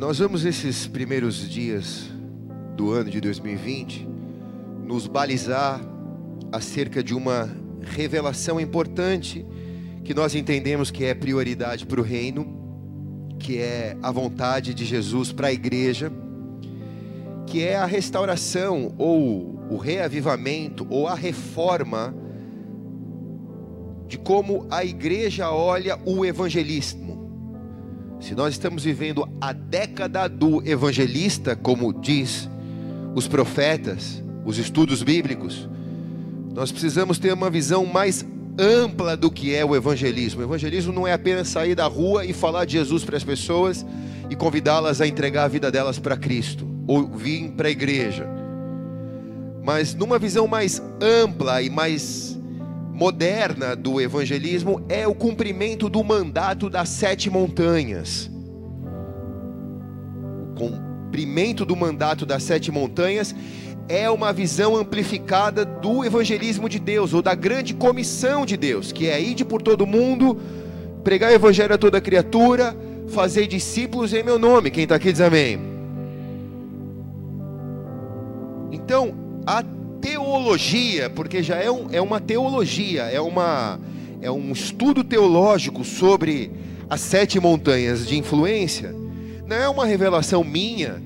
Nós 0.00 0.18
vamos 0.18 0.46
esses 0.46 0.86
primeiros 0.86 1.46
dias 1.46 2.08
do 2.74 2.90
ano 2.90 3.10
de 3.10 3.20
2020 3.20 4.08
nos 4.82 5.06
balizar 5.06 5.78
acerca 6.50 7.04
de 7.04 7.14
uma 7.14 7.54
revelação 7.82 8.58
importante 8.58 9.44
que 10.02 10.14
nós 10.14 10.34
entendemos 10.34 10.90
que 10.90 11.04
é 11.04 11.12
prioridade 11.12 11.84
para 11.84 12.00
o 12.00 12.02
reino, 12.02 13.36
que 13.38 13.58
é 13.58 13.94
a 14.02 14.10
vontade 14.10 14.72
de 14.72 14.86
Jesus 14.86 15.32
para 15.32 15.48
a 15.48 15.52
igreja, 15.52 16.10
que 17.46 17.62
é 17.62 17.76
a 17.76 17.84
restauração 17.84 18.94
ou 18.96 19.60
o 19.70 19.76
reavivamento 19.76 20.86
ou 20.88 21.08
a 21.08 21.14
reforma 21.14 22.14
de 24.08 24.16
como 24.16 24.66
a 24.70 24.82
igreja 24.82 25.50
olha 25.50 25.98
o 26.06 26.24
evangelismo. 26.24 27.19
Se 28.20 28.34
nós 28.34 28.52
estamos 28.52 28.84
vivendo 28.84 29.26
a 29.40 29.52
década 29.52 30.28
do 30.28 30.62
evangelista, 30.68 31.56
como 31.56 31.92
diz 31.92 32.48
os 33.14 33.26
profetas, 33.26 34.22
os 34.44 34.58
estudos 34.58 35.02
bíblicos, 35.02 35.66
nós 36.54 36.70
precisamos 36.70 37.18
ter 37.18 37.32
uma 37.32 37.48
visão 37.48 37.86
mais 37.86 38.24
ampla 38.58 39.16
do 39.16 39.30
que 39.30 39.54
é 39.54 39.64
o 39.64 39.74
evangelismo. 39.74 40.42
O 40.42 40.44
evangelismo 40.44 40.92
não 40.92 41.06
é 41.06 41.14
apenas 41.14 41.48
sair 41.48 41.74
da 41.74 41.86
rua 41.86 42.26
e 42.26 42.34
falar 42.34 42.66
de 42.66 42.72
Jesus 42.72 43.04
para 43.04 43.16
as 43.16 43.24
pessoas 43.24 43.86
e 44.28 44.36
convidá-las 44.36 45.00
a 45.00 45.06
entregar 45.06 45.44
a 45.44 45.48
vida 45.48 45.70
delas 45.70 45.98
para 45.98 46.16
Cristo 46.16 46.68
ou 46.86 47.06
vir 47.08 47.50
para 47.52 47.68
a 47.68 47.70
igreja. 47.70 48.28
Mas 49.62 49.94
numa 49.94 50.18
visão 50.18 50.46
mais 50.46 50.82
ampla 51.00 51.62
e 51.62 51.70
mais 51.70 52.38
moderna 53.00 53.74
do 53.74 53.98
evangelismo 53.98 54.84
é 54.86 55.08
o 55.08 55.14
cumprimento 55.14 55.88
do 55.88 56.04
mandato 56.04 56.68
das 56.68 56.90
sete 56.90 57.30
montanhas. 57.30 58.30
O 60.42 60.54
cumprimento 60.54 61.64
do 61.64 61.74
mandato 61.74 62.26
das 62.26 62.42
sete 62.42 62.70
montanhas 62.70 63.34
é 63.88 64.10
uma 64.10 64.34
visão 64.34 64.76
amplificada 64.76 65.64
do 65.64 66.04
evangelismo 66.04 66.68
de 66.68 66.78
Deus, 66.78 67.14
ou 67.14 67.22
da 67.22 67.34
grande 67.34 67.72
comissão 67.72 68.44
de 68.44 68.58
Deus, 68.58 68.92
que 68.92 69.08
é 69.08 69.18
ir 69.18 69.46
por 69.46 69.62
todo 69.62 69.86
mundo, 69.86 70.38
pregar 71.02 71.32
o 71.32 71.34
evangelho 71.34 71.74
a 71.74 71.78
toda 71.78 72.02
criatura, 72.02 72.76
fazer 73.08 73.46
discípulos 73.46 74.12
em 74.12 74.22
meu 74.22 74.38
nome. 74.38 74.70
Quem 74.70 74.82
está 74.82 74.96
aqui 74.96 75.10
diz 75.10 75.22
amém. 75.22 75.58
Então, 78.70 79.14
a 79.46 79.64
teologia, 80.00 81.10
porque 81.10 81.42
já 81.42 81.56
é, 81.56 81.70
um, 81.70 81.88
é 81.92 82.00
uma 82.00 82.20
teologia, 82.20 83.02
é, 83.02 83.20
uma, 83.20 83.78
é 84.20 84.30
um 84.30 84.52
estudo 84.52 85.04
teológico 85.04 85.84
sobre 85.84 86.50
as 86.88 87.00
sete 87.00 87.38
montanhas 87.38 88.06
de 88.06 88.18
influência, 88.18 88.94
não 89.46 89.56
é 89.56 89.68
uma 89.68 89.84
revelação 89.84 90.42
minha 90.42 91.02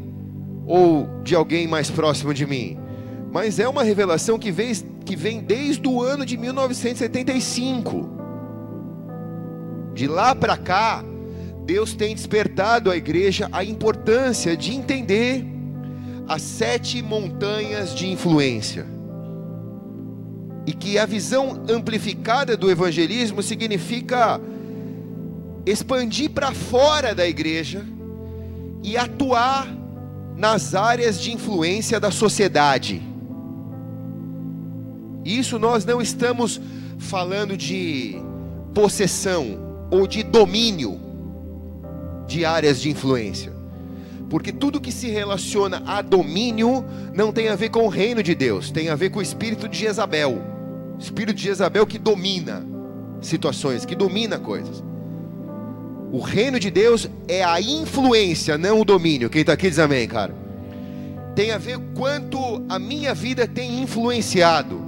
ou 0.66 1.08
de 1.22 1.34
alguém 1.34 1.66
mais 1.66 1.90
próximo 1.90 2.32
de 2.32 2.46
mim, 2.46 2.78
mas 3.32 3.58
é 3.58 3.68
uma 3.68 3.82
revelação 3.82 4.38
que 4.38 4.50
vem, 4.50 4.72
que 5.04 5.16
vem 5.16 5.40
desde 5.40 5.86
o 5.88 6.00
ano 6.02 6.24
de 6.24 6.36
1975. 6.36 8.10
De 9.92 10.06
lá 10.06 10.34
para 10.34 10.56
cá, 10.56 11.04
Deus 11.64 11.94
tem 11.94 12.14
despertado 12.14 12.90
à 12.90 12.96
igreja 12.96 13.48
a 13.52 13.64
importância 13.64 14.56
de 14.56 14.74
entender 14.74 15.53
as 16.26 16.42
sete 16.42 17.02
montanhas 17.02 17.94
de 17.94 18.08
influência. 18.08 18.86
E 20.66 20.72
que 20.72 20.98
a 20.98 21.04
visão 21.04 21.62
amplificada 21.68 22.56
do 22.56 22.70
evangelismo 22.70 23.42
significa 23.42 24.40
expandir 25.66 26.30
para 26.30 26.52
fora 26.52 27.14
da 27.14 27.26
igreja 27.26 27.84
e 28.82 28.96
atuar 28.96 29.68
nas 30.36 30.74
áreas 30.74 31.20
de 31.20 31.32
influência 31.32 32.00
da 32.00 32.10
sociedade. 32.10 33.02
Isso 35.24 35.58
nós 35.58 35.84
não 35.84 36.02
estamos 36.02 36.60
falando 36.98 37.56
de 37.56 38.16
possessão 38.74 39.86
ou 39.90 40.06
de 40.06 40.22
domínio 40.22 41.00
de 42.26 42.44
áreas 42.44 42.80
de 42.80 42.90
influência. 42.90 43.53
Porque 44.34 44.50
tudo 44.50 44.80
que 44.80 44.90
se 44.90 45.06
relaciona 45.06 45.80
a 45.86 46.02
domínio 46.02 46.84
não 47.14 47.30
tem 47.30 47.50
a 47.50 47.54
ver 47.54 47.68
com 47.68 47.84
o 47.84 47.88
reino 47.88 48.20
de 48.20 48.34
Deus, 48.34 48.68
tem 48.68 48.88
a 48.88 48.96
ver 48.96 49.10
com 49.10 49.20
o 49.20 49.22
espírito 49.22 49.68
de 49.68 49.78
Jezabel. 49.78 50.42
O 50.96 50.98
espírito 51.00 51.36
de 51.36 51.44
Jezabel 51.44 51.86
que 51.86 52.00
domina 52.00 52.66
situações, 53.20 53.84
que 53.84 53.94
domina 53.94 54.36
coisas. 54.36 54.82
O 56.10 56.18
reino 56.18 56.58
de 56.58 56.68
Deus 56.68 57.08
é 57.28 57.44
a 57.44 57.60
influência, 57.60 58.58
não 58.58 58.80
o 58.80 58.84
domínio. 58.84 59.30
Quem 59.30 59.42
está 59.42 59.52
aqui 59.52 59.68
diz 59.68 59.78
amém, 59.78 60.08
cara. 60.08 60.34
Tem 61.36 61.52
a 61.52 61.58
ver 61.58 61.78
quanto 61.96 62.60
a 62.68 62.76
minha 62.76 63.14
vida 63.14 63.46
tem 63.46 63.80
influenciado, 63.82 64.80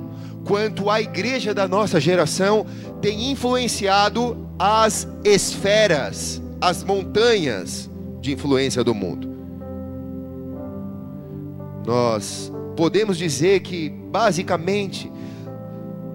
quanto 0.45 0.91
a 0.91 1.01
igreja 1.01 1.55
da 1.55 1.69
nossa 1.69 2.01
geração 2.01 2.67
tem 3.01 3.31
influenciado 3.31 4.45
as 4.59 5.07
esferas, 5.23 6.43
as 6.61 6.83
montanhas 6.83 7.89
de 8.21 8.33
influência 8.33 8.83
do 8.83 8.93
mundo. 8.93 9.36
Nós 11.87 12.53
podemos 12.77 13.17
dizer 13.17 13.61
que, 13.61 13.89
basicamente, 13.89 15.11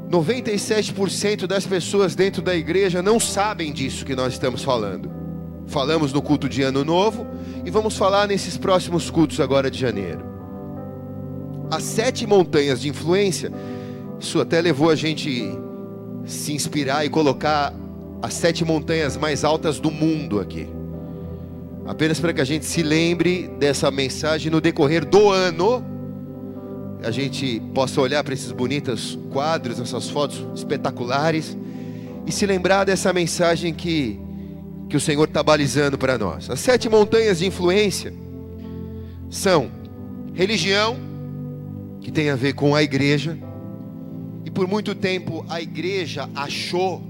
97% 0.09 1.47
das 1.47 1.65
pessoas 1.65 2.13
dentro 2.13 2.41
da 2.41 2.53
igreja 2.53 3.01
não 3.01 3.21
sabem 3.21 3.71
disso 3.71 4.05
que 4.05 4.13
nós 4.13 4.33
estamos 4.33 4.61
falando. 4.61 5.09
Falamos 5.67 6.11
no 6.11 6.21
culto 6.21 6.49
de 6.49 6.61
Ano 6.61 6.83
Novo 6.83 7.25
e 7.63 7.71
vamos 7.71 7.95
falar 7.95 8.27
nesses 8.27 8.57
próximos 8.57 9.09
cultos 9.09 9.39
agora 9.39 9.71
de 9.71 9.79
janeiro. 9.79 10.25
As 11.71 11.83
sete 11.83 12.27
montanhas 12.27 12.81
de 12.81 12.89
influência, 12.89 13.49
isso 14.19 14.41
até 14.41 14.59
levou 14.59 14.89
a 14.89 14.95
gente 14.95 15.57
se 16.25 16.51
inspirar 16.51 17.05
e 17.05 17.09
colocar 17.09 17.73
as 18.21 18.33
sete 18.33 18.65
montanhas 18.65 19.15
mais 19.15 19.45
altas 19.45 19.79
do 19.79 19.89
mundo 19.89 20.41
aqui. 20.41 20.67
Apenas 21.85 22.19
para 22.19 22.33
que 22.33 22.41
a 22.41 22.45
gente 22.45 22.65
se 22.65 22.83
lembre 22.83 23.49
dessa 23.59 23.89
mensagem 23.89 24.51
no 24.51 24.61
decorrer 24.61 25.05
do 25.05 25.29
ano, 25.29 25.83
a 27.03 27.09
gente 27.09 27.59
possa 27.73 27.99
olhar 27.99 28.23
para 28.23 28.33
esses 28.33 28.51
bonitos 28.51 29.17
quadros, 29.31 29.79
essas 29.79 30.09
fotos 30.09 30.45
espetaculares 30.55 31.57
e 32.25 32.31
se 32.31 32.45
lembrar 32.45 32.83
dessa 32.83 33.11
mensagem 33.11 33.73
que, 33.73 34.19
que 34.87 34.95
o 34.95 34.99
Senhor 34.99 35.27
está 35.27 35.41
balizando 35.41 35.97
para 35.97 36.17
nós. 36.17 36.49
As 36.49 36.59
sete 36.59 36.87
montanhas 36.87 37.39
de 37.39 37.47
influência 37.47 38.13
são 39.29 39.71
religião, 40.33 40.97
que 41.99 42.11
tem 42.11 42.29
a 42.29 42.35
ver 42.35 42.53
com 42.53 42.75
a 42.75 42.83
igreja, 42.83 43.37
e 44.45 44.51
por 44.51 44.67
muito 44.67 44.93
tempo 44.93 45.45
a 45.49 45.61
igreja 45.61 46.29
achou 46.35 47.01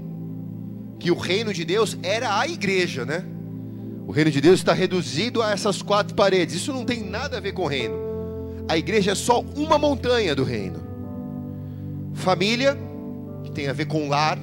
que 0.98 1.10
o 1.10 1.16
reino 1.16 1.52
de 1.52 1.64
Deus 1.64 1.98
era 2.02 2.38
a 2.38 2.46
igreja, 2.46 3.04
né? 3.04 3.24
O 4.12 4.14
reino 4.14 4.30
de 4.30 4.42
Deus 4.42 4.60
está 4.60 4.74
reduzido 4.74 5.40
a 5.40 5.52
essas 5.52 5.80
quatro 5.80 6.14
paredes. 6.14 6.56
Isso 6.56 6.70
não 6.70 6.84
tem 6.84 7.02
nada 7.02 7.38
a 7.38 7.40
ver 7.40 7.52
com 7.52 7.62
o 7.62 7.66
reino. 7.66 7.94
A 8.68 8.76
igreja 8.76 9.12
é 9.12 9.14
só 9.14 9.40
uma 9.40 9.78
montanha 9.78 10.34
do 10.34 10.44
reino. 10.44 10.80
Família, 12.12 12.76
que 13.42 13.50
tem 13.50 13.68
a 13.68 13.72
ver 13.72 13.86
com 13.86 14.10
lar, 14.10 14.38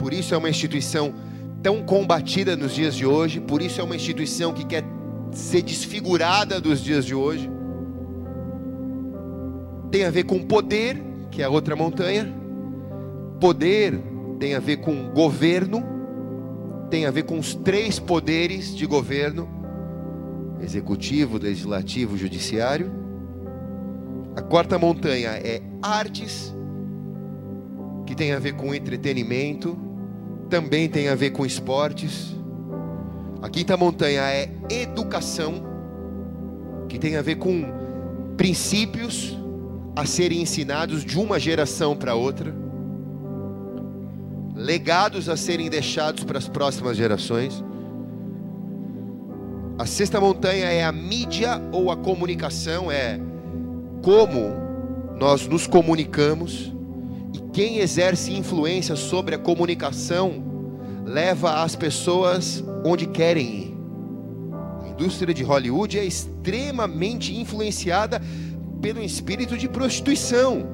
por 0.00 0.12
isso 0.12 0.34
é 0.34 0.36
uma 0.36 0.50
instituição 0.50 1.14
tão 1.62 1.80
combatida 1.84 2.56
nos 2.56 2.74
dias 2.74 2.96
de 2.96 3.06
hoje, 3.06 3.38
por 3.38 3.62
isso 3.62 3.80
é 3.80 3.84
uma 3.84 3.94
instituição 3.94 4.52
que 4.52 4.64
quer 4.66 4.82
ser 5.30 5.62
desfigurada 5.62 6.60
dos 6.60 6.82
dias 6.82 7.04
de 7.04 7.14
hoje. 7.14 7.48
Tem 9.92 10.06
a 10.06 10.10
ver 10.10 10.24
com 10.24 10.42
poder, 10.42 11.00
que 11.30 11.40
é 11.40 11.44
a 11.44 11.48
outra 11.48 11.76
montanha. 11.76 12.34
Poder 13.38 13.96
tem 14.40 14.56
a 14.56 14.58
ver 14.58 14.78
com 14.78 15.08
governo, 15.10 15.84
tem 16.92 17.06
a 17.06 17.10
ver 17.10 17.22
com 17.22 17.38
os 17.38 17.54
três 17.54 17.98
poderes 17.98 18.76
de 18.76 18.84
governo: 18.84 19.48
executivo, 20.62 21.38
legislativo, 21.38 22.18
judiciário. 22.18 22.92
A 24.36 24.42
quarta 24.42 24.78
montanha 24.78 25.30
é 25.30 25.62
artes, 25.80 26.54
que 28.04 28.14
tem 28.14 28.32
a 28.32 28.38
ver 28.38 28.56
com 28.56 28.74
entretenimento, 28.74 29.74
também 30.50 30.86
tem 30.86 31.08
a 31.08 31.14
ver 31.14 31.30
com 31.30 31.46
esportes. 31.46 32.36
A 33.40 33.48
quinta 33.48 33.74
montanha 33.74 34.24
é 34.24 34.50
educação, 34.68 35.64
que 36.90 36.98
tem 36.98 37.16
a 37.16 37.22
ver 37.22 37.36
com 37.36 37.64
princípios 38.36 39.34
a 39.96 40.04
serem 40.04 40.42
ensinados 40.42 41.06
de 41.06 41.18
uma 41.18 41.40
geração 41.40 41.96
para 41.96 42.14
outra 42.14 42.61
legados 44.54 45.28
a 45.28 45.36
serem 45.36 45.70
deixados 45.70 46.24
para 46.24 46.38
as 46.38 46.48
próximas 46.48 46.96
gerações. 46.96 47.64
A 49.78 49.86
sexta 49.86 50.20
montanha 50.20 50.66
é 50.66 50.84
a 50.84 50.92
mídia 50.92 51.60
ou 51.72 51.90
a 51.90 51.96
comunicação, 51.96 52.90
é 52.90 53.18
como 54.02 54.54
nós 55.18 55.46
nos 55.46 55.66
comunicamos 55.66 56.72
e 57.32 57.38
quem 57.52 57.78
exerce 57.78 58.32
influência 58.32 58.96
sobre 58.96 59.34
a 59.34 59.38
comunicação 59.38 60.44
leva 61.04 61.62
as 61.62 61.74
pessoas 61.74 62.62
onde 62.84 63.06
querem 63.06 63.46
ir. 63.46 63.76
indústria 64.90 65.32
de 65.32 65.42
Hollywood 65.42 65.98
é 65.98 66.04
extremamente 66.04 67.34
influenciada 67.34 68.20
pelo 68.80 69.02
espírito 69.02 69.56
de 69.56 69.68
prostituição, 69.68 70.66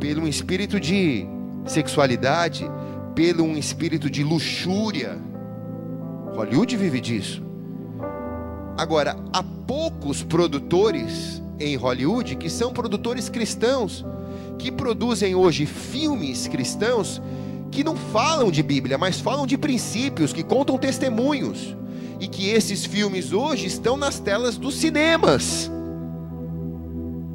pelo 0.00 0.26
espírito 0.26 0.80
de 0.80 1.26
sexualidade, 1.64 2.70
pelo 3.14 3.44
um 3.44 3.56
espírito 3.56 4.10
de 4.10 4.22
luxúria. 4.22 5.18
Hollywood 6.34 6.76
vive 6.76 7.00
disso. 7.00 7.42
Agora, 8.76 9.16
há 9.32 9.42
poucos 9.42 10.22
produtores 10.22 11.42
em 11.60 11.76
Hollywood 11.76 12.36
que 12.36 12.50
são 12.50 12.72
produtores 12.72 13.28
cristãos, 13.28 14.04
que 14.58 14.70
produzem 14.70 15.34
hoje 15.34 15.64
filmes 15.64 16.48
cristãos 16.48 17.22
que 17.70 17.82
não 17.82 17.96
falam 17.96 18.50
de 18.50 18.62
Bíblia, 18.62 18.96
mas 18.96 19.20
falam 19.20 19.46
de 19.46 19.58
princípios, 19.58 20.32
que 20.32 20.42
contam 20.42 20.78
testemunhos. 20.78 21.76
E 22.20 22.28
que 22.28 22.48
esses 22.48 22.86
filmes 22.86 23.32
hoje 23.32 23.66
estão 23.66 23.96
nas 23.96 24.20
telas 24.20 24.56
dos 24.56 24.76
cinemas. 24.76 25.70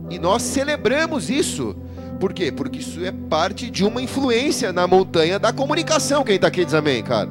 E 0.10 0.18
nós 0.18 0.42
celebramos 0.42 1.30
isso. 1.30 1.76
Por 2.20 2.34
quê? 2.34 2.52
Porque 2.52 2.80
isso 2.80 3.04
é 3.04 3.12
parte 3.12 3.72
de 3.72 3.86
uma 3.86 4.02
influência 4.02 4.74
na 4.74 4.86
montanha 4.86 5.40
da 5.40 5.54
comunicação. 5.54 6.24
Quem 6.24 6.36
está 6.36 6.48
aqui 6.48 6.66
diz 6.66 6.74
amém, 6.74 7.02
cara. 7.02 7.30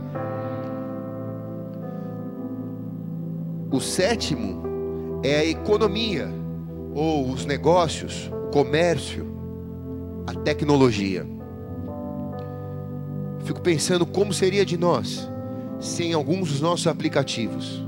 O 3.70 3.80
sétimo 3.80 5.20
é 5.22 5.40
a 5.40 5.44
economia, 5.44 6.28
ou 6.94 7.28
os 7.30 7.44
negócios, 7.44 8.30
o 8.32 8.50
comércio, 8.50 9.26
a 10.26 10.34
tecnologia. 10.34 11.26
Fico 13.44 13.60
pensando 13.60 14.06
como 14.06 14.32
seria 14.32 14.64
de 14.64 14.78
nós 14.78 15.30
sem 15.78 16.12
alguns 16.12 16.50
dos 16.50 16.60
nossos 16.60 16.86
aplicativos. 16.86 17.84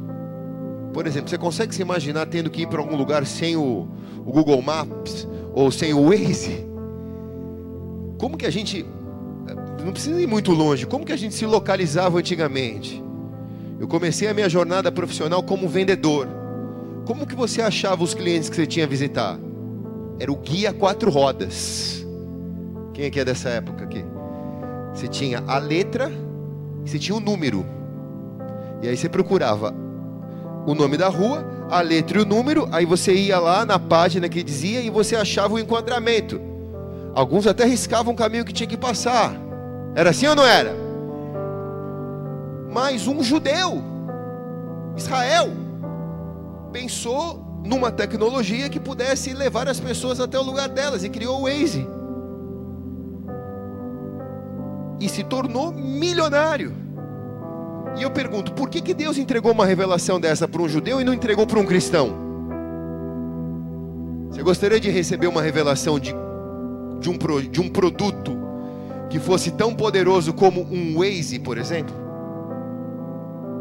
Por 0.92 1.06
exemplo, 1.06 1.30
você 1.30 1.38
consegue 1.38 1.74
se 1.74 1.82
imaginar 1.82 2.26
tendo 2.26 2.50
que 2.50 2.62
ir 2.62 2.66
para 2.68 2.80
algum 2.80 2.96
lugar 2.96 3.24
sem 3.26 3.56
o, 3.56 3.88
o 4.18 4.32
Google 4.32 4.60
Maps 4.60 5.26
ou 5.54 5.70
sem 5.70 5.94
o 5.94 6.10
Waze? 6.10 6.69
Como 8.20 8.36
que 8.36 8.44
a 8.44 8.50
gente 8.50 8.84
não 9.82 9.92
precisa 9.92 10.20
ir 10.20 10.26
muito 10.26 10.52
longe. 10.52 10.84
Como 10.84 11.06
que 11.06 11.12
a 11.12 11.16
gente 11.16 11.34
se 11.34 11.46
localizava 11.46 12.18
antigamente? 12.18 13.02
Eu 13.80 13.88
comecei 13.88 14.28
a 14.28 14.34
minha 14.34 14.46
jornada 14.46 14.92
profissional 14.92 15.42
como 15.42 15.66
vendedor. 15.66 16.28
Como 17.06 17.26
que 17.26 17.34
você 17.34 17.62
achava 17.62 18.04
os 18.04 18.12
clientes 18.12 18.50
que 18.50 18.56
você 18.56 18.66
tinha 18.66 18.84
a 18.84 18.88
visitar? 18.88 19.38
Era 20.18 20.30
o 20.30 20.36
guia 20.36 20.70
quatro 20.70 21.10
rodas. 21.10 22.06
Quem 22.92 23.06
aqui 23.06 23.20
é 23.20 23.24
dessa 23.24 23.48
época 23.48 23.84
aqui? 23.84 24.04
Você 24.94 25.08
tinha 25.08 25.42
a 25.46 25.56
letra, 25.56 26.12
você 26.84 26.98
tinha 26.98 27.16
o 27.16 27.20
número. 27.20 27.64
E 28.82 28.88
aí 28.88 28.98
você 28.98 29.08
procurava 29.08 29.74
o 30.66 30.74
nome 30.74 30.98
da 30.98 31.08
rua, 31.08 31.42
a 31.70 31.80
letra 31.80 32.18
e 32.18 32.20
o 32.20 32.26
número, 32.26 32.68
aí 32.70 32.84
você 32.84 33.14
ia 33.14 33.38
lá 33.38 33.64
na 33.64 33.78
página 33.78 34.28
que 34.28 34.42
dizia 34.42 34.82
e 34.82 34.90
você 34.90 35.16
achava 35.16 35.54
o 35.54 35.58
enquadramento. 35.58 36.49
Alguns 37.14 37.46
até 37.46 37.64
riscavam 37.64 38.12
o 38.12 38.16
caminho 38.16 38.44
que 38.44 38.52
tinha 38.52 38.68
que 38.68 38.76
passar. 38.76 39.34
Era 39.94 40.10
assim 40.10 40.26
ou 40.26 40.36
não 40.36 40.46
era? 40.46 40.74
Mas 42.72 43.06
um 43.06 43.22
judeu, 43.22 43.82
Israel, 44.96 45.48
pensou 46.72 47.44
numa 47.64 47.90
tecnologia 47.90 48.68
que 48.68 48.78
pudesse 48.78 49.32
levar 49.32 49.68
as 49.68 49.80
pessoas 49.80 50.20
até 50.20 50.38
o 50.38 50.42
lugar 50.42 50.68
delas 50.68 51.02
e 51.02 51.08
criou 51.08 51.40
o 51.40 51.42
Waze. 51.42 51.86
E 55.00 55.08
se 55.08 55.24
tornou 55.24 55.72
milionário. 55.72 56.74
E 57.96 58.02
eu 58.02 58.10
pergunto, 58.10 58.52
por 58.52 58.70
que, 58.70 58.80
que 58.80 58.94
Deus 58.94 59.18
entregou 59.18 59.50
uma 59.52 59.66
revelação 59.66 60.20
dessa 60.20 60.46
para 60.46 60.62
um 60.62 60.68
judeu 60.68 61.00
e 61.00 61.04
não 61.04 61.12
entregou 61.12 61.46
para 61.46 61.58
um 61.58 61.66
cristão? 61.66 62.14
Você 64.30 64.42
gostaria 64.42 64.78
de 64.78 64.90
receber 64.90 65.26
uma 65.26 65.42
revelação 65.42 65.98
de, 65.98 66.14
de, 67.00 67.08
um, 67.10 67.16
de 67.50 67.60
um 67.60 67.68
produto 67.68 68.38
que 69.08 69.18
fosse 69.18 69.50
tão 69.50 69.74
poderoso 69.74 70.32
como 70.32 70.62
um 70.62 70.98
Waze, 70.98 71.38
por 71.38 71.58
exemplo? 71.58 71.94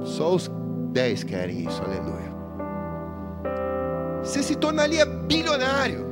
Só 0.04 0.36
os 0.36 0.50
dez 0.92 1.24
querem 1.24 1.66
isso, 1.66 1.82
aleluia. 1.82 2.30
Você 4.24 4.44
se 4.44 4.56
tornaria 4.56 5.06
bilionário. 5.06 6.08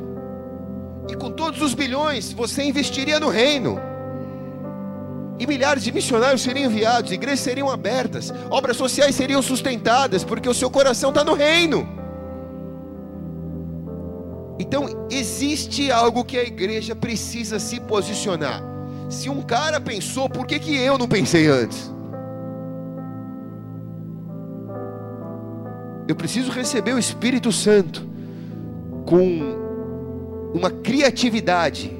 E 1.10 1.16
com 1.16 1.32
todos 1.32 1.62
os 1.62 1.74
bilhões, 1.74 2.34
você 2.34 2.64
investiria 2.64 3.20
no 3.20 3.30
reino. 3.30 3.80
E 5.40 5.46
milhares 5.46 5.84
de 5.84 5.92
missionários 5.92 6.42
seriam 6.42 6.70
enviados, 6.70 7.12
igrejas 7.12 7.42
seriam 7.42 7.70
abertas, 7.70 8.34
obras 8.50 8.76
sociais 8.76 9.16
seriam 9.16 9.42
sustentadas, 9.42 10.24
porque 10.24 10.50
o 10.50 10.54
seu 10.54 10.70
coração 10.70 11.10
está 11.10 11.24
no 11.24 11.34
reino. 11.34 11.97
Então, 14.60 15.08
existe 15.10 15.92
algo 15.92 16.26
que 16.26 16.38
a 16.38 16.44
igreja 16.44 16.96
precisa 16.96 17.60
se 17.60 17.80
posicionar. 17.80 18.62
Se 19.10 19.30
um 19.30 19.42
cara 19.42 19.80
pensou, 19.80 20.28
por 20.28 20.46
que, 20.46 20.60
que 20.60 20.76
eu 20.76 20.98
não 20.98 21.08
pensei 21.08 21.48
antes? 21.48 21.92
Eu 26.08 26.16
preciso 26.16 26.52
receber 26.52 26.94
o 26.94 27.00
Espírito 27.00 27.52
Santo 27.52 28.08
com 29.06 29.58
uma 30.54 30.72
criatividade 30.72 31.92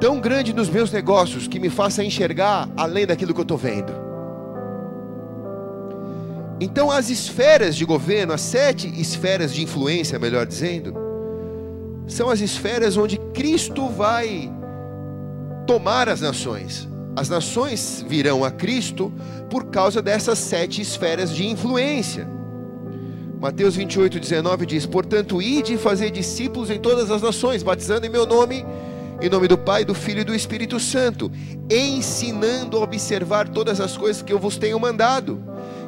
tão 0.00 0.20
grande 0.20 0.52
nos 0.52 0.68
meus 0.68 0.90
negócios 0.90 1.46
que 1.46 1.60
me 1.60 1.68
faça 1.68 2.02
enxergar 2.02 2.68
além 2.76 3.06
daquilo 3.06 3.34
que 3.34 3.40
eu 3.40 3.44
estou 3.44 3.58
vendo. 3.58 3.92
Então, 6.60 6.90
as 6.90 7.10
esferas 7.10 7.76
de 7.76 7.84
governo, 7.84 8.32
as 8.32 8.40
sete 8.40 8.88
esferas 9.00 9.52
de 9.52 9.62
influência, 9.62 10.18
melhor 10.18 10.46
dizendo, 10.46 11.11
são 12.06 12.28
as 12.28 12.40
esferas 12.40 12.96
onde 12.96 13.18
Cristo 13.32 13.88
vai 13.88 14.50
tomar 15.66 16.08
as 16.08 16.20
nações. 16.20 16.88
As 17.14 17.28
nações 17.28 18.04
virão 18.08 18.42
a 18.42 18.50
Cristo 18.50 19.12
por 19.50 19.66
causa 19.66 20.00
dessas 20.00 20.38
sete 20.38 20.80
esferas 20.80 21.34
de 21.34 21.46
influência. 21.46 22.26
Mateus 23.38 23.76
28, 23.76 24.20
19 24.20 24.66
diz: 24.66 24.86
Portanto, 24.86 25.42
ide 25.42 25.74
e 25.74 25.78
fazer 25.78 26.10
discípulos 26.10 26.70
em 26.70 26.78
todas 26.78 27.10
as 27.10 27.20
nações, 27.20 27.62
batizando 27.62 28.06
em 28.06 28.08
meu 28.08 28.24
nome, 28.24 28.64
em 29.20 29.28
nome 29.28 29.46
do 29.46 29.58
Pai, 29.58 29.84
do 29.84 29.94
Filho 29.94 30.20
e 30.20 30.24
do 30.24 30.34
Espírito 30.34 30.80
Santo, 30.80 31.30
ensinando 31.68 32.78
a 32.78 32.80
observar 32.80 33.48
todas 33.48 33.80
as 33.80 33.96
coisas 33.96 34.22
que 34.22 34.32
eu 34.32 34.38
vos 34.38 34.56
tenho 34.56 34.78
mandado. 34.78 35.42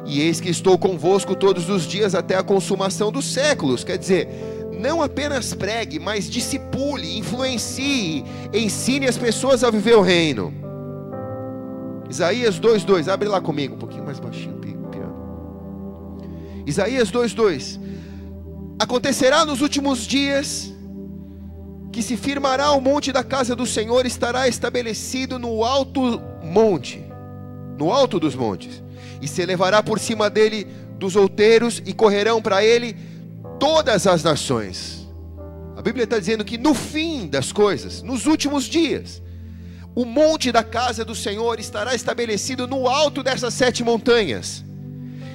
E 0.05 0.21
eis 0.21 0.39
que 0.39 0.49
estou 0.49 0.77
convosco 0.77 1.35
todos 1.35 1.69
os 1.69 1.87
dias 1.87 2.13
até 2.13 2.35
a 2.35 2.43
consumação 2.43 3.11
dos 3.11 3.33
séculos. 3.33 3.83
Quer 3.83 3.97
dizer, 3.97 4.27
não 4.75 5.01
apenas 5.01 5.53
pregue, 5.53 5.99
mas 5.99 6.29
discipule, 6.29 7.17
influencie, 7.17 8.23
ensine 8.53 9.07
as 9.07 9.17
pessoas 9.17 9.63
a 9.63 9.71
viver 9.71 9.95
o 9.95 10.01
reino. 10.01 10.53
Isaías 12.09 12.59
2:2, 12.59 13.07
abre 13.07 13.27
lá 13.27 13.41
comigo, 13.41 13.75
um 13.75 13.79
pouquinho 13.79 14.05
mais 14.05 14.19
baixinho. 14.19 14.55
Isaías 16.65 17.11
2:2 17.11 17.79
Acontecerá 18.79 19.45
nos 19.45 19.61
últimos 19.61 20.05
dias 20.05 20.73
que 21.91 22.01
se 22.01 22.17
firmará 22.17 22.71
o 22.71 22.81
monte 22.81 23.11
da 23.13 23.23
casa 23.23 23.55
do 23.55 23.65
Senhor 23.65 24.05
estará 24.05 24.49
estabelecido 24.49 25.39
no 25.39 25.63
alto 25.63 26.21
monte, 26.43 27.01
no 27.77 27.89
alto 27.89 28.19
dos 28.19 28.35
montes, 28.35 28.83
e 29.21 29.27
se 29.29 29.41
elevará 29.41 29.81
por 29.81 29.97
cima 29.97 30.29
dele 30.29 30.67
dos 30.99 31.15
outeiros 31.15 31.81
e 31.85 31.93
correrão 31.93 32.41
para 32.41 32.65
ele 32.65 32.97
todas 33.59 34.07
as 34.07 34.23
nações. 34.23 35.07
A 35.75 35.81
Bíblia 35.81 36.05
está 36.05 36.17
dizendo 36.17 36.45
que 36.45 36.57
no 36.57 36.73
fim 36.73 37.27
das 37.27 37.51
coisas, 37.51 38.01
nos 38.01 38.25
últimos 38.25 38.65
dias, 38.65 39.21
o 39.93 40.05
monte 40.05 40.51
da 40.51 40.63
casa 40.63 41.03
do 41.03 41.15
Senhor 41.15 41.59
estará 41.59 41.93
estabelecido 41.93 42.67
no 42.67 42.87
alto 42.87 43.21
dessas 43.21 43.53
sete 43.53 43.83
montanhas 43.83 44.65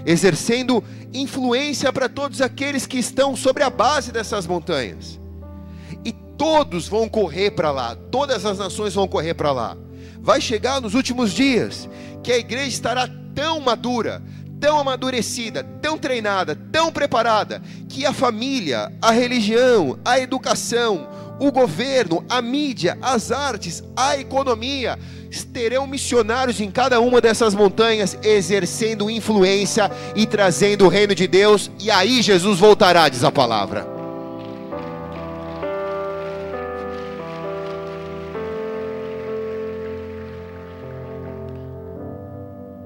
exercendo 0.05 0.83
influência 1.13 1.93
para 1.93 2.09
todos 2.09 2.41
aqueles 2.41 2.87
que 2.87 2.99
estão 2.99 3.37
sobre 3.37 3.63
a 3.63 3.71
base 3.71 4.13
dessas 4.13 4.47
montanhas. 4.47 5.21
E 6.05 6.13
todos 6.13 6.89
vão 6.89 7.09
correr 7.09 7.51
para 7.51 7.71
lá, 7.71 7.97
todas 8.11 8.45
as 8.45 8.59
nações 8.59 8.95
vão 8.95 9.09
correr 9.09 9.35
para 9.35 9.53
lá. 9.53 9.77
Vai 10.21 10.41
chegar 10.41 10.81
nos 10.81 10.95
últimos 10.95 11.33
dias 11.33 11.89
que 12.23 12.33
a 12.33 12.39
igreja 12.39 12.69
estará 12.69 13.09
tão 13.35 13.61
madura, 13.61 14.23
tão 14.61 14.79
amadurecida, 14.79 15.65
tão 15.81 15.97
treinada, 15.97 16.55
tão 16.71 16.93
preparada, 16.93 17.63
que 17.89 18.05
a 18.05 18.13
família, 18.13 18.93
a 19.01 19.11
religião, 19.11 19.99
a 20.05 20.19
educação, 20.19 21.09
o 21.41 21.51
governo, 21.51 22.23
a 22.29 22.43
mídia, 22.43 22.99
as 23.01 23.33
artes, 23.33 23.83
a 23.97 24.19
economia, 24.19 24.99
terão 25.53 25.87
missionários 25.87 26.61
em 26.61 26.71
cada 26.71 27.01
uma 27.01 27.21
dessas 27.21 27.55
montanhas, 27.55 28.19
exercendo 28.23 29.09
influência 29.09 29.91
e 30.15 30.27
trazendo 30.27 30.85
o 30.85 30.89
reino 30.89 31.15
de 31.15 31.27
Deus, 31.27 31.71
e 31.81 31.91
aí 31.91 32.21
Jesus 32.21 32.59
voltará, 32.59 33.09
diz 33.09 33.25
a 33.25 33.33
palavra. 33.33 33.87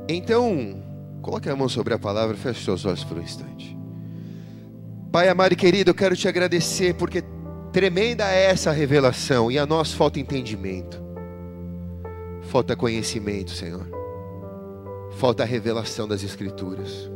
Então, 0.06 0.83
Coloque 1.24 1.48
a 1.48 1.56
mão 1.56 1.70
sobre 1.70 1.94
a 1.94 1.98
palavra, 1.98 2.36
feche 2.36 2.62
seus 2.62 2.84
olhos 2.84 3.02
por 3.02 3.16
um 3.16 3.22
instante. 3.22 3.74
Pai 5.10 5.26
amado 5.26 5.52
e 5.52 5.56
querido, 5.56 5.88
eu 5.88 5.94
quero 5.94 6.14
te 6.14 6.28
agradecer 6.28 6.94
porque 6.96 7.24
tremenda 7.72 8.30
é 8.30 8.44
essa 8.44 8.70
revelação 8.70 9.50
e 9.50 9.58
a 9.58 9.64
nós 9.64 9.90
falta 9.90 10.20
entendimento, 10.20 11.02
falta 12.42 12.76
conhecimento, 12.76 13.52
Senhor, 13.52 13.88
falta 15.16 15.44
a 15.44 15.46
revelação 15.46 16.06
das 16.06 16.22
Escrituras. 16.22 17.10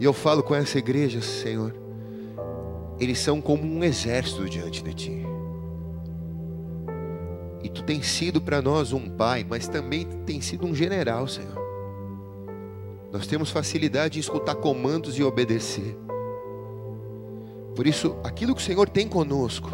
E 0.00 0.04
eu 0.04 0.12
falo 0.12 0.42
com 0.42 0.56
essa 0.56 0.78
igreja, 0.78 1.20
Senhor, 1.22 1.72
eles 2.98 3.20
são 3.20 3.40
como 3.40 3.62
um 3.62 3.84
exército 3.84 4.50
diante 4.50 4.82
de 4.82 4.92
Ti. 4.92 5.26
E 7.62 7.68
Tu 7.68 7.84
tens 7.84 8.06
sido 8.06 8.40
para 8.40 8.60
nós 8.60 8.92
um 8.92 9.08
pai, 9.08 9.46
mas 9.48 9.68
também 9.68 10.04
tem 10.26 10.40
sido 10.40 10.66
um 10.66 10.74
general, 10.74 11.28
Senhor. 11.28 11.61
Nós 13.12 13.26
temos 13.26 13.50
facilidade 13.50 14.18
em 14.18 14.20
escutar 14.20 14.54
comandos 14.54 15.18
e 15.18 15.22
obedecer. 15.22 15.94
Por 17.76 17.86
isso, 17.86 18.16
aquilo 18.24 18.54
que 18.54 18.62
o 18.62 18.64
Senhor 18.64 18.88
tem 18.88 19.06
conosco, 19.06 19.70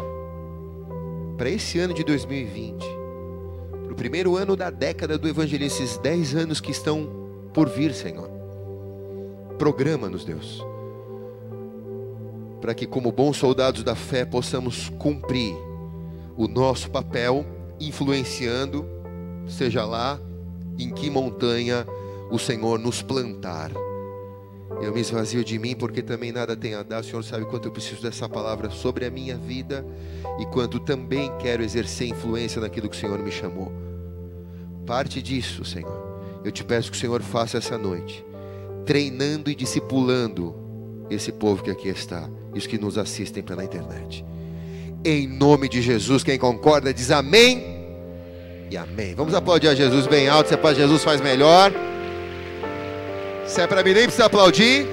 para 1.37 1.49
esse 1.49 1.79
ano 1.79 1.93
de 1.93 2.03
2020, 2.03 2.85
para 3.85 3.93
o 3.93 3.95
primeiro 3.95 4.35
ano 4.35 4.57
da 4.57 4.69
década 4.69 5.17
do 5.17 5.27
Evangelho, 5.27 5.65
esses 5.65 5.97
dez 5.97 6.35
anos 6.35 6.59
que 6.59 6.71
estão 6.71 7.09
por 7.53 7.69
vir, 7.69 7.93
Senhor, 7.93 8.29
programa-nos, 9.57 10.25
Deus, 10.25 10.61
para 12.59 12.73
que, 12.73 12.85
como 12.85 13.09
bons 13.09 13.37
soldados 13.37 13.83
da 13.83 13.95
fé, 13.95 14.25
possamos 14.25 14.89
cumprir 14.99 15.55
o 16.35 16.45
nosso 16.45 16.91
papel 16.91 17.45
influenciando, 17.79 18.85
seja 19.47 19.85
lá 19.85 20.19
em 20.77 20.89
que 20.89 21.09
montanha 21.09 21.85
o 22.29 22.37
Senhor 22.37 22.79
nos 22.79 23.01
plantar. 23.01 23.71
Eu 24.81 24.93
me 24.93 25.01
esvazio 25.01 25.43
de 25.43 25.57
mim 25.57 25.75
porque 25.75 26.01
também 26.01 26.31
nada 26.31 26.55
tem 26.55 26.75
a 26.75 26.83
dar. 26.83 27.01
O 27.01 27.03
Senhor 27.03 27.23
sabe 27.23 27.45
quanto 27.45 27.67
eu 27.67 27.71
preciso 27.71 28.01
dessa 28.01 28.29
palavra 28.29 28.69
sobre 28.69 29.05
a 29.05 29.11
minha 29.11 29.35
vida 29.35 29.85
e 30.39 30.45
quanto 30.45 30.79
também 30.79 31.31
quero 31.39 31.63
exercer 31.63 32.07
influência 32.07 32.61
naquilo 32.61 32.87
que 32.87 32.95
o 32.95 32.99
Senhor 32.99 33.19
me 33.19 33.31
chamou. 33.31 33.71
Parte 34.85 35.21
disso, 35.21 35.65
Senhor. 35.65 36.09
Eu 36.43 36.51
te 36.51 36.63
peço 36.63 36.91
que 36.91 36.97
o 36.97 36.99
Senhor 36.99 37.21
faça 37.21 37.57
essa 37.57 37.77
noite, 37.77 38.23
treinando 38.85 39.49
e 39.49 39.55
discipulando 39.55 40.55
esse 41.09 41.31
povo 41.31 41.63
que 41.63 41.71
aqui 41.71 41.89
está 41.89 42.29
e 42.53 42.57
os 42.57 42.65
que 42.65 42.77
nos 42.77 42.97
assistem 42.97 43.43
pela 43.43 43.63
internet. 43.63 44.23
Em 45.03 45.27
nome 45.27 45.67
de 45.67 45.81
Jesus, 45.81 46.23
quem 46.23 46.37
concorda 46.37 46.93
diz 46.93 47.11
amém 47.11 47.63
e 48.69 48.77
amém. 48.77 49.15
Vamos 49.15 49.33
aplaudir 49.33 49.67
a 49.67 49.75
Jesus 49.75 50.07
bem 50.07 50.27
alto, 50.27 50.47
se 50.47 50.53
é 50.53 50.57
para 50.57 50.75
Jesus 50.75 51.03
faz 51.03 51.19
melhor. 51.19 51.73
Se 53.49 53.61
é 53.61 53.65
para 53.65 53.83
mim, 53.83 53.93
nem 53.93 54.03
precisa 54.03 54.25
aplaudir. 54.25 54.85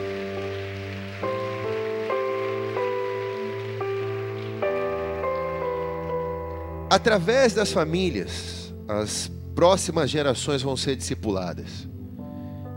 Através 6.89 7.53
das 7.53 7.71
famílias, 7.71 8.73
as 8.89 9.31
próximas 9.55 10.09
gerações 10.09 10.63
vão 10.63 10.75
ser 10.75 10.97
discipuladas. 10.97 11.87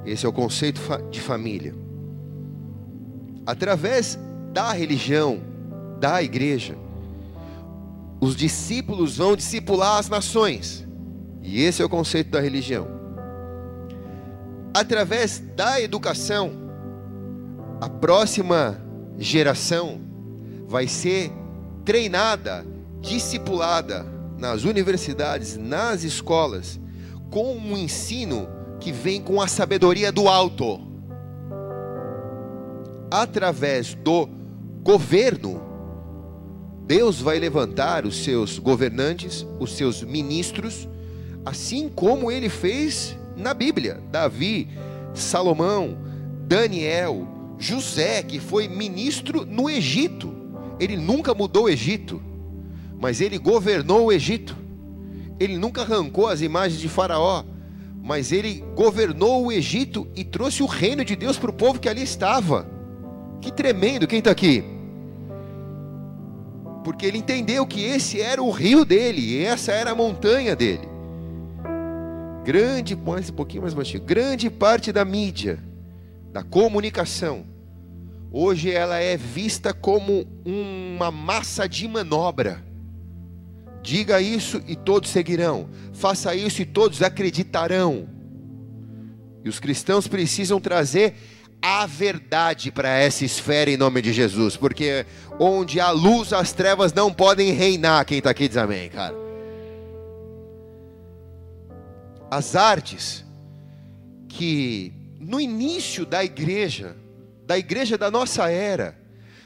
Esse 0.06 0.26
é 0.26 0.30
o 0.30 0.34
conceito 0.34 0.82
de 1.10 1.22
família. 1.22 1.74
Através 3.46 4.20
da 4.52 4.74
religião, 4.74 5.40
da 5.98 6.22
igreja, 6.22 6.76
os 8.20 8.36
discípulos 8.36 9.16
vão 9.16 9.34
discipular 9.34 9.98
as 9.98 10.10
nações. 10.10 10.86
E 11.42 11.64
esse 11.64 11.82
é 11.82 11.86
o 11.86 11.90
conceito 11.90 12.32
da 12.32 12.42
religião. 12.42 12.99
Através 14.74 15.40
da 15.56 15.82
educação, 15.82 16.52
a 17.82 17.90
próxima 17.90 18.80
geração 19.18 20.00
vai 20.68 20.88
ser 20.88 21.32
treinada, 21.84 22.66
discipulada 23.02 24.06
nas 24.38 24.64
universidades, 24.64 25.58
nas 25.58 26.04
escolas, 26.04 26.80
com 27.30 27.56
um 27.58 27.76
ensino 27.76 28.48
que 28.80 28.92
vem 28.92 29.22
com 29.22 29.42
a 29.42 29.48
sabedoria 29.48 30.12
do 30.12 30.28
alto. 30.28 30.80
Através 33.12 33.96
do 33.96 34.30
governo, 34.84 35.62
Deus 36.86 37.20
vai 37.20 37.40
levantar 37.40 38.06
os 38.06 38.24
seus 38.24 38.58
governantes, 38.58 39.46
os 39.60 39.74
seus 39.76 40.04
ministros, 40.04 40.88
assim 41.46 41.90
como 41.90 42.32
ele 42.32 42.50
fez 42.50 43.19
na 43.40 43.54
Bíblia. 43.54 44.02
Davi, 44.12 44.68
Salomão, 45.14 45.98
Daniel, 46.48 47.28
José, 47.58 48.22
que 48.24 48.40
foi 48.40 48.68
ministro 48.68 49.46
no 49.46 49.70
Egito. 49.70 50.34
Ele 50.80 50.96
nunca 50.96 51.34
mudou 51.34 51.66
o 51.66 51.70
Egito, 51.70 52.22
mas 53.00 53.22
ele 53.22 53.38
governou 53.38 54.08
o 54.08 54.12
Egito. 54.12 54.56
Ele 55.40 55.58
nunca 55.58 55.82
arrancou 55.82 56.28
as 56.28 56.42
imagens 56.42 56.80
de 56.80 56.90
Faraó, 56.90 57.44
mas 58.02 58.32
ele 58.32 58.64
governou 58.76 59.46
o 59.46 59.52
Egito 59.52 60.08
e 60.16 60.24
trouxe 60.24 60.64
o 60.64 60.66
reino 60.66 61.04
de 61.04 61.16
Deus 61.16 61.38
para 61.38 61.50
o 61.50 61.54
povo 61.54 61.80
que 61.80 61.90
ali 61.90 62.04
estava. 62.04 62.70
Que 63.42 63.52
tremendo, 63.52 64.08
quem 64.08 64.20
está 64.20 64.32
aqui? 64.32 64.64
porque 66.90 67.06
ele 67.06 67.20
entendeu 67.20 67.68
que 67.68 67.84
esse 67.84 68.20
era 68.20 68.42
o 68.42 68.50
rio 68.50 68.84
dele, 68.84 69.22
e 69.22 69.46
essa 69.46 69.72
era 69.72 69.92
a 69.92 69.96
montanha 69.96 70.56
dele. 70.56 70.88
Grande, 72.50 72.96
mais 72.96 73.30
um 73.30 73.34
pouquinho 73.34 73.62
mais 73.62 73.76
baixinho, 73.76 74.02
grande 74.02 74.50
parte 74.50 74.92
da 74.92 75.06
mídia, 75.06 75.60
da 76.34 76.42
comunicação, 76.42 77.46
hoje 78.32 78.72
ela 78.72 78.98
é 78.98 79.16
vista 79.16 79.72
como 79.72 80.26
uma 80.44 81.12
massa 81.12 81.70
de 81.70 81.88
manobra. 81.88 82.66
Diga 83.84 84.20
isso 84.20 84.64
e 84.68 84.76
todos 84.76 85.12
seguirão. 85.12 85.70
Faça 85.94 86.34
isso 86.34 86.64
e 86.64 86.66
todos 86.66 87.04
acreditarão. 87.04 88.10
E 89.46 89.48
os 89.48 89.60
cristãos 89.60 90.08
precisam 90.08 90.60
trazer 90.60 91.14
a 91.62 91.86
verdade 91.86 92.72
para 92.72 92.90
essa 92.90 93.24
esfera 93.24 93.70
em 93.70 93.78
nome 93.78 94.02
de 94.02 94.12
Jesus, 94.12 94.58
porque 94.58 95.06
onde 95.40 95.80
há 95.80 95.92
luz, 95.92 96.34
as 96.34 96.52
trevas 96.52 96.94
não 96.94 97.14
podem 97.14 97.52
reinar. 97.52 98.04
Quem 98.06 98.18
está 98.18 98.32
aqui 98.32 98.48
diz 98.48 98.58
amém, 98.58 98.90
cara. 98.90 99.29
As 102.30 102.56
artes 102.56 103.26
que 104.28 104.94
no 105.20 105.40
início 105.40 106.06
da 106.06 106.24
igreja, 106.24 106.96
da 107.46 107.58
igreja 107.58 107.98
da 107.98 108.12
nossa 108.12 108.50
era, 108.50 108.98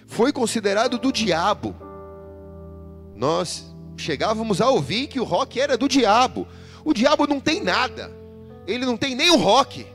foi 0.05 0.31
considerado 0.31 0.97
do 0.97 1.11
diabo. 1.11 1.75
Nós 3.15 3.73
chegávamos 3.97 4.61
a 4.61 4.69
ouvir 4.69 5.07
que 5.07 5.19
o 5.19 5.23
rock 5.23 5.59
era 5.59 5.77
do 5.77 5.87
diabo. 5.87 6.47
O 6.83 6.93
diabo 6.93 7.25
não 7.25 7.39
tem 7.39 7.61
nada. 7.63 8.11
Ele 8.67 8.85
não 8.85 8.97
tem 8.97 9.15
nem 9.15 9.31
o 9.31 9.37
rock. 9.37 9.87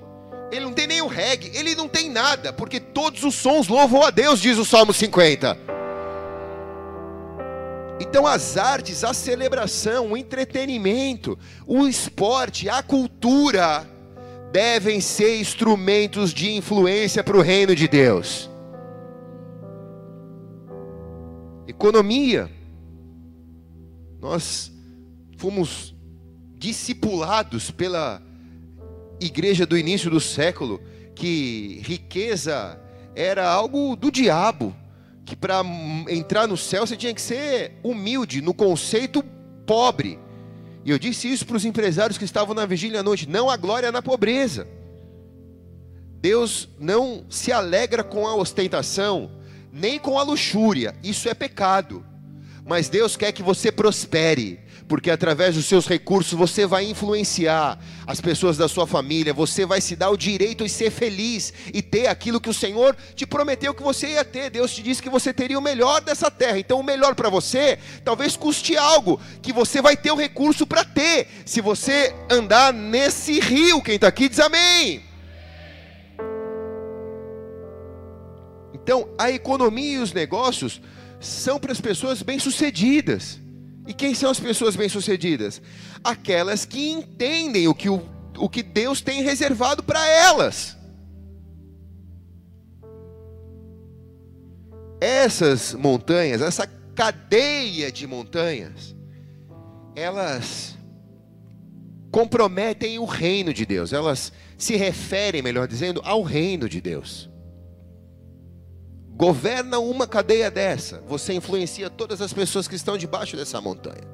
Ele 0.50 0.64
não 0.64 0.72
tem 0.72 0.86
nem 0.86 1.02
o 1.02 1.06
reggae, 1.06 1.50
ele 1.54 1.74
não 1.74 1.86
tem 1.86 2.08
nada, 2.08 2.54
porque 2.54 2.80
todos 2.80 3.22
os 3.22 3.34
sons 3.34 3.68
louvam 3.68 4.02
a 4.02 4.10
Deus, 4.10 4.40
diz 4.40 4.56
o 4.56 4.64
Salmo 4.64 4.94
50. 4.94 5.77
Então, 8.00 8.26
as 8.26 8.56
artes, 8.56 9.02
a 9.02 9.12
celebração, 9.12 10.12
o 10.12 10.16
entretenimento, 10.16 11.38
o 11.66 11.86
esporte, 11.86 12.68
a 12.68 12.82
cultura, 12.82 13.88
devem 14.52 15.00
ser 15.00 15.40
instrumentos 15.40 16.32
de 16.32 16.52
influência 16.52 17.22
para 17.24 17.36
o 17.36 17.42
reino 17.42 17.74
de 17.74 17.88
Deus. 17.88 18.48
Economia, 21.66 22.50
nós 24.20 24.72
fomos 25.36 25.94
discipulados 26.56 27.70
pela 27.70 28.22
igreja 29.20 29.66
do 29.66 29.76
início 29.76 30.10
do 30.10 30.20
século 30.20 30.80
que 31.14 31.80
riqueza 31.84 32.80
era 33.14 33.48
algo 33.48 33.96
do 33.96 34.10
diabo, 34.10 34.74
que 35.28 35.36
para 35.36 35.62
entrar 36.08 36.48
no 36.48 36.56
céu 36.56 36.86
você 36.86 36.96
tinha 36.96 37.12
que 37.12 37.20
ser 37.20 37.72
humilde, 37.82 38.40
no 38.40 38.54
conceito 38.54 39.22
pobre. 39.66 40.18
E 40.84 40.90
eu 40.90 40.98
disse 40.98 41.30
isso 41.30 41.44
para 41.44 41.56
os 41.56 41.66
empresários 41.66 42.16
que 42.16 42.24
estavam 42.24 42.54
na 42.54 42.64
vigília 42.64 43.00
à 43.00 43.02
noite: 43.02 43.28
não 43.28 43.50
há 43.50 43.56
glória 43.56 43.92
na 43.92 44.00
pobreza. 44.00 44.66
Deus 46.20 46.68
não 46.80 47.26
se 47.28 47.52
alegra 47.52 48.02
com 48.02 48.26
a 48.26 48.34
ostentação, 48.34 49.30
nem 49.70 49.98
com 49.98 50.18
a 50.18 50.22
luxúria, 50.22 50.96
isso 51.04 51.28
é 51.28 51.34
pecado. 51.34 52.04
Mas 52.64 52.88
Deus 52.88 53.16
quer 53.16 53.32
que 53.32 53.42
você 53.42 53.70
prospere, 53.70 54.60
porque 54.88 55.10
através 55.10 55.54
dos 55.54 55.66
seus 55.66 55.86
recursos 55.86 56.32
você 56.32 56.66
vai 56.66 56.88
influenciar 56.88 57.78
as 58.06 58.20
pessoas 58.20 58.56
da 58.56 58.66
sua 58.66 58.86
família, 58.86 59.34
você 59.34 59.66
vai 59.66 59.82
se 59.82 59.94
dar 59.94 60.08
o 60.08 60.16
direito 60.16 60.64
de 60.64 60.70
ser 60.70 60.90
feliz 60.90 61.52
e 61.74 61.82
ter 61.82 62.06
aquilo 62.06 62.40
que 62.40 62.48
o 62.48 62.54
Senhor 62.54 62.96
te 63.14 63.26
prometeu 63.26 63.74
que 63.74 63.82
você 63.82 64.08
ia 64.08 64.24
ter. 64.24 64.48
Deus 64.48 64.74
te 64.74 64.82
disse 64.82 65.02
que 65.02 65.10
você 65.10 65.32
teria 65.32 65.58
o 65.58 65.62
melhor 65.62 66.00
dessa 66.00 66.30
terra. 66.30 66.58
Então, 66.58 66.80
o 66.80 66.82
melhor 66.82 67.14
para 67.14 67.28
você 67.28 67.78
talvez 68.02 68.34
custe 68.34 68.76
algo 68.76 69.20
que 69.42 69.52
você 69.52 69.82
vai 69.82 69.96
ter 69.96 70.10
o 70.10 70.16
recurso 70.16 70.66
para 70.66 70.84
ter, 70.84 71.28
se 71.44 71.60
você 71.60 72.14
andar 72.30 72.72
nesse 72.72 73.38
rio. 73.40 73.82
Quem 73.82 73.96
está 73.96 74.08
aqui 74.08 74.28
diz 74.28 74.40
amém. 74.40 75.04
Então, 78.72 79.10
a 79.18 79.30
economia 79.30 79.98
e 79.98 79.98
os 79.98 80.14
negócios 80.14 80.80
são 81.20 81.60
para 81.60 81.72
as 81.72 81.80
pessoas 81.80 82.22
bem-sucedidas. 82.22 83.38
E 83.88 83.94
quem 83.94 84.14
são 84.14 84.30
as 84.30 84.38
pessoas 84.38 84.76
bem-sucedidas? 84.76 85.62
Aquelas 86.04 86.66
que 86.66 86.90
entendem 86.90 87.66
o 87.68 87.74
que, 87.74 87.88
o, 87.88 88.06
o 88.36 88.46
que 88.46 88.62
Deus 88.62 89.00
tem 89.00 89.22
reservado 89.22 89.82
para 89.82 90.06
elas. 90.06 90.76
Essas 95.00 95.72
montanhas, 95.72 96.42
essa 96.42 96.66
cadeia 96.94 97.90
de 97.90 98.06
montanhas, 98.06 98.94
elas 99.96 100.76
comprometem 102.10 102.98
o 102.98 103.06
reino 103.06 103.54
de 103.54 103.64
Deus, 103.64 103.94
elas 103.94 104.30
se 104.58 104.76
referem, 104.76 105.40
melhor 105.40 105.66
dizendo, 105.66 106.02
ao 106.04 106.22
reino 106.22 106.68
de 106.68 106.82
Deus. 106.82 107.30
Governa 109.18 109.80
uma 109.80 110.06
cadeia 110.06 110.48
dessa, 110.48 111.02
você 111.08 111.32
influencia 111.32 111.90
todas 111.90 112.22
as 112.22 112.32
pessoas 112.32 112.68
que 112.68 112.76
estão 112.76 112.96
debaixo 112.96 113.36
dessa 113.36 113.60
montanha. 113.60 114.06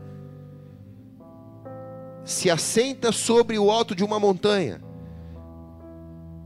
Se 2.24 2.48
assenta 2.48 3.12
sobre 3.12 3.58
o 3.58 3.70
alto 3.70 3.94
de 3.94 4.02
uma 4.02 4.18
montanha, 4.18 4.80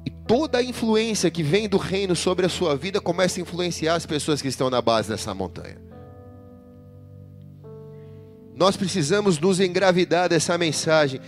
e 0.04 0.10
toda 0.10 0.58
a 0.58 0.62
influência 0.62 1.30
que 1.30 1.40
vem 1.40 1.68
do 1.68 1.76
reino 1.76 2.16
sobre 2.16 2.46
a 2.46 2.48
sua 2.48 2.74
vida 2.74 3.00
começa 3.00 3.38
a 3.38 3.42
influenciar 3.42 3.94
as 3.94 4.04
pessoas 4.04 4.42
que 4.42 4.48
estão 4.48 4.68
na 4.68 4.82
base 4.82 5.08
dessa 5.08 5.32
montanha. 5.32 5.80
Nós 8.56 8.76
precisamos 8.76 9.38
nos 9.38 9.60
engravidar 9.60 10.28
dessa 10.28 10.58
mensagem 10.58 11.20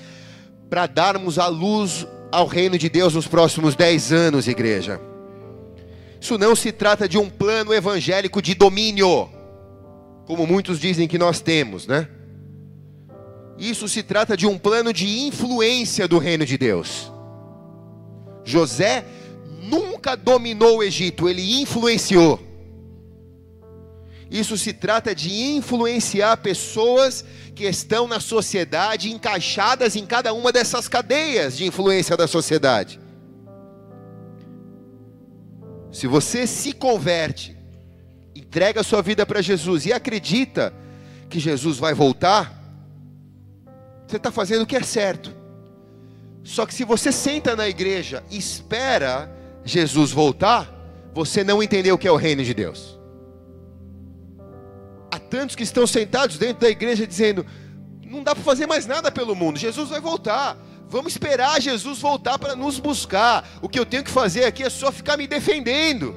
para 0.68 0.88
darmos 0.88 1.38
a 1.38 1.46
luz 1.46 2.04
ao 2.32 2.48
reino 2.48 2.76
de 2.76 2.88
Deus 2.88 3.14
nos 3.14 3.28
próximos 3.28 3.76
dez 3.76 4.10
anos, 4.10 4.48
igreja. 4.48 5.00
Isso 6.20 6.36
não 6.36 6.54
se 6.54 6.70
trata 6.70 7.08
de 7.08 7.16
um 7.16 7.30
plano 7.30 7.72
evangélico 7.72 8.42
de 8.42 8.54
domínio, 8.54 9.30
como 10.26 10.46
muitos 10.46 10.78
dizem 10.78 11.08
que 11.08 11.18
nós 11.18 11.40
temos, 11.40 11.86
né? 11.86 12.08
Isso 13.58 13.88
se 13.88 14.02
trata 14.02 14.36
de 14.36 14.46
um 14.46 14.58
plano 14.58 14.92
de 14.92 15.06
influência 15.20 16.06
do 16.06 16.18
reino 16.18 16.44
de 16.44 16.56
Deus. 16.56 17.10
José 18.44 19.04
nunca 19.62 20.16
dominou 20.16 20.78
o 20.78 20.82
Egito, 20.82 21.28
ele 21.28 21.60
influenciou. 21.60 22.40
Isso 24.30 24.56
se 24.56 24.72
trata 24.72 25.14
de 25.14 25.34
influenciar 25.34 26.36
pessoas 26.36 27.24
que 27.54 27.64
estão 27.64 28.06
na 28.06 28.20
sociedade, 28.20 29.10
encaixadas 29.10 29.96
em 29.96 30.06
cada 30.06 30.32
uma 30.32 30.52
dessas 30.52 30.86
cadeias 30.86 31.56
de 31.56 31.66
influência 31.66 32.16
da 32.16 32.28
sociedade. 32.28 33.00
Se 35.92 36.06
você 36.06 36.46
se 36.46 36.72
converte, 36.72 37.56
entrega 38.34 38.80
a 38.80 38.84
sua 38.84 39.02
vida 39.02 39.26
para 39.26 39.42
Jesus 39.42 39.86
e 39.86 39.92
acredita 39.92 40.72
que 41.28 41.38
Jesus 41.38 41.78
vai 41.78 41.94
voltar, 41.94 42.58
você 44.06 44.16
está 44.16 44.30
fazendo 44.30 44.62
o 44.62 44.66
que 44.66 44.76
é 44.76 44.82
certo. 44.82 45.34
Só 46.42 46.64
que 46.66 46.74
se 46.74 46.84
você 46.84 47.12
senta 47.12 47.54
na 47.54 47.68
igreja 47.68 48.24
e 48.30 48.38
espera 48.38 49.30
Jesus 49.64 50.10
voltar, 50.10 50.72
você 51.12 51.44
não 51.44 51.62
entendeu 51.62 51.94
o 51.94 51.98
que 51.98 52.08
é 52.08 52.12
o 52.12 52.16
reino 52.16 52.42
de 52.42 52.54
Deus 52.54 53.00
tantos 55.30 55.54
que 55.54 55.62
estão 55.62 55.86
sentados 55.86 56.36
dentro 56.36 56.60
da 56.62 56.68
igreja 56.68 57.06
dizendo: 57.06 57.46
não 58.04 58.22
dá 58.22 58.34
para 58.34 58.42
fazer 58.42 58.66
mais 58.66 58.86
nada 58.86 59.10
pelo 59.10 59.34
mundo, 59.34 59.58
Jesus 59.58 59.88
vai 59.88 60.00
voltar. 60.00 60.58
Vamos 60.90 61.12
esperar 61.12 61.60
Jesus 61.60 62.00
voltar 62.00 62.38
para 62.38 62.54
nos 62.54 62.78
buscar. 62.78 63.48
O 63.62 63.68
que 63.68 63.78
eu 63.78 63.86
tenho 63.86 64.04
que 64.04 64.10
fazer 64.10 64.44
aqui 64.44 64.62
é 64.62 64.68
só 64.68 64.92
ficar 64.92 65.16
me 65.16 65.26
defendendo. 65.26 66.14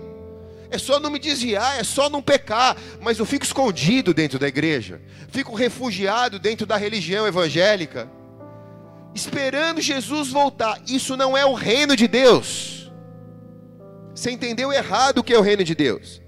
É 0.69 0.77
só 0.77 0.99
não 0.99 1.11
me 1.11 1.19
desviar, 1.19 1.79
é 1.79 1.83
só 1.83 2.09
não 2.09 2.21
pecar, 2.21 2.75
mas 2.99 3.19
eu 3.19 3.25
fico 3.25 3.45
escondido 3.45 4.13
dentro 4.13 4.39
da 4.39 4.47
igreja. 4.47 4.99
Fico 5.29 5.55
refugiado 5.55 6.39
dentro 6.39 6.65
da 6.65 6.75
religião 6.75 7.27
evangélica, 7.27 8.09
esperando 9.13 9.79
Jesus 9.79 10.29
voltar. 10.29 10.81
Isso 10.87 11.15
não 11.15 11.37
é 11.37 11.45
o 11.45 11.53
reino 11.53 11.95
de 11.95 12.07
Deus. 12.07 12.91
Você 14.15 14.31
entendeu 14.31 14.73
errado 14.73 15.19
o 15.19 15.23
que 15.23 15.33
é 15.33 15.37
o 15.37 15.41
reino 15.41 15.63
de 15.63 15.75
Deus? 15.75 16.23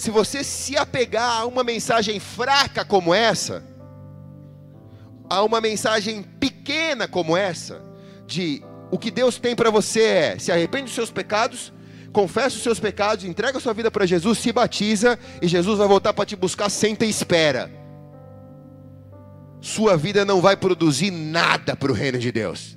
se 0.00 0.10
você 0.10 0.42
se 0.42 0.78
apegar 0.78 1.42
a 1.42 1.44
uma 1.44 1.62
mensagem 1.62 2.18
fraca 2.18 2.86
como 2.86 3.12
essa, 3.12 3.62
a 5.28 5.42
uma 5.42 5.60
mensagem 5.60 6.22
pequena 6.22 6.59
como 7.08 7.36
essa, 7.36 7.82
de 8.26 8.62
o 8.90 8.98
que 8.98 9.10
Deus 9.10 9.38
tem 9.38 9.54
para 9.54 9.70
você 9.70 10.02
é: 10.02 10.38
se 10.38 10.50
arrepende 10.50 10.84
dos 10.84 10.94
seus 10.94 11.10
pecados, 11.10 11.72
confessa 12.12 12.56
os 12.56 12.62
seus 12.62 12.80
pecados, 12.80 13.24
entrega 13.24 13.58
a 13.58 13.60
sua 13.60 13.72
vida 13.72 13.90
para 13.90 14.06
Jesus, 14.06 14.38
se 14.38 14.52
batiza 14.52 15.18
e 15.40 15.46
Jesus 15.46 15.78
vai 15.78 15.86
voltar 15.86 16.12
para 16.12 16.26
te 16.26 16.36
buscar, 16.36 16.68
senta 16.68 17.04
e 17.04 17.10
espera. 17.10 17.70
Sua 19.60 19.96
vida 19.96 20.24
não 20.24 20.40
vai 20.40 20.56
produzir 20.56 21.10
nada 21.10 21.76
para 21.76 21.92
o 21.92 21.94
reino 21.94 22.18
de 22.18 22.32
Deus. 22.32 22.76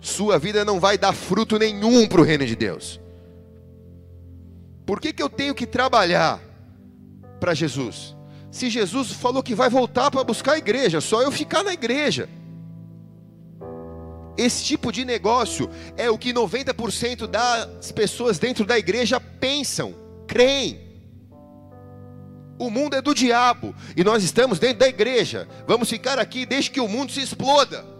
Sua 0.00 0.38
vida 0.38 0.64
não 0.64 0.78
vai 0.78 0.98
dar 0.98 1.12
fruto 1.12 1.58
nenhum 1.58 2.06
para 2.06 2.20
o 2.20 2.24
reino 2.24 2.44
de 2.44 2.56
Deus. 2.56 3.00
Por 4.84 5.00
que, 5.00 5.12
que 5.12 5.22
eu 5.22 5.30
tenho 5.30 5.54
que 5.54 5.66
trabalhar 5.66 6.40
para 7.40 7.54
Jesus? 7.54 8.16
Se 8.52 8.70
Jesus 8.70 9.10
falou 9.12 9.42
que 9.42 9.54
vai 9.54 9.68
voltar 9.68 10.10
para 10.10 10.22
buscar 10.22 10.52
a 10.52 10.58
igreja, 10.58 11.00
só 11.00 11.20
eu 11.22 11.32
ficar 11.32 11.64
na 11.64 11.72
igreja. 11.72 12.28
Esse 14.36 14.62
tipo 14.62 14.92
de 14.92 15.04
negócio 15.04 15.68
é 15.96 16.08
o 16.08 16.16
que 16.16 16.32
90% 16.32 17.26
das 17.26 17.90
pessoas 17.90 18.38
dentro 18.38 18.64
da 18.64 18.78
igreja 18.78 19.18
pensam, 19.18 19.94
creem. 20.28 20.80
O 22.58 22.70
mundo 22.70 22.94
é 22.94 23.02
do 23.02 23.14
diabo 23.14 23.74
e 23.96 24.04
nós 24.04 24.22
estamos 24.22 24.60
dentro 24.60 24.78
da 24.78 24.88
igreja. 24.88 25.48
Vamos 25.66 25.90
ficar 25.90 26.18
aqui 26.20 26.46
desde 26.46 26.70
que 26.70 26.80
o 26.80 26.86
mundo 26.86 27.10
se 27.10 27.20
exploda 27.20 27.92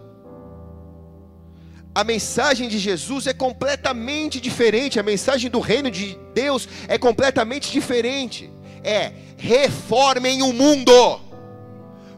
a 1.95 2.03
mensagem 2.03 2.67
de 2.67 2.79
Jesus 2.79 3.27
é 3.27 3.33
completamente 3.33 4.41
diferente, 4.41 4.99
a 4.99 5.03
mensagem 5.03 5.49
do 5.49 5.59
reino 5.59 5.91
de 5.91 6.17
Deus 6.33 6.67
é 6.87 6.97
completamente 6.97 7.71
diferente. 7.71 8.49
É 8.83 9.11
reformem 9.37 10.41
o 10.41 10.53
mundo, 10.53 11.19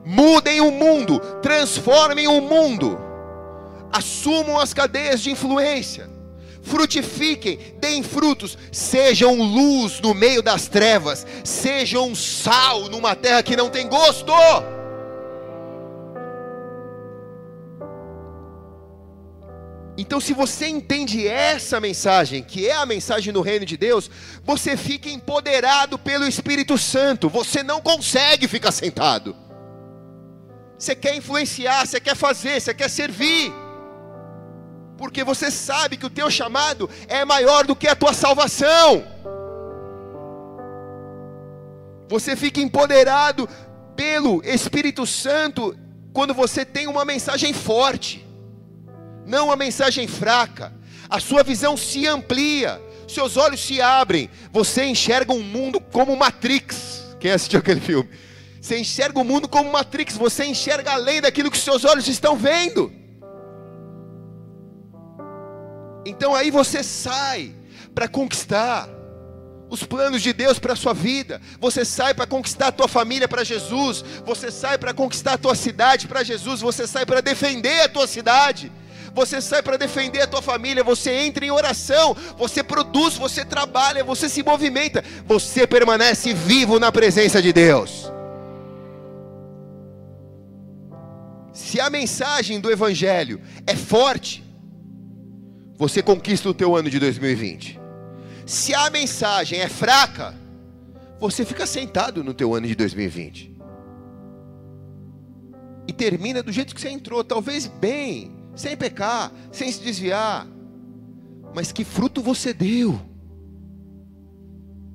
mudem 0.06 0.62
o 0.62 0.69
mundo, 0.69 1.19
transformem 1.41 2.28
o 2.28 2.39
mundo, 2.39 2.99
assumam 3.91 4.60
as 4.60 4.73
cadeias 4.75 5.21
de 5.21 5.32
influência, 5.32 6.08
frutifiquem, 6.62 7.58
deem 7.80 8.04
frutos, 8.04 8.56
sejam 8.71 9.34
luz 9.41 9.99
no 10.01 10.13
meio 10.13 10.43
das 10.43 10.67
trevas, 10.67 11.25
sejam 11.43 12.13
sal 12.13 12.89
numa 12.89 13.15
terra 13.15 13.41
que 13.41 13.56
não 13.56 13.69
tem 13.69 13.88
gosto. 13.88 14.32
Então, 19.97 20.19
se 20.19 20.34
você 20.34 20.67
entende 20.67 21.25
essa 21.25 21.79
mensagem, 21.79 22.43
que 22.43 22.67
é 22.67 22.75
a 22.75 22.86
mensagem 22.86 23.31
do 23.31 23.41
reino 23.41 23.65
de 23.65 23.77
Deus, 23.77 24.12
você 24.43 24.75
fica 24.75 25.10
empoderado 25.10 25.97
pelo 25.97 26.27
Espírito 26.27 26.77
Santo. 26.77 27.29
Você 27.29 27.63
não 27.63 27.79
consegue 27.79 28.47
ficar 28.47 28.73
sentado. 28.73 29.36
Você 30.77 30.95
quer 30.95 31.15
influenciar, 31.15 31.86
você 31.86 32.01
quer 32.01 32.15
fazer, 32.15 32.60
você 32.60 32.73
quer 32.73 32.89
servir. 32.89 33.53
Porque 34.97 35.23
você 35.23 35.49
sabe 35.49 35.95
que 35.95 36.05
o 36.05 36.10
teu 36.10 36.29
chamado 36.29 36.89
é 37.08 37.23
maior 37.23 37.65
do 37.65 37.75
que 37.75 37.88
a 37.88 37.95
tua 37.95 38.13
salvação. 38.13 39.05
Você 42.10 42.36
fica 42.36 42.60
empoderado 42.60 43.47
pelo 43.95 44.41
Espírito 44.43 45.05
Santo 45.05 45.77
quando 46.12 46.34
você 46.34 46.65
tem 46.65 46.86
uma 46.88 47.05
mensagem 47.05 47.53
forte 47.53 48.25
não 49.26 49.48
uma 49.48 49.56
mensagem 49.56 50.08
fraca. 50.08 50.74
A 51.10 51.20
sua 51.20 51.44
visão 51.44 51.76
se 51.76 52.08
amplia, 52.08 52.82
seus 53.08 53.38
olhos 53.38 53.60
se 53.60 53.82
abrem. 53.82 54.30
Você 54.52 54.86
enxerga 54.86 55.34
um 55.34 55.42
mundo 55.42 55.80
como 55.80 56.16
Matrix. 56.16 57.04
Quem 57.20 57.32
assistiu 57.32 57.60
aquele 57.60 57.80
filme? 57.80 58.10
Você 58.62 58.80
enxerga 58.80 59.20
o 59.20 59.24
mundo 59.24 59.48
como 59.48 59.72
Matrix, 59.72 60.18
você 60.18 60.46
enxerga 60.46 60.92
além 60.92 61.22
daquilo 61.22 61.52
que 61.52 61.58
seus 61.58 61.86
olhos 61.86 62.08
estão 62.08 62.36
vendo. 62.36 62.92
Então 66.06 66.36
aí 66.36 66.50
você 66.50 66.82
sai 66.82 67.54
para 67.94 68.08
conquistar 68.08 68.90
os 69.70 69.84
planos 69.84 70.22
de 70.22 70.34
Deus 70.34 70.60
para 70.60 70.74
a 70.74 70.76
sua 70.76 70.94
vida. 70.94 71.42
Você 71.60 71.84
sai 71.84 72.14
para 72.14 72.28
conquistar 72.28 72.68
a 72.68 72.72
tua 72.72 72.88
família 72.88 73.28
para 73.28 73.44
Jesus. 73.44 74.04
Você 74.26 74.52
sai 74.52 74.78
para 74.78 74.94
conquistar 74.94 75.34
a 75.34 75.38
tua 75.38 75.56
cidade 75.56 76.08
para 76.08 76.24
Jesus. 76.24 76.62
Você 76.62 76.88
sai 76.88 77.06
para 77.06 77.22
defender 77.22 77.82
a 77.82 77.90
tua 77.90 78.08
cidade 78.08 78.72
você 79.15 79.41
sai 79.41 79.63
para 79.63 79.78
defender 79.78 80.21
a 80.21 80.28
tua 80.28 80.41
família, 80.41 80.84
você 80.84 81.10
entra 81.10 81.45
em 81.45 81.49
oração, 81.49 82.13
você 82.38 82.62
produz, 82.62 83.15
você 83.15 83.45
trabalha, 83.45 84.04
você 84.04 84.28
se 84.28 84.43
movimenta, 84.43 85.01
você 85.25 85.65
permanece 85.65 86.34
vivo 86.34 86.78
na 86.78 86.91
presença 86.91 87.41
de 87.41 87.54
Deus. 87.54 88.12
Se 91.54 91.80
a 91.80 91.89
mensagem 91.89 92.60
do 92.60 92.69
evangelho 92.69 93.41
é 93.65 93.73
forte, 93.73 94.43
você 95.78 96.04
conquista 96.04 96.49
o 96.49 96.54
teu 96.54 96.75
ano 96.75 96.89
de 96.89 96.99
2020. 96.99 97.80
Se 98.45 98.73
a 98.73 98.89
mensagem 98.89 99.62
é 99.62 99.69
fraca, 99.69 100.36
você 101.19 101.45
fica 101.45 101.65
sentado 101.65 102.21
no 102.21 102.34
teu 102.34 102.54
ano 102.54 102.67
de 102.67 102.75
2020. 102.75 103.56
E 105.88 105.93
termina 105.93 106.43
do 106.43 106.51
jeito 106.51 106.75
que 106.75 106.82
você 106.82 106.89
entrou, 106.89 107.23
talvez 107.23 107.67
bem, 107.67 108.35
sem 108.56 108.76
pecar, 108.76 109.32
sem 109.52 109.72
se 109.72 109.82
desviar. 109.82 110.48
Mas 111.54 111.72
que 111.72 111.84
fruto 111.84 112.22
você 112.22 112.54
deu? 112.54 113.00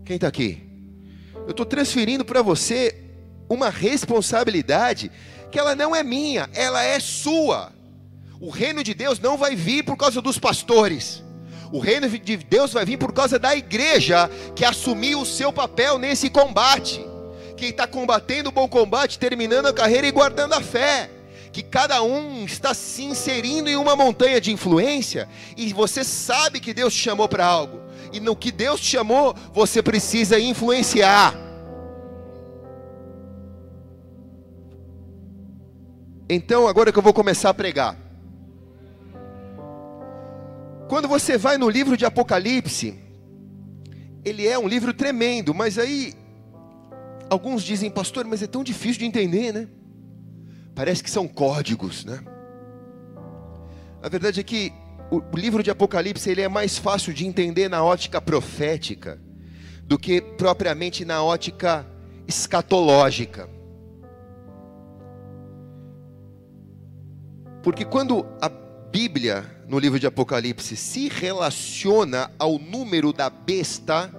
Quem 0.04 0.16
está 0.16 0.28
aqui? 0.28 0.62
Eu 1.46 1.50
estou 1.50 1.66
transferindo 1.66 2.24
para 2.24 2.42
você 2.42 3.10
uma 3.48 3.70
responsabilidade 3.70 5.10
que 5.50 5.58
ela 5.58 5.74
não 5.74 5.94
é 5.94 6.02
minha, 6.02 6.48
ela 6.54 6.82
é 6.82 7.00
sua. 7.00 7.72
O 8.40 8.50
reino 8.50 8.82
de 8.82 8.94
Deus 8.94 9.18
não 9.18 9.36
vai 9.36 9.54
vir 9.54 9.84
por 9.84 9.96
causa 9.96 10.22
dos 10.22 10.38
pastores. 10.38 11.22
O 11.72 11.78
reino 11.78 12.08
de 12.08 12.36
Deus 12.36 12.72
vai 12.72 12.84
vir 12.84 12.96
por 12.96 13.12
causa 13.12 13.38
da 13.38 13.54
igreja 13.54 14.30
que 14.56 14.64
assumiu 14.64 15.20
o 15.20 15.26
seu 15.26 15.52
papel 15.52 15.98
nesse 15.98 16.30
combate. 16.30 17.04
Que 17.56 17.66
está 17.66 17.86
combatendo 17.86 18.48
o 18.48 18.52
bom 18.52 18.68
combate, 18.68 19.18
terminando 19.18 19.66
a 19.66 19.72
carreira 19.72 20.06
e 20.06 20.10
guardando 20.10 20.54
a 20.54 20.60
fé. 20.60 21.10
Que 21.52 21.62
cada 21.62 22.02
um 22.02 22.44
está 22.44 22.72
se 22.74 23.02
inserindo 23.02 23.68
em 23.68 23.76
uma 23.76 23.96
montanha 23.96 24.40
de 24.40 24.52
influência 24.52 25.28
e 25.56 25.72
você 25.72 26.04
sabe 26.04 26.60
que 26.60 26.72
Deus 26.72 26.94
te 26.94 27.00
chamou 27.00 27.28
para 27.28 27.44
algo. 27.44 27.80
E 28.12 28.20
no 28.20 28.36
que 28.36 28.52
Deus 28.52 28.80
te 28.80 28.86
chamou, 28.86 29.34
você 29.52 29.82
precisa 29.82 30.38
influenciar. 30.38 31.34
Então, 36.28 36.68
agora 36.68 36.92
que 36.92 36.98
eu 36.98 37.02
vou 37.02 37.12
começar 37.12 37.50
a 37.50 37.54
pregar. 37.54 37.96
Quando 40.88 41.08
você 41.08 41.36
vai 41.36 41.58
no 41.58 41.68
livro 41.68 41.96
de 41.96 42.04
Apocalipse, 42.04 42.96
ele 44.24 44.46
é 44.46 44.58
um 44.58 44.68
livro 44.68 44.92
tremendo, 44.92 45.54
mas 45.54 45.78
aí 45.78 46.14
alguns 47.28 47.62
dizem, 47.62 47.90
pastor, 47.90 48.24
mas 48.24 48.42
é 48.42 48.46
tão 48.46 48.62
difícil 48.62 49.00
de 49.00 49.06
entender, 49.06 49.52
né? 49.52 49.68
Parece 50.80 51.04
que 51.04 51.10
são 51.10 51.28
códigos, 51.28 52.06
né? 52.06 52.24
A 54.02 54.08
verdade 54.08 54.40
é 54.40 54.42
que 54.42 54.72
o 55.10 55.36
livro 55.36 55.62
de 55.62 55.70
Apocalipse 55.70 56.30
ele 56.30 56.40
é 56.40 56.48
mais 56.48 56.78
fácil 56.78 57.12
de 57.12 57.26
entender 57.26 57.68
na 57.68 57.84
ótica 57.84 58.18
profética 58.18 59.20
do 59.84 59.98
que 59.98 60.22
propriamente 60.22 61.04
na 61.04 61.22
ótica 61.22 61.86
escatológica. 62.26 63.46
Porque 67.62 67.84
quando 67.84 68.24
a 68.40 68.48
Bíblia, 68.90 69.44
no 69.68 69.78
livro 69.78 70.00
de 70.00 70.06
Apocalipse, 70.06 70.78
se 70.78 71.10
relaciona 71.10 72.30
ao 72.38 72.58
número 72.58 73.12
da 73.12 73.28
besta, 73.28 74.10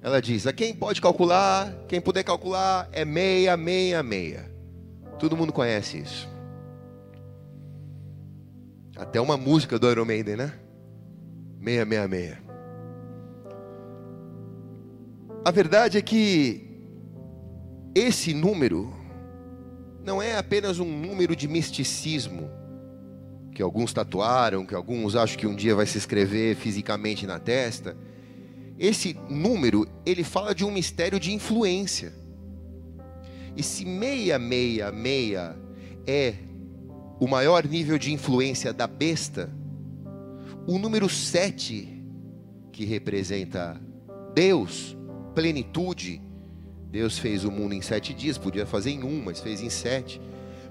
ela 0.00 0.22
diz: 0.22 0.46
a 0.46 0.52
quem 0.52 0.72
pode 0.72 1.00
calcular, 1.00 1.74
quem 1.88 2.00
puder 2.00 2.22
calcular, 2.22 2.88
é 2.92 3.04
meia, 3.04 3.56
meia, 3.56 4.00
meia. 4.00 4.49
Todo 5.20 5.36
mundo 5.36 5.52
conhece 5.52 5.98
isso. 5.98 6.28
Até 8.96 9.20
uma 9.20 9.36
música 9.36 9.78
do 9.78 9.90
Iron 9.90 10.06
Maiden, 10.06 10.36
né? 10.36 10.52
Meia, 11.58 11.84
meia, 11.84 12.08
meia. 12.08 12.42
A 15.44 15.50
verdade 15.50 15.98
é 15.98 16.02
que 16.02 16.66
esse 17.94 18.32
número 18.32 18.92
não 20.02 20.22
é 20.22 20.36
apenas 20.36 20.78
um 20.78 20.86
número 20.86 21.36
de 21.36 21.46
misticismo 21.46 22.50
que 23.54 23.62
alguns 23.62 23.92
tatuaram, 23.92 24.64
que 24.64 24.74
alguns 24.74 25.14
acham 25.14 25.38
que 25.38 25.46
um 25.46 25.54
dia 25.54 25.74
vai 25.74 25.84
se 25.84 25.98
escrever 25.98 26.56
fisicamente 26.56 27.26
na 27.26 27.38
testa. 27.38 27.94
Esse 28.78 29.14
número, 29.28 29.86
ele 30.06 30.24
fala 30.24 30.54
de 30.54 30.64
um 30.64 30.70
mistério 30.70 31.20
de 31.20 31.34
influência. 31.34 32.12
E 33.56 33.62
se 33.62 33.84
666 33.84 35.54
é 36.06 36.34
o 37.18 37.26
maior 37.26 37.66
nível 37.66 37.98
de 37.98 38.12
influência 38.12 38.72
da 38.72 38.86
besta, 38.86 39.50
o 40.66 40.78
número 40.78 41.08
7, 41.08 42.02
que 42.72 42.84
representa 42.84 43.80
Deus, 44.34 44.96
plenitude, 45.34 46.22
Deus 46.90 47.18
fez 47.18 47.44
o 47.44 47.50
mundo 47.50 47.74
em 47.74 47.80
sete 47.80 48.12
dias, 48.12 48.36
podia 48.36 48.66
fazer 48.66 48.90
em 48.90 49.04
um, 49.04 49.22
mas 49.22 49.40
fez 49.40 49.60
em 49.60 49.70
sete, 49.70 50.20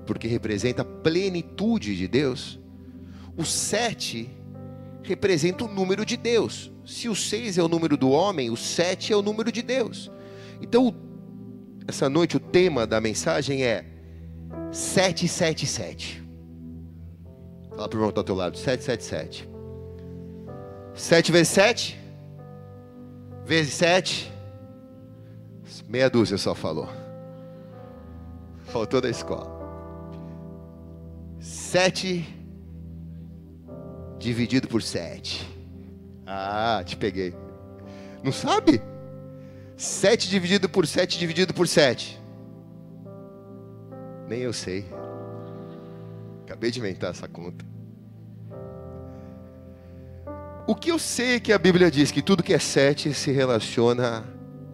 porque 0.05 0.27
representa 0.27 0.81
a 0.81 0.85
plenitude 0.85 1.95
de 1.95 2.07
Deus. 2.07 2.59
O 3.37 3.45
sete 3.45 4.29
representa 5.03 5.63
o 5.63 5.67
número 5.67 6.05
de 6.05 6.17
Deus. 6.17 6.71
Se 6.85 7.07
o 7.07 7.15
seis 7.15 7.57
é 7.57 7.63
o 7.63 7.69
número 7.69 7.95
do 7.95 8.09
homem, 8.09 8.49
o 8.49 8.57
sete 8.57 9.13
é 9.13 9.15
o 9.15 9.21
número 9.21 9.51
de 9.51 9.61
Deus. 9.61 10.11
Então, 10.61 10.93
essa 11.89 12.07
noite 12.07 12.37
o 12.37 12.39
tema 12.39 12.85
da 12.85 13.01
mensagem 13.01 13.63
é 13.63 13.83
777. 14.71 16.23
Fala 17.71 17.89
para 17.89 17.97
o 17.97 17.99
irmão 17.99 18.09
que 18.09 18.11
está 18.11 18.21
ao 18.21 18.25
teu 18.25 18.35
lado, 18.35 18.57
777. 18.57 19.49
7 20.93 21.31
vezes 21.31 21.47
7? 21.49 21.99
Vezes 23.43 23.73
7? 23.73 24.31
Meia 25.87 26.09
dúzia 26.09 26.37
só 26.37 26.53
falou. 26.53 26.87
Faltou 28.65 29.01
da 29.01 29.09
escola. 29.09 29.49
7 31.39 32.23
dividido 34.19 34.67
por 34.67 34.83
7. 34.83 35.47
Ah, 36.27 36.83
te 36.85 36.95
peguei. 36.95 37.33
Não 38.23 38.31
sabe? 38.31 38.79
7 39.79 40.29
dividido 40.29 40.67
por 40.67 40.85
7 40.85 41.17
dividido 41.17 41.53
por 41.53 41.65
7. 41.65 42.19
Nem 44.27 44.41
eu 44.41 44.51
sei. 44.51 44.85
Acabei 46.43 46.69
de 46.69 46.79
inventar 46.79 47.11
essa 47.11 47.29
conta. 47.29 47.63
O 50.67 50.75
que 50.75 50.91
eu 50.91 50.99
sei 50.99 51.35
é 51.35 51.39
que 51.39 51.53
a 51.53 51.57
Bíblia 51.57 51.89
diz 51.89 52.11
que 52.11 52.21
tudo 52.21 52.43
que 52.43 52.53
é 52.53 52.59
7 52.59 53.13
se 53.13 53.31
relaciona 53.31 54.25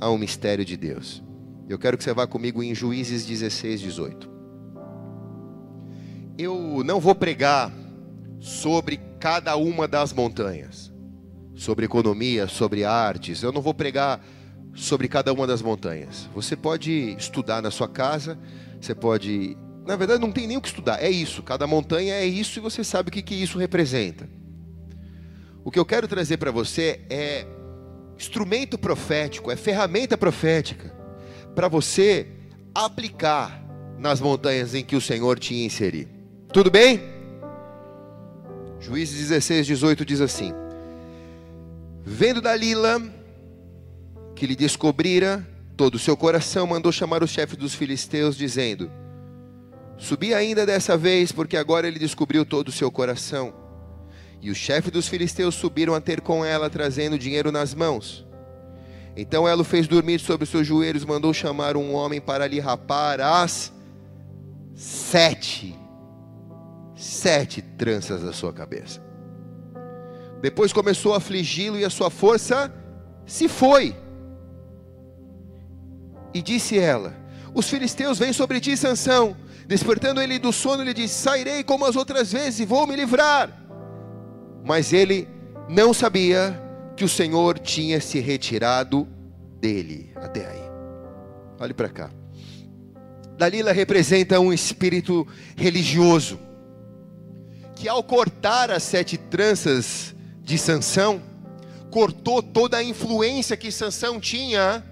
a 0.02 0.10
um 0.10 0.18
mistério 0.18 0.66
de 0.66 0.76
Deus. 0.76 1.24
Eu 1.70 1.78
quero 1.78 2.00
que 2.00 2.04
você 2.04 2.12
vá 2.12 2.26
comigo 2.26 2.64
em 2.64 2.74
Juízes 2.74 3.28
16, 3.28 3.82
18. 3.82 4.28
Eu 6.36 6.82
não 6.84 7.00
vou 7.00 7.14
pregar 7.14 7.72
sobre 8.40 9.00
cada 9.20 9.56
uma 9.56 9.88
das 9.88 10.12
montanhas, 10.12 10.92
sobre 11.54 11.86
economia, 11.86 12.48
sobre 12.48 12.84
artes. 12.84 13.44
Eu 13.44 13.52
não 13.52 13.62
vou 13.62 13.74
pregar 13.74 14.20
sobre 14.76 15.08
cada 15.08 15.32
uma 15.32 15.48
das 15.48 15.62
montanhas. 15.62 16.30
Você 16.36 16.56
pode 16.56 17.16
estudar 17.18 17.62
na 17.62 17.72
sua 17.72 17.88
casa, 17.88 18.38
você 18.80 18.94
pode. 18.94 19.58
Na 19.86 19.96
verdade, 19.96 20.22
não 20.22 20.32
tem 20.32 20.46
nem 20.46 20.58
o 20.58 20.62
que 20.62 20.68
estudar, 20.68 21.02
é 21.02 21.10
isso. 21.10 21.42
Cada 21.42 21.66
montanha 21.66 22.14
é 22.16 22.26
isso 22.26 22.60
e 22.60 22.62
você 22.62 22.84
sabe 22.84 23.10
o 23.10 23.12
que, 23.12 23.22
que 23.22 23.36
isso 23.36 23.58
representa. 23.58 24.28
O 25.64 25.72
que 25.72 25.80
eu 25.80 25.86
quero 25.86 26.08
trazer 26.08 26.38
para 26.38 26.52
você 26.52 27.02
é 27.10 27.48
instrumento 28.18 28.78
profético, 28.78 29.52
é 29.52 29.56
ferramenta 29.56 30.18
profética 30.18 30.94
para 31.56 31.68
você 31.68 32.28
aplicar 32.74 33.64
nas 33.98 34.20
montanhas 34.20 34.76
em 34.76 34.84
que 34.84 34.96
o 34.96 35.02
Senhor 35.02 35.40
te 35.40 35.56
inserir. 35.56 36.08
Tudo 36.52 36.70
bem? 36.70 37.02
Juízes 38.80 39.18
16, 39.18 39.66
18 39.66 40.06
diz 40.06 40.22
assim: 40.22 40.54
Vendo 42.04 42.42
Dalila 42.42 43.02
que 44.36 44.46
lhe 44.46 44.56
descobrira 44.56 45.46
todo 45.78 45.96
o 45.96 46.00
seu 46.00 46.16
coração, 46.16 46.68
mandou 46.68 46.92
chamar 46.92 47.24
o 47.24 47.28
chefe 47.28 47.56
dos 47.56 47.74
filisteus, 47.74 48.36
dizendo: 48.36 48.92
Subi 49.98 50.34
ainda 50.34 50.66
dessa 50.66 50.98
vez, 50.98 51.32
porque 51.32 51.58
agora 51.58 51.88
ele 51.88 52.00
descobriu 52.00 52.46
todo 52.46 52.70
o 52.70 52.72
seu 52.72 52.92
coração. 52.92 53.54
E 54.42 54.52
o 54.52 54.56
chefe 54.56 54.92
dos 54.92 55.08
filisteus 55.08 55.56
subiram 55.56 55.96
a 55.96 56.02
ter 56.02 56.22
com 56.22 56.44
ela, 56.44 56.70
trazendo 56.70 57.18
dinheiro 57.18 57.52
nas 57.52 57.74
mãos. 57.74 58.26
Então 59.18 59.48
ela 59.48 59.62
o 59.62 59.66
fez 59.66 59.88
dormir 59.88 60.20
sobre 60.20 60.44
os 60.44 60.50
seus 60.50 60.68
joelhos, 60.68 61.06
mandou 61.06 61.34
chamar 61.34 61.78
um 61.78 61.94
homem 61.94 62.20
para 62.20 62.46
lhe 62.46 62.60
rapar 62.60 63.22
as 63.22 63.72
sete 64.76 65.74
sete 66.96 67.62
tranças 67.62 68.24
da 68.24 68.32
sua 68.32 68.54
cabeça. 68.54 69.04
Depois 70.42 70.72
começou 70.72 71.14
a 71.14 71.18
afligi-lo 71.18 71.78
e 71.78 71.86
a 71.86 71.90
sua 71.90 72.10
força 72.10 72.74
se 73.26 73.48
foi. 73.48 73.96
E 76.36 76.42
disse 76.42 76.78
ela: 76.78 77.16
Os 77.54 77.70
filisteus 77.70 78.20
vêm 78.20 78.34
sobre 78.34 78.60
ti, 78.60 78.76
Sansão. 78.76 79.38
Despertando 79.66 80.22
ele 80.22 80.38
do 80.38 80.52
sono, 80.52 80.84
ele 80.84 80.94
disse: 80.94 81.14
Sairei 81.16 81.64
como 81.64 81.86
as 81.86 81.96
outras 81.96 82.34
vezes 82.34 82.60
e 82.60 82.66
vou 82.66 82.86
me 82.86 82.94
livrar. 82.94 83.50
Mas 84.62 84.92
ele 84.92 85.30
não 85.70 85.94
sabia 85.94 86.62
que 86.98 87.06
o 87.06 87.10
Senhor 87.10 87.58
tinha 87.58 88.02
se 88.02 88.20
retirado 88.20 89.08
dele. 89.62 90.12
Até 90.18 90.46
aí. 90.46 90.62
Olhe 91.58 91.74
para 91.74 91.88
cá. 91.88 92.12
Dalila 93.38 93.72
representa 93.72 94.38
um 94.38 94.52
espírito 94.52 95.26
religioso 95.56 96.38
que 97.76 97.88
ao 97.88 98.04
cortar 98.04 98.72
as 98.72 98.84
sete 98.84 99.18
tranças 99.18 100.14
de 100.44 100.58
Sansão, 100.58 101.22
cortou 101.92 102.42
toda 102.42 102.78
a 102.78 102.84
influência 102.84 103.56
que 103.56 103.72
Sansão 103.72 104.20
tinha 104.20 104.84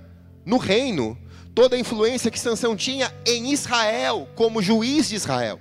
no 0.45 0.57
reino, 0.57 1.17
toda 1.53 1.75
a 1.75 1.79
influência 1.79 2.31
que 2.31 2.39
Sansão 2.39 2.75
tinha 2.75 3.13
em 3.25 3.51
Israel, 3.51 4.27
como 4.35 4.61
juiz 4.61 5.09
de 5.09 5.15
Israel. 5.15 5.59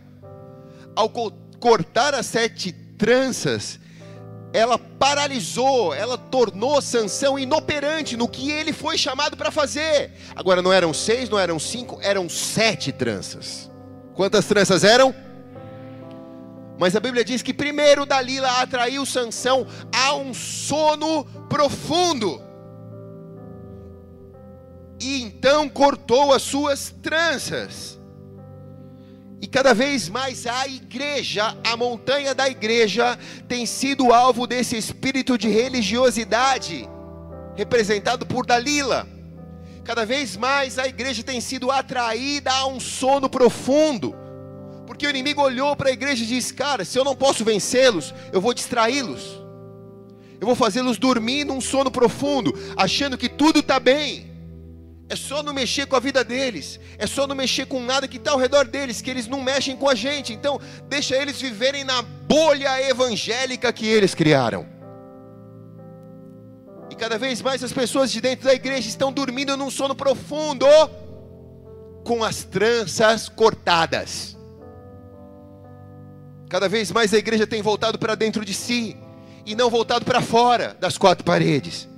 Ao 0.94 1.08
co 1.08 1.32
cortar 1.58 2.12
as 2.12 2.26
sete 2.26 2.72
tranças, 2.72 3.78
ela 4.52 4.78
paralisou, 4.78 5.94
ela 5.94 6.18
tornou 6.18 6.82
Sansão 6.82 7.38
inoperante 7.38 8.16
no 8.16 8.28
que 8.28 8.50
ele 8.50 8.72
foi 8.72 8.98
chamado 8.98 9.36
para 9.36 9.50
fazer. 9.50 10.12
Agora 10.34 10.60
não 10.60 10.72
eram 10.72 10.92
seis, 10.92 11.28
não 11.30 11.38
eram 11.38 11.58
cinco, 11.58 11.98
eram 12.02 12.28
sete 12.28 12.90
tranças. 12.92 13.70
Quantas 14.14 14.44
tranças 14.44 14.84
eram? 14.84 15.14
Mas 16.78 16.96
a 16.96 17.00
Bíblia 17.00 17.24
diz 17.24 17.42
que 17.42 17.54
primeiro 17.54 18.04
Dalila 18.04 18.60
atraiu 18.60 19.06
Sansão 19.06 19.66
a 19.94 20.14
um 20.14 20.34
sono 20.34 21.24
profundo. 21.48 22.42
E 25.02 25.20
então 25.20 25.68
cortou 25.68 26.32
as 26.32 26.42
suas 26.42 26.94
tranças. 27.02 27.98
E 29.40 29.48
cada 29.48 29.74
vez 29.74 30.08
mais 30.08 30.46
a 30.46 30.68
igreja, 30.68 31.56
a 31.64 31.76
montanha 31.76 32.32
da 32.32 32.48
igreja, 32.48 33.18
tem 33.48 33.66
sido 33.66 34.12
alvo 34.12 34.46
desse 34.46 34.76
espírito 34.76 35.36
de 35.36 35.48
religiosidade, 35.48 36.88
representado 37.56 38.24
por 38.24 38.46
Dalila. 38.46 39.08
Cada 39.82 40.06
vez 40.06 40.36
mais 40.36 40.78
a 40.78 40.86
igreja 40.86 41.24
tem 41.24 41.40
sido 41.40 41.72
atraída 41.72 42.52
a 42.52 42.66
um 42.68 42.78
sono 42.78 43.28
profundo, 43.28 44.14
porque 44.86 45.04
o 45.04 45.10
inimigo 45.10 45.42
olhou 45.42 45.74
para 45.74 45.88
a 45.88 45.92
igreja 45.92 46.22
e 46.22 46.28
disse: 46.28 46.54
Cara, 46.54 46.84
se 46.84 46.96
eu 46.96 47.02
não 47.02 47.16
posso 47.16 47.44
vencê-los, 47.44 48.14
eu 48.32 48.40
vou 48.40 48.54
distraí-los, 48.54 49.42
eu 50.40 50.46
vou 50.46 50.54
fazê-los 50.54 50.96
dormir 50.96 51.44
num 51.44 51.60
sono 51.60 51.90
profundo, 51.90 52.56
achando 52.76 53.18
que 53.18 53.28
tudo 53.28 53.58
está 53.58 53.80
bem. 53.80 54.31
É 55.12 55.16
só 55.16 55.42
não 55.42 55.52
mexer 55.52 55.84
com 55.84 55.94
a 55.94 56.00
vida 56.00 56.24
deles. 56.24 56.80
É 56.96 57.06
só 57.06 57.26
não 57.26 57.36
mexer 57.36 57.66
com 57.66 57.78
nada 57.80 58.08
que 58.08 58.16
está 58.16 58.30
ao 58.30 58.38
redor 58.38 58.64
deles, 58.66 59.02
que 59.02 59.10
eles 59.10 59.26
não 59.26 59.42
mexem 59.42 59.76
com 59.76 59.86
a 59.86 59.94
gente. 59.94 60.32
Então, 60.32 60.58
deixa 60.88 61.14
eles 61.14 61.38
viverem 61.38 61.84
na 61.84 62.00
bolha 62.00 62.80
evangélica 62.88 63.70
que 63.74 63.86
eles 63.86 64.14
criaram. 64.14 64.66
E 66.90 66.94
cada 66.94 67.18
vez 67.18 67.42
mais 67.42 67.62
as 67.62 67.74
pessoas 67.74 68.10
de 68.10 68.22
dentro 68.22 68.46
da 68.46 68.54
igreja 68.54 68.88
estão 68.88 69.12
dormindo 69.12 69.54
num 69.54 69.70
sono 69.70 69.94
profundo, 69.94 70.64
com 72.04 72.24
as 72.24 72.44
tranças 72.44 73.28
cortadas. 73.28 74.34
Cada 76.48 76.70
vez 76.70 76.90
mais 76.90 77.12
a 77.12 77.18
igreja 77.18 77.46
tem 77.46 77.60
voltado 77.60 77.98
para 77.98 78.14
dentro 78.14 78.46
de 78.46 78.54
si 78.54 78.96
e 79.44 79.54
não 79.54 79.68
voltado 79.68 80.06
para 80.06 80.22
fora 80.22 80.74
das 80.80 80.96
quatro 80.96 81.22
paredes. 81.22 81.91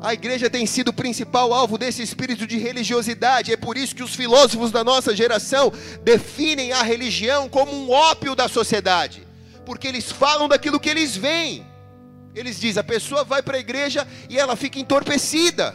A 0.00 0.14
igreja 0.14 0.48
tem 0.48 0.64
sido 0.64 0.88
o 0.88 0.92
principal 0.92 1.52
alvo 1.52 1.76
desse 1.76 2.02
espírito 2.02 2.46
de 2.46 2.56
religiosidade. 2.56 3.52
É 3.52 3.56
por 3.56 3.76
isso 3.76 3.96
que 3.96 4.02
os 4.02 4.14
filósofos 4.14 4.70
da 4.70 4.84
nossa 4.84 5.14
geração 5.14 5.72
definem 6.02 6.72
a 6.72 6.82
religião 6.82 7.48
como 7.48 7.72
um 7.72 7.90
ópio 7.90 8.36
da 8.36 8.48
sociedade, 8.48 9.26
porque 9.66 9.88
eles 9.88 10.10
falam 10.10 10.48
daquilo 10.48 10.78
que 10.78 10.88
eles 10.88 11.16
veem. 11.16 11.66
Eles 12.34 12.60
dizem: 12.60 12.80
a 12.80 12.84
pessoa 12.84 13.24
vai 13.24 13.42
para 13.42 13.56
a 13.56 13.60
igreja 13.60 14.06
e 14.30 14.38
ela 14.38 14.54
fica 14.54 14.78
entorpecida. 14.78 15.74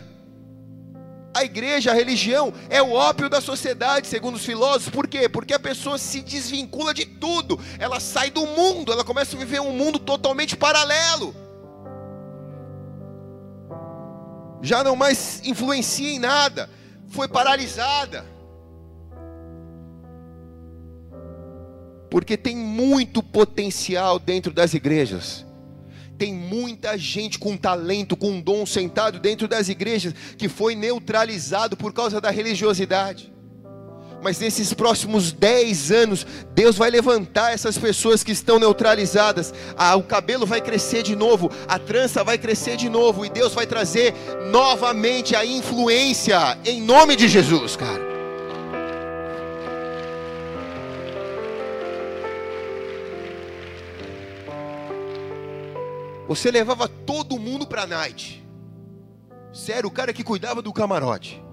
A 1.35 1.43
igreja, 1.43 1.91
a 1.91 1.95
religião, 1.95 2.53
é 2.69 2.81
o 2.81 2.91
ópio 2.91 3.27
da 3.27 3.41
sociedade, 3.41 4.07
segundo 4.07 4.35
os 4.35 4.45
filósofos. 4.45 4.93
Por 4.93 5.07
quê? 5.07 5.27
Porque 5.27 5.53
a 5.53 5.59
pessoa 5.59 5.97
se 5.97 6.21
desvincula 6.21 6.93
de 6.93 7.05
tudo. 7.05 7.59
Ela 7.79 7.99
sai 7.99 8.29
do 8.29 8.45
mundo, 8.45 8.91
ela 8.91 9.03
começa 9.03 9.35
a 9.35 9.39
viver 9.39 9.59
um 9.59 9.71
mundo 9.71 9.97
totalmente 9.97 10.55
paralelo. 10.55 11.42
Já 14.63 14.81
não 14.81 14.95
mais 14.95 15.41
influencia 15.43 16.09
em 16.09 16.17
nada, 16.17 16.69
foi 17.09 17.27
paralisada. 17.27 18.25
Porque 22.09 22.37
tem 22.37 22.55
muito 22.55 23.21
potencial 23.21 24.17
dentro 24.17 24.53
das 24.53 24.73
igrejas. 24.73 25.45
Tem 26.17 26.33
muita 26.33 26.97
gente 26.97 27.37
com 27.37 27.57
talento, 27.57 28.15
com 28.15 28.39
dom 28.39 28.65
sentado 28.65 29.19
dentro 29.19 29.47
das 29.49 29.67
igrejas 29.67 30.13
que 30.37 30.47
foi 30.47 30.75
neutralizado 30.75 31.75
por 31.75 31.91
causa 31.91 32.21
da 32.21 32.29
religiosidade 32.29 33.32
mas 34.23 34.39
nesses 34.39 34.73
próximos 34.73 35.31
10 35.33 35.91
anos, 35.91 36.25
Deus 36.55 36.77
vai 36.77 36.89
levantar 36.89 37.51
essas 37.51 37.77
pessoas 37.77 38.23
que 38.23 38.31
estão 38.31 38.57
neutralizadas. 38.57 39.53
Ah, 39.77 39.95
o 39.95 40.03
cabelo 40.03 40.45
vai 40.45 40.61
crescer 40.61 41.03
de 41.03 41.15
novo, 41.15 41.51
a 41.67 41.77
trança 41.77 42.23
vai 42.23 42.37
crescer 42.37 42.77
de 42.77 42.87
novo, 42.87 43.25
e 43.25 43.29
Deus 43.29 43.53
vai 43.53 43.67
trazer 43.67 44.13
novamente 44.49 45.35
a 45.35 45.45
influência, 45.45 46.57
em 46.65 46.81
nome 46.81 47.15
de 47.17 47.27
Jesus, 47.27 47.75
cara. 47.75 48.13
Você 56.27 56.49
levava 56.49 56.87
todo 56.87 57.37
mundo 57.37 57.67
para 57.67 57.83
a 57.83 57.87
night. 57.87 58.43
Sério, 59.53 59.89
o 59.89 59.91
cara 59.91 60.13
que 60.13 60.23
cuidava 60.23 60.61
do 60.61 60.73
camarote. 60.73 61.43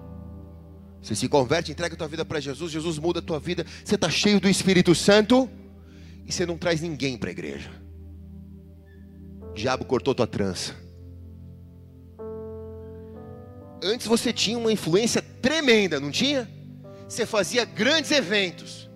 Você 1.01 1.15
se 1.15 1.27
converte, 1.27 1.71
entrega 1.71 1.95
a 1.95 1.97
tua 1.97 2.07
vida 2.07 2.23
para 2.23 2.39
Jesus, 2.39 2.71
Jesus 2.71 2.99
muda 2.99 3.19
a 3.19 3.23
tua 3.23 3.39
vida, 3.39 3.65
você 3.83 3.95
está 3.95 4.09
cheio 4.09 4.39
do 4.39 4.47
Espírito 4.47 4.93
Santo 4.93 5.49
e 6.25 6.31
você 6.31 6.45
não 6.45 6.57
traz 6.57 6.81
ninguém 6.81 7.17
para 7.17 7.29
a 7.29 7.31
igreja. 7.31 7.71
O 9.49 9.53
diabo 9.53 9.83
cortou 9.83 10.13
tua 10.13 10.27
trança. 10.27 10.75
Antes 13.83 14.05
você 14.05 14.31
tinha 14.31 14.57
uma 14.57 14.71
influência 14.71 15.23
tremenda, 15.41 15.99
não 15.99 16.11
tinha? 16.11 16.47
Você 17.09 17.25
fazia 17.25 17.65
grandes 17.65 18.11
eventos, 18.11 18.87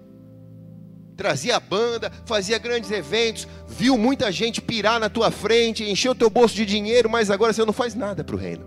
trazia 1.18 1.56
a 1.56 1.60
banda, 1.60 2.12
fazia 2.26 2.60
grandes 2.60 2.92
eventos, 2.92 3.48
viu 3.68 3.98
muita 3.98 4.32
gente 4.32 4.62
pirar 4.62 5.00
na 5.00 5.10
tua 5.10 5.32
frente, 5.32 5.84
encheu 5.84 6.14
teu 6.14 6.30
bolso 6.30 6.56
de 6.56 6.66
dinheiro, 6.66 7.10
mas 7.10 7.32
agora 7.32 7.52
você 7.52 7.66
não 7.66 7.74
faz 7.74 7.96
nada 7.96 8.24
para 8.24 8.36
o 8.36 8.40
reino. 8.40 8.64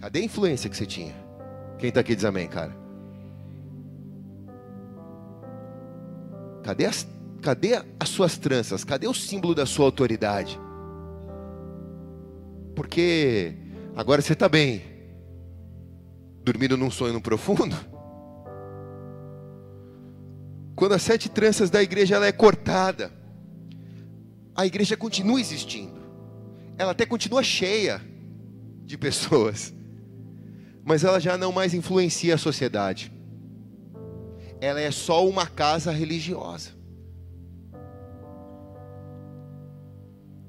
Cadê 0.00 0.18
a 0.18 0.24
influência 0.24 0.68
que 0.68 0.76
você 0.76 0.84
tinha? 0.84 1.21
Quem 1.82 1.88
está 1.88 1.98
aqui 1.98 2.14
diz 2.14 2.24
amém, 2.24 2.46
cara? 2.46 2.72
Cadê 6.62 6.86
as, 6.86 7.08
cadê 7.42 7.82
as 7.98 8.08
suas 8.08 8.38
tranças? 8.38 8.84
Cadê 8.84 9.08
o 9.08 9.12
símbolo 9.12 9.52
da 9.52 9.66
sua 9.66 9.86
autoridade? 9.86 10.60
Porque 12.76 13.56
agora 13.96 14.22
você 14.22 14.32
está 14.32 14.48
bem, 14.48 14.80
dormindo 16.44 16.76
num 16.76 16.88
sonho 16.88 17.20
profundo. 17.20 17.74
Quando 20.76 20.92
as 20.92 21.02
sete 21.02 21.28
tranças 21.28 21.68
da 21.68 21.82
igreja 21.82 22.14
ela 22.14 22.28
é 22.28 22.32
cortada, 22.32 23.10
a 24.54 24.64
igreja 24.64 24.96
continua 24.96 25.40
existindo. 25.40 26.00
Ela 26.78 26.92
até 26.92 27.04
continua 27.04 27.42
cheia 27.42 28.00
de 28.84 28.96
pessoas 28.96 29.74
mas 30.84 31.04
ela 31.04 31.20
já 31.20 31.36
não 31.36 31.52
mais 31.52 31.74
influencia 31.74 32.34
a 32.34 32.38
sociedade. 32.38 33.12
Ela 34.60 34.80
é 34.80 34.90
só 34.90 35.26
uma 35.26 35.46
casa 35.46 35.90
religiosa. 35.90 36.70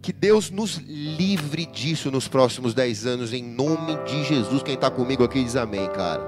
Que 0.01 0.11
Deus 0.11 0.51
nos 0.51 0.77
livre 0.77 1.65
disso 1.65 2.11
nos 2.11 2.27
próximos 2.27 2.73
dez 2.73 3.05
anos, 3.05 3.31
em 3.31 3.43
nome 3.43 3.95
de 4.03 4.23
Jesus. 4.25 4.61
Quem 4.61 4.73
está 4.73 4.91
comigo 4.91 5.23
aqui 5.23 5.43
diz 5.43 5.55
amém, 5.55 5.89
cara. 5.91 6.21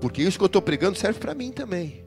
Porque 0.00 0.22
isso 0.22 0.38
que 0.38 0.44
eu 0.44 0.46
estou 0.46 0.62
pregando 0.62 0.98
serve 0.98 1.20
para 1.20 1.34
mim 1.34 1.52
também. 1.52 2.04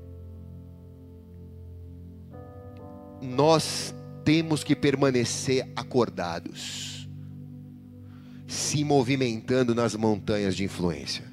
Nós 3.22 3.94
temos 4.24 4.64
que 4.64 4.76
permanecer 4.76 5.72
acordados 5.76 6.95
se 8.56 8.84
movimentando 8.84 9.76
nas 9.76 9.96
montanhas 9.96 10.56
de 10.56 10.63
influência. 10.63 11.24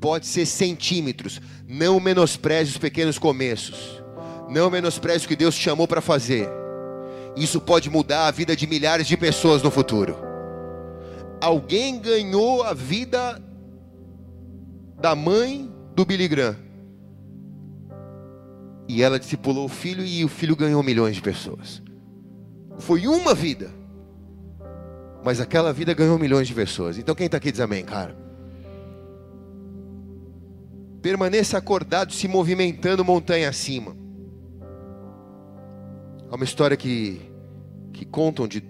Pode 0.00 0.26
ser 0.26 0.46
centímetros, 0.46 1.40
não 1.66 1.98
menospreze 1.98 2.70
os 2.72 2.78
pequenos 2.78 3.18
começos, 3.18 4.02
não 4.48 4.70
menospreze 4.70 5.24
o 5.24 5.28
que 5.28 5.36
Deus 5.36 5.54
te 5.54 5.62
chamou 5.62 5.88
para 5.88 6.00
fazer. 6.00 6.48
Isso 7.36 7.60
pode 7.60 7.88
mudar 7.88 8.26
a 8.26 8.30
vida 8.30 8.54
de 8.54 8.66
milhares 8.66 9.06
de 9.06 9.16
pessoas 9.16 9.62
no 9.62 9.70
futuro. 9.70 10.16
Alguém 11.40 11.98
ganhou 11.98 12.62
a 12.62 12.74
vida 12.74 13.42
da 15.00 15.14
mãe 15.14 15.70
do 15.94 16.04
Billy 16.04 16.28
Graham. 16.28 16.56
E 18.88 19.02
ela 19.02 19.18
discipulou 19.18 19.64
o 19.64 19.68
filho 19.68 20.04
e 20.04 20.24
o 20.24 20.28
filho 20.28 20.54
ganhou 20.54 20.82
milhões 20.82 21.16
de 21.16 21.22
pessoas. 21.22 21.82
Foi 22.78 23.06
uma 23.06 23.34
vida 23.34 23.70
mas 25.24 25.40
aquela 25.40 25.72
vida 25.72 25.94
ganhou 25.94 26.18
milhões 26.18 26.48
de 26.48 26.54
pessoas. 26.54 26.98
Então 26.98 27.14
quem 27.14 27.26
está 27.26 27.38
aqui 27.38 27.52
diz 27.52 27.60
amém, 27.60 27.84
cara. 27.84 28.16
Permaneça 31.00 31.58
acordado, 31.58 32.12
se 32.12 32.28
movimentando 32.28 33.04
montanha 33.04 33.48
acima. 33.48 33.96
Há 36.30 36.36
uma 36.36 36.44
história 36.44 36.76
que, 36.76 37.20
que 37.92 38.04
contam 38.04 38.48
de, 38.48 38.62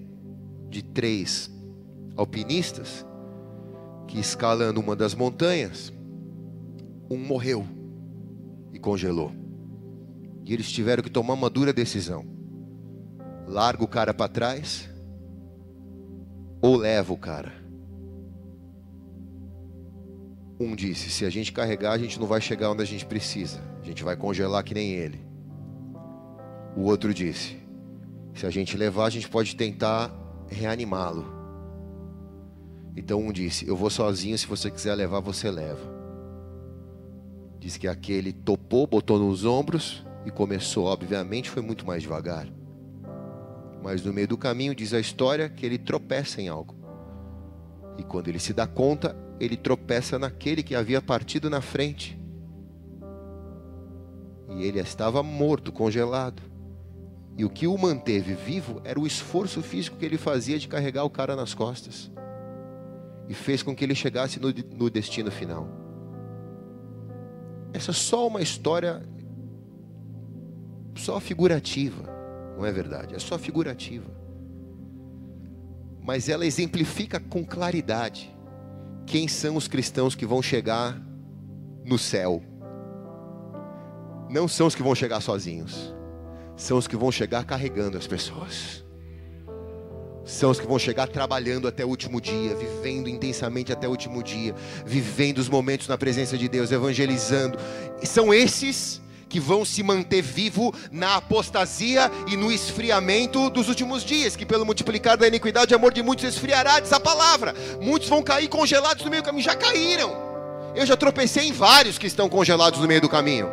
de 0.68 0.82
três 0.82 1.50
alpinistas 2.16 3.06
que 4.06 4.18
escalando 4.18 4.80
uma 4.80 4.96
das 4.96 5.14
montanhas, 5.14 5.92
um 7.10 7.16
morreu 7.16 7.66
e 8.72 8.78
congelou. 8.78 9.32
E 10.44 10.52
eles 10.52 10.70
tiveram 10.70 11.02
que 11.02 11.10
tomar 11.10 11.34
uma 11.34 11.48
dura 11.48 11.72
decisão: 11.72 12.26
larga 13.46 13.84
o 13.84 13.88
cara 13.88 14.12
para 14.12 14.28
trás 14.28 14.91
ou 16.62 16.76
leva 16.76 17.12
o 17.12 17.16
cara. 17.18 17.52
Um 20.60 20.76
disse: 20.76 21.10
se 21.10 21.24
a 21.24 21.30
gente 21.30 21.52
carregar, 21.52 21.92
a 21.92 21.98
gente 21.98 22.20
não 22.20 22.26
vai 22.26 22.40
chegar 22.40 22.70
onde 22.70 22.82
a 22.82 22.86
gente 22.86 23.04
precisa, 23.04 23.60
a 23.82 23.84
gente 23.84 24.04
vai 24.04 24.16
congelar 24.16 24.62
que 24.62 24.72
nem 24.72 24.92
ele. 24.92 25.20
O 26.76 26.82
outro 26.82 27.12
disse: 27.12 27.58
se 28.32 28.46
a 28.46 28.50
gente 28.50 28.76
levar, 28.76 29.06
a 29.06 29.10
gente 29.10 29.28
pode 29.28 29.56
tentar 29.56 30.10
reanimá-lo. 30.48 31.26
Então 32.96 33.20
um 33.20 33.32
disse: 33.32 33.66
Eu 33.66 33.76
vou 33.76 33.90
sozinho, 33.90 34.38
se 34.38 34.46
você 34.46 34.70
quiser 34.70 34.94
levar, 34.94 35.20
você 35.20 35.50
leva. 35.50 35.90
Diz 37.58 37.76
que 37.76 37.88
aquele 37.88 38.32
topou, 38.32 38.86
botou 38.86 39.18
nos 39.18 39.44
ombros 39.44 40.04
e 40.24 40.30
começou, 40.30 40.86
obviamente, 40.86 41.50
foi 41.50 41.62
muito 41.62 41.86
mais 41.86 42.02
devagar. 42.02 42.46
Mas 43.82 44.04
no 44.04 44.12
meio 44.12 44.28
do 44.28 44.38
caminho, 44.38 44.74
diz 44.74 44.94
a 44.94 45.00
história, 45.00 45.48
que 45.48 45.66
ele 45.66 45.76
tropeça 45.76 46.40
em 46.40 46.48
algo. 46.48 46.74
E 47.98 48.02
quando 48.02 48.28
ele 48.28 48.38
se 48.38 48.52
dá 48.52 48.66
conta, 48.66 49.16
ele 49.40 49.56
tropeça 49.56 50.18
naquele 50.18 50.62
que 50.62 50.74
havia 50.74 51.02
partido 51.02 51.50
na 51.50 51.60
frente. 51.60 52.18
E 54.50 54.62
ele 54.62 54.78
estava 54.78 55.22
morto, 55.22 55.72
congelado. 55.72 56.42
E 57.36 57.44
o 57.44 57.50
que 57.50 57.66
o 57.66 57.76
manteve 57.76 58.34
vivo 58.34 58.80
era 58.84 59.00
o 59.00 59.06
esforço 59.06 59.62
físico 59.62 59.96
que 59.96 60.04
ele 60.04 60.18
fazia 60.18 60.58
de 60.58 60.68
carregar 60.68 61.04
o 61.04 61.10
cara 61.10 61.34
nas 61.34 61.54
costas. 61.54 62.10
E 63.28 63.34
fez 63.34 63.62
com 63.62 63.74
que 63.74 63.82
ele 63.84 63.94
chegasse 63.94 64.38
no, 64.38 64.48
no 64.76 64.90
destino 64.90 65.30
final. 65.30 65.66
Essa 67.72 67.90
é 67.90 67.94
só 67.94 68.26
uma 68.28 68.42
história 68.42 69.02
só 70.94 71.18
figurativa, 71.18 72.04
não 72.62 72.68
é 72.68 72.72
verdade? 72.72 73.14
É 73.14 73.18
só 73.18 73.38
figurativa. 73.38 74.10
Mas 76.00 76.28
ela 76.28 76.46
exemplifica 76.46 77.20
com 77.20 77.44
claridade 77.44 78.34
quem 79.06 79.28
são 79.28 79.56
os 79.56 79.68
cristãos 79.68 80.14
que 80.14 80.24
vão 80.24 80.40
chegar 80.40 81.00
no 81.84 81.98
céu. 81.98 82.42
Não 84.30 84.48
são 84.48 84.66
os 84.66 84.74
que 84.74 84.82
vão 84.82 84.94
chegar 84.94 85.20
sozinhos 85.20 85.92
são 86.56 86.78
os 86.78 86.86
que 86.86 86.96
vão 86.96 87.10
chegar 87.10 87.44
carregando 87.44 87.98
as 87.98 88.06
pessoas. 88.06 88.84
São 90.24 90.50
os 90.50 90.60
que 90.60 90.66
vão 90.66 90.78
chegar 90.78 91.08
trabalhando 91.08 91.66
até 91.66 91.84
o 91.84 91.88
último 91.88 92.20
dia, 92.20 92.54
vivendo 92.54 93.08
intensamente 93.08 93.72
até 93.72 93.88
o 93.88 93.90
último 93.90 94.22
dia, 94.22 94.54
vivendo 94.86 95.38
os 95.38 95.48
momentos 95.48 95.88
na 95.88 95.98
presença 95.98 96.38
de 96.38 96.48
Deus, 96.48 96.70
evangelizando. 96.70 97.58
São 98.04 98.32
esses 98.32 99.01
que 99.32 99.40
vão 99.40 99.64
se 99.64 99.82
manter 99.82 100.20
vivo 100.20 100.74
na 100.90 101.16
apostasia 101.16 102.12
e 102.28 102.36
no 102.36 102.52
esfriamento 102.52 103.48
dos 103.48 103.66
últimos 103.66 104.04
dias, 104.04 104.36
que 104.36 104.44
pelo 104.44 104.66
multiplicar 104.66 105.16
da 105.16 105.26
iniquidade, 105.26 105.72
o 105.72 105.76
amor 105.76 105.90
de 105.90 106.02
muitos 106.02 106.26
esfriará, 106.26 106.78
diz 106.80 106.92
a 106.92 107.00
palavra. 107.00 107.54
Muitos 107.80 108.10
vão 108.10 108.22
cair 108.22 108.46
congelados 108.48 109.02
no 109.02 109.10
meio 109.10 109.22
do 109.22 109.26
caminho, 109.26 109.42
já 109.42 109.56
caíram. 109.56 110.12
Eu 110.74 110.84
já 110.84 110.98
tropecei 110.98 111.48
em 111.48 111.52
vários 111.52 111.96
que 111.96 112.06
estão 112.06 112.28
congelados 112.28 112.78
no 112.78 112.86
meio 112.86 113.00
do 113.00 113.08
caminho. 113.08 113.48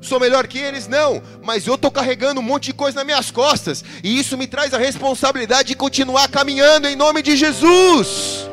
Sou 0.00 0.18
melhor 0.18 0.48
que 0.48 0.58
eles? 0.58 0.88
Não, 0.88 1.22
mas 1.40 1.64
eu 1.64 1.76
estou 1.76 1.88
carregando 1.90 2.40
um 2.40 2.44
monte 2.44 2.64
de 2.64 2.72
coisa 2.72 2.96
nas 2.96 3.06
minhas 3.06 3.30
costas, 3.30 3.84
e 4.02 4.18
isso 4.18 4.36
me 4.36 4.48
traz 4.48 4.74
a 4.74 4.78
responsabilidade 4.78 5.68
de 5.68 5.76
continuar 5.76 6.28
caminhando 6.28 6.88
em 6.88 6.96
nome 6.96 7.22
de 7.22 7.36
Jesus. 7.36 8.50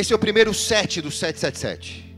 Esse 0.00 0.14
é 0.14 0.16
o 0.16 0.18
primeiro 0.18 0.54
sete 0.54 1.02
do 1.02 1.10
777. 1.10 2.16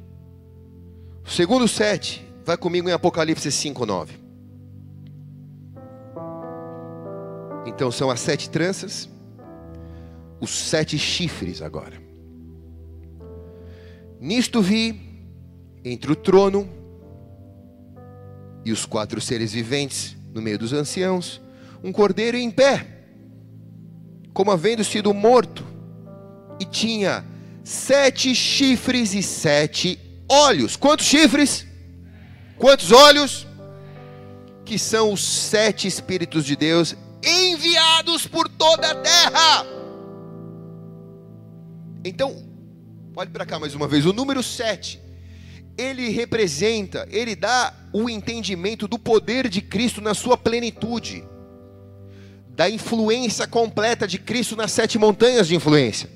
O 1.27 1.29
segundo 1.29 1.67
sete, 1.67 2.25
vai 2.45 2.57
comigo 2.57 2.89
em 2.89 2.93
Apocalipse 2.93 3.51
5, 3.51 3.85
9. 3.85 4.15
Então 7.67 7.91
são 7.91 8.09
as 8.09 8.21
sete 8.21 8.49
tranças, 8.49 9.11
os 10.41 10.51
sete 10.51 10.97
chifres 10.97 11.61
agora. 11.61 12.01
Nisto 14.21 14.63
vi, 14.63 15.01
entre 15.85 16.13
o 16.13 16.15
trono 16.15 16.69
e 18.65 18.71
os 18.71 18.87
quatro 18.87 19.21
seres 19.21 19.53
viventes, 19.53 20.17
no 20.33 20.41
meio 20.41 20.57
dos 20.57 20.73
anciãos, 20.73 21.43
um 21.83 21.91
cordeiro 21.91 22.37
em 22.37 22.49
pé, 22.49 22.87
como 24.33 24.53
havendo 24.53 24.85
sido 24.85 25.13
morto, 25.13 25.65
e 26.61 26.65
tinha 26.65 27.32
sete 27.65 28.35
chifres 28.35 29.15
e 29.15 29.23
sete 29.23 29.99
olhos. 30.29 30.77
Quantos 30.77 31.07
chifres? 31.07 31.67
Quantos 32.59 32.93
olhos? 32.93 33.47
Que 34.65 34.79
são 34.79 35.13
os 35.13 35.23
sete 35.23 35.87
Espíritos 35.87 36.45
de 36.45 36.57
Deus 36.57 36.97
enviados 37.25 38.27
por 38.27 38.49
toda 38.49 38.91
a 38.91 38.95
terra. 38.97 39.67
Então, 42.05 42.45
olhe 43.15 43.31
para 43.31 43.47
cá 43.47 43.59
mais 43.59 43.75
uma 43.75 43.87
vez, 43.87 44.05
o 44.05 44.13
número 44.13 44.43
7, 44.43 45.01
ele 45.79 46.09
representa, 46.09 47.07
ele 47.11 47.37
dá 47.37 47.73
o 47.93 48.11
entendimento 48.11 48.89
do 48.89 48.99
poder 48.99 49.49
de 49.49 49.61
Cristo 49.61 50.01
na 50.01 50.15
sua 50.15 50.37
plenitude, 50.37 51.25
da 52.49 52.69
influência 52.69 53.47
completa 53.47 54.07
de 54.07 54.19
Cristo 54.19 54.57
nas 54.57 54.73
sete 54.73 54.99
montanhas 54.99 55.47
de 55.47 55.55
influência, 55.55 56.11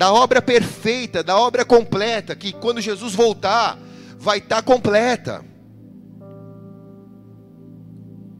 da 0.00 0.14
obra 0.14 0.40
perfeita, 0.40 1.22
da 1.22 1.38
obra 1.38 1.62
completa, 1.62 2.34
que 2.34 2.54
quando 2.54 2.80
Jesus 2.80 3.14
voltar, 3.14 3.78
vai 4.18 4.38
estar 4.38 4.56
tá 4.56 4.62
completa. 4.62 5.44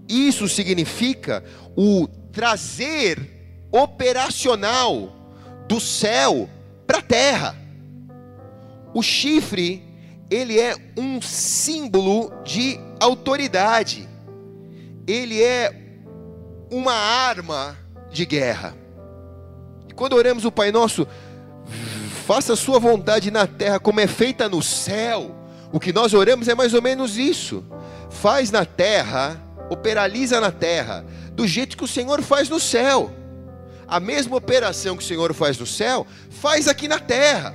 Isso 0.09 0.49
significa 0.49 1.44
o 1.77 2.09
trazer 2.33 3.68
operacional 3.70 5.12
do 5.68 5.79
céu 5.79 6.49
para 6.87 7.01
a 7.01 7.03
terra. 7.03 7.55
O 8.94 9.03
chifre, 9.03 9.85
ele 10.31 10.59
é 10.59 10.75
um 10.96 11.20
símbolo 11.20 12.33
de 12.42 12.81
autoridade. 12.99 14.09
Ele 15.07 15.42
é 15.42 15.70
uma 16.70 16.94
arma 16.94 17.77
de 18.11 18.25
guerra. 18.25 18.75
E 19.90 19.92
quando 19.92 20.14
oramos 20.14 20.46
o 20.46 20.51
Pai 20.51 20.73
Nosso, 20.73 21.07
faça 22.30 22.52
a 22.52 22.56
sua 22.56 22.78
vontade 22.78 23.28
na 23.28 23.44
terra 23.44 23.80
como 23.80 23.98
é 23.98 24.06
feita 24.06 24.48
no 24.48 24.62
céu. 24.62 25.34
O 25.72 25.80
que 25.80 25.92
nós 25.92 26.14
oramos 26.14 26.46
é 26.46 26.54
mais 26.54 26.72
ou 26.72 26.80
menos 26.80 27.18
isso. 27.18 27.64
Faz 28.08 28.52
na 28.52 28.64
terra 28.64 29.36
operaliza 29.68 30.40
na 30.40 30.52
terra 30.52 31.04
do 31.32 31.44
jeito 31.44 31.76
que 31.76 31.82
o 31.82 31.88
Senhor 31.88 32.22
faz 32.22 32.48
no 32.48 32.60
céu. 32.60 33.10
A 33.84 33.98
mesma 33.98 34.36
operação 34.36 34.96
que 34.96 35.02
o 35.02 35.06
Senhor 35.06 35.34
faz 35.34 35.58
no 35.58 35.66
céu, 35.66 36.06
faz 36.30 36.68
aqui 36.68 36.86
na 36.86 37.00
terra. 37.00 37.52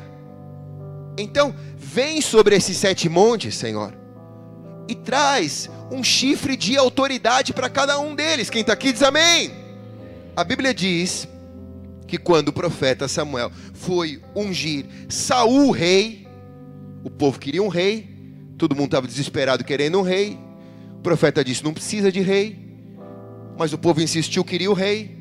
Então, 1.18 1.56
vem 1.78 2.20
sobre 2.20 2.58
esses 2.58 2.76
sete 2.76 3.08
montes, 3.08 3.56
Senhor, 3.56 3.94
e 4.90 4.94
traz 4.94 5.70
um 5.90 6.04
chifre 6.04 6.58
de 6.58 6.78
autoridade 6.78 7.54
para 7.54 7.70
cada 7.70 7.98
um 7.98 8.14
deles. 8.14 8.50
Quem 8.50 8.60
está 8.60 8.74
aqui 8.74 8.92
diz 8.92 9.04
amém. 9.04 9.54
A 10.36 10.44
Bíblia 10.44 10.74
diz 10.74 11.30
que 12.08 12.18
quando 12.18 12.50
o 12.50 12.54
profeta 12.54 13.08
Samuel 13.08 13.52
foi 13.74 14.22
ungir 14.36 14.86
Saul 15.10 15.72
rei, 15.72 16.28
o 17.04 17.10
povo 17.10 17.40
queria 17.40 17.62
um 17.62 17.68
rei, 17.68 18.08
todo 18.58 18.76
mundo 18.76 18.86
estava 18.86 19.08
desesperado 19.08 19.64
querendo 19.64 20.00
um 20.00 20.02
rei 20.02 20.46
profeta 21.06 21.44
disse: 21.44 21.64
Não 21.64 21.72
precisa 21.72 22.12
de 22.12 22.20
rei. 22.20 22.58
Mas 23.58 23.72
o 23.72 23.78
povo 23.78 24.02
insistiu, 24.02 24.44
queria 24.44 24.72
o 24.72 24.74
rei. 24.74 25.16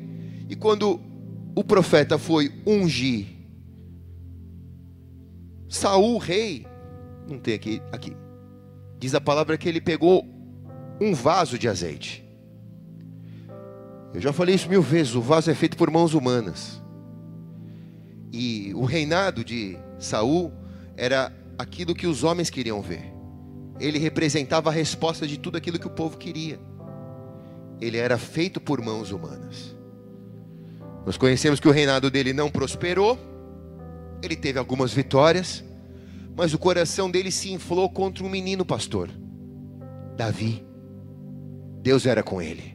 E 0.49 0.55
quando 0.55 0.99
o 1.55 1.63
profeta 1.63 2.17
foi 2.17 2.51
ungir 2.65 3.27
Saul, 5.69 6.17
rei, 6.17 6.65
não 7.29 7.37
tem 7.37 7.53
aqui, 7.53 7.81
aqui. 7.91 8.15
Diz 8.99 9.13
a 9.13 9.21
palavra 9.21 9.57
que 9.57 9.69
ele 9.69 9.79
pegou 9.79 10.27
um 10.99 11.13
vaso 11.13 11.57
de 11.57 11.67
azeite. 11.67 12.24
Eu 14.15 14.21
já 14.21 14.33
falei 14.33 14.55
isso 14.55 14.67
mil 14.67 14.81
vezes: 14.81 15.13
o 15.13 15.21
vaso 15.21 15.51
é 15.51 15.55
feito 15.55 15.77
por 15.77 15.91
mãos 15.91 16.13
humanas. 16.13 16.81
E 18.33 18.73
o 18.73 18.83
reinado 18.83 19.43
de 19.43 19.77
Saul 19.99 20.51
era 20.97 21.31
aquilo 21.57 21.93
que 21.93 22.07
os 22.07 22.23
homens 22.23 22.49
queriam 22.49 22.81
ver 22.81 23.15
ele 23.79 23.99
representava 23.99 24.69
a 24.69 24.73
resposta 24.73 25.27
de 25.27 25.37
tudo 25.37 25.57
aquilo 25.57 25.79
que 25.79 25.87
o 25.87 25.91
povo 25.91 26.17
queria. 26.17 26.59
Ele 27.81 27.97
era 27.97 28.17
feito 28.17 28.61
por 28.61 28.81
mãos 28.81 29.11
humanas. 29.11 29.75
Nós 31.05 31.17
conhecemos 31.17 31.59
que 31.59 31.67
o 31.67 31.71
reinado 31.71 32.09
dele 32.09 32.33
não 32.33 32.49
prosperou, 32.49 33.19
ele 34.23 34.35
teve 34.35 34.57
algumas 34.57 34.93
vitórias, 34.93 35.63
mas 36.35 36.53
o 36.53 36.57
coração 36.57 37.11
dele 37.11 37.31
se 37.31 37.51
inflou 37.51 37.89
contra 37.89 38.23
um 38.23 38.29
menino 38.29 38.65
pastor, 38.65 39.09
Davi. 40.15 40.65
Deus 41.81 42.05
era 42.05 42.23
com 42.23 42.41
ele. 42.41 42.74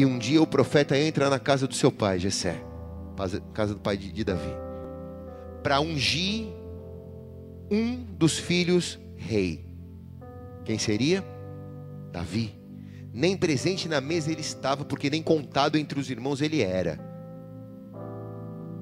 E 0.00 0.06
um 0.06 0.16
dia 0.16 0.40
o 0.40 0.46
profeta 0.46 0.98
entra 0.98 1.28
na 1.28 1.38
casa 1.38 1.68
do 1.68 1.74
seu 1.74 1.92
pai, 1.92 2.18
Jessé, 2.18 2.58
casa 3.52 3.74
do 3.74 3.80
pai 3.80 3.98
de 3.98 4.24
Davi, 4.24 4.48
para 5.62 5.78
ungir 5.78 6.46
um 7.70 7.96
dos 8.16 8.38
filhos 8.38 8.98
rei. 9.14 9.62
Quem 10.64 10.78
seria? 10.78 11.22
Davi. 12.10 12.58
Nem 13.12 13.36
presente 13.36 13.90
na 13.90 14.00
mesa 14.00 14.32
ele 14.32 14.40
estava, 14.40 14.86
porque 14.86 15.10
nem 15.10 15.22
contado 15.22 15.76
entre 15.76 16.00
os 16.00 16.08
irmãos 16.08 16.40
ele 16.40 16.62
era. 16.62 16.98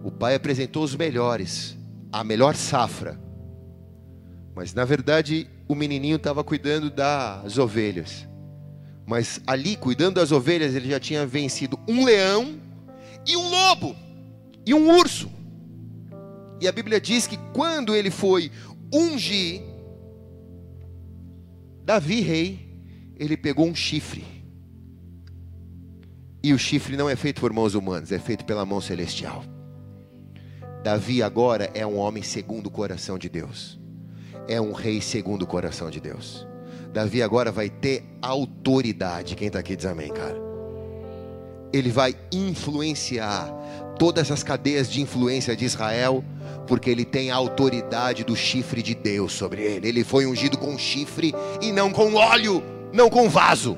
O 0.04 0.12
pai 0.12 0.36
apresentou 0.36 0.84
os 0.84 0.94
melhores, 0.94 1.76
a 2.12 2.22
melhor 2.22 2.54
safra. 2.54 3.20
Mas 4.54 4.72
na 4.72 4.84
verdade, 4.84 5.50
o 5.66 5.74
menininho 5.74 6.14
estava 6.14 6.44
cuidando 6.44 6.88
das 6.88 7.58
ovelhas. 7.58 8.27
Mas 9.08 9.40
ali, 9.46 9.74
cuidando 9.74 10.16
das 10.16 10.32
ovelhas, 10.32 10.74
ele 10.74 10.90
já 10.90 11.00
tinha 11.00 11.24
vencido 11.24 11.80
um 11.88 12.04
leão 12.04 12.60
e 13.26 13.34
um 13.38 13.48
lobo 13.48 13.96
e 14.66 14.74
um 14.74 14.90
urso. 14.98 15.30
E 16.60 16.68
a 16.68 16.72
Bíblia 16.72 17.00
diz 17.00 17.26
que 17.26 17.38
quando 17.54 17.96
ele 17.96 18.10
foi 18.10 18.52
ungir 18.92 19.62
Davi, 21.82 22.20
rei, 22.20 22.68
ele 23.16 23.34
pegou 23.34 23.66
um 23.66 23.74
chifre. 23.74 24.26
E 26.42 26.52
o 26.52 26.58
chifre 26.58 26.94
não 26.94 27.08
é 27.08 27.16
feito 27.16 27.40
por 27.40 27.50
mãos 27.50 27.74
humanas, 27.74 28.12
é 28.12 28.18
feito 28.18 28.44
pela 28.44 28.66
mão 28.66 28.78
celestial. 28.78 29.42
Davi 30.84 31.22
agora 31.22 31.70
é 31.72 31.86
um 31.86 31.96
homem 31.96 32.22
segundo 32.22 32.66
o 32.66 32.70
coração 32.70 33.18
de 33.18 33.30
Deus. 33.30 33.80
É 34.46 34.60
um 34.60 34.72
rei 34.72 35.00
segundo 35.00 35.44
o 35.44 35.46
coração 35.46 35.88
de 35.88 35.98
Deus. 35.98 36.46
Davi 36.92 37.22
agora 37.22 37.52
vai 37.52 37.68
ter 37.68 38.04
autoridade. 38.20 39.34
Quem 39.34 39.48
está 39.48 39.58
aqui 39.58 39.76
diz 39.76 39.86
amém, 39.86 40.08
cara. 40.08 40.36
Ele 41.72 41.90
vai 41.90 42.14
influenciar 42.32 43.46
todas 43.98 44.30
as 44.30 44.42
cadeias 44.42 44.90
de 44.90 45.02
influência 45.02 45.54
de 45.54 45.64
Israel, 45.64 46.24
porque 46.66 46.88
ele 46.88 47.04
tem 47.04 47.30
a 47.30 47.36
autoridade 47.36 48.24
do 48.24 48.34
chifre 48.34 48.82
de 48.82 48.94
Deus 48.94 49.32
sobre 49.32 49.62
ele. 49.62 49.88
Ele 49.88 50.04
foi 50.04 50.26
ungido 50.26 50.56
com 50.56 50.78
chifre 50.78 51.34
e 51.60 51.72
não 51.72 51.92
com 51.92 52.14
óleo, 52.14 52.62
não 52.92 53.10
com 53.10 53.28
vaso. 53.28 53.76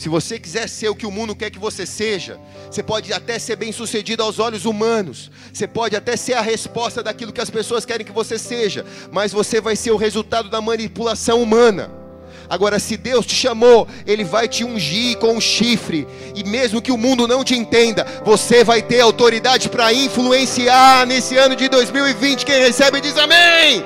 Se 0.00 0.08
você 0.08 0.38
quiser 0.38 0.66
ser 0.66 0.88
o 0.88 0.94
que 0.94 1.04
o 1.04 1.10
mundo 1.10 1.36
quer 1.36 1.50
que 1.50 1.58
você 1.58 1.84
seja, 1.84 2.40
você 2.70 2.82
pode 2.82 3.12
até 3.12 3.38
ser 3.38 3.54
bem 3.54 3.70
sucedido 3.70 4.22
aos 4.22 4.38
olhos 4.38 4.64
humanos, 4.64 5.30
você 5.52 5.66
pode 5.66 5.94
até 5.94 6.16
ser 6.16 6.32
a 6.32 6.40
resposta 6.40 7.02
daquilo 7.02 7.34
que 7.34 7.40
as 7.40 7.50
pessoas 7.50 7.84
querem 7.84 8.06
que 8.06 8.10
você 8.10 8.38
seja, 8.38 8.82
mas 9.12 9.30
você 9.30 9.60
vai 9.60 9.76
ser 9.76 9.90
o 9.90 9.98
resultado 9.98 10.48
da 10.48 10.58
manipulação 10.58 11.42
humana. 11.42 11.90
Agora, 12.48 12.78
se 12.78 12.96
Deus 12.96 13.26
te 13.26 13.34
chamou, 13.34 13.86
Ele 14.06 14.24
vai 14.24 14.48
te 14.48 14.64
ungir 14.64 15.18
com 15.18 15.34
um 15.34 15.40
chifre, 15.40 16.08
e 16.34 16.42
mesmo 16.44 16.80
que 16.80 16.90
o 16.90 16.96
mundo 16.96 17.28
não 17.28 17.44
te 17.44 17.54
entenda, 17.54 18.06
você 18.24 18.64
vai 18.64 18.80
ter 18.80 19.00
autoridade 19.00 19.68
para 19.68 19.92
influenciar 19.92 21.06
nesse 21.06 21.36
ano 21.36 21.54
de 21.54 21.68
2020. 21.68 22.46
Quem 22.46 22.58
recebe 22.58 23.02
diz 23.02 23.18
amém. 23.18 23.84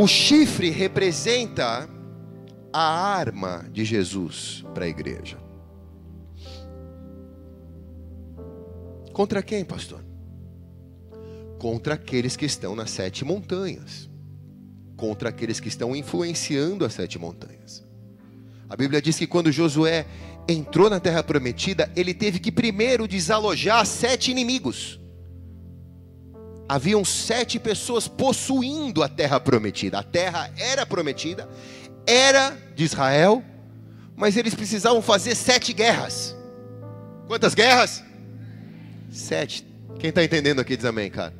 O 0.00 0.06
chifre 0.06 0.70
representa 0.70 1.86
a 2.72 2.80
arma 2.80 3.66
de 3.70 3.84
Jesus 3.84 4.64
para 4.72 4.86
a 4.86 4.88
igreja. 4.88 5.36
Contra 9.12 9.42
quem, 9.42 9.62
pastor? 9.62 10.02
Contra 11.58 11.96
aqueles 11.96 12.34
que 12.34 12.46
estão 12.46 12.74
nas 12.74 12.90
sete 12.90 13.26
montanhas. 13.26 14.08
Contra 14.96 15.28
aqueles 15.28 15.60
que 15.60 15.68
estão 15.68 15.94
influenciando 15.94 16.86
as 16.86 16.94
sete 16.94 17.18
montanhas. 17.18 17.84
A 18.70 18.76
Bíblia 18.76 19.02
diz 19.02 19.18
que 19.18 19.26
quando 19.26 19.52
Josué 19.52 20.06
entrou 20.48 20.88
na 20.88 20.98
terra 20.98 21.22
prometida, 21.22 21.92
ele 21.94 22.14
teve 22.14 22.38
que 22.38 22.50
primeiro 22.50 23.06
desalojar 23.06 23.84
sete 23.84 24.30
inimigos 24.30 24.99
haviam 26.70 27.04
sete 27.04 27.58
pessoas 27.58 28.06
possuindo 28.06 29.02
a 29.02 29.08
terra 29.08 29.40
prometida. 29.40 29.98
A 29.98 30.04
terra 30.04 30.52
era 30.56 30.86
prometida, 30.86 31.48
era 32.06 32.56
de 32.76 32.84
Israel, 32.84 33.42
mas 34.14 34.36
eles 34.36 34.54
precisavam 34.54 35.02
fazer 35.02 35.34
sete 35.34 35.72
guerras. 35.72 36.36
Quantas 37.26 37.56
guerras? 37.56 38.04
Sete. 39.10 39.66
Quem 39.98 40.10
está 40.10 40.22
entendendo 40.22 40.60
aqui 40.60 40.76
diz 40.76 40.84
amém, 40.84 41.10
cara. 41.10 41.34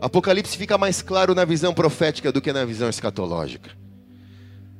Apocalipse 0.00 0.56
fica 0.56 0.78
mais 0.78 1.02
claro 1.02 1.34
na 1.34 1.44
visão 1.44 1.74
profética 1.74 2.30
do 2.30 2.40
que 2.40 2.52
na 2.52 2.64
visão 2.64 2.88
escatológica. 2.88 3.70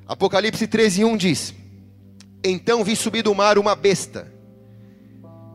Apocalipse 0.06 0.68
13, 0.68 1.04
1 1.04 1.16
diz: 1.16 1.54
Então 2.44 2.84
vi 2.84 2.94
subir 2.94 3.22
do 3.22 3.34
mar 3.34 3.58
uma 3.58 3.74
besta, 3.74 4.32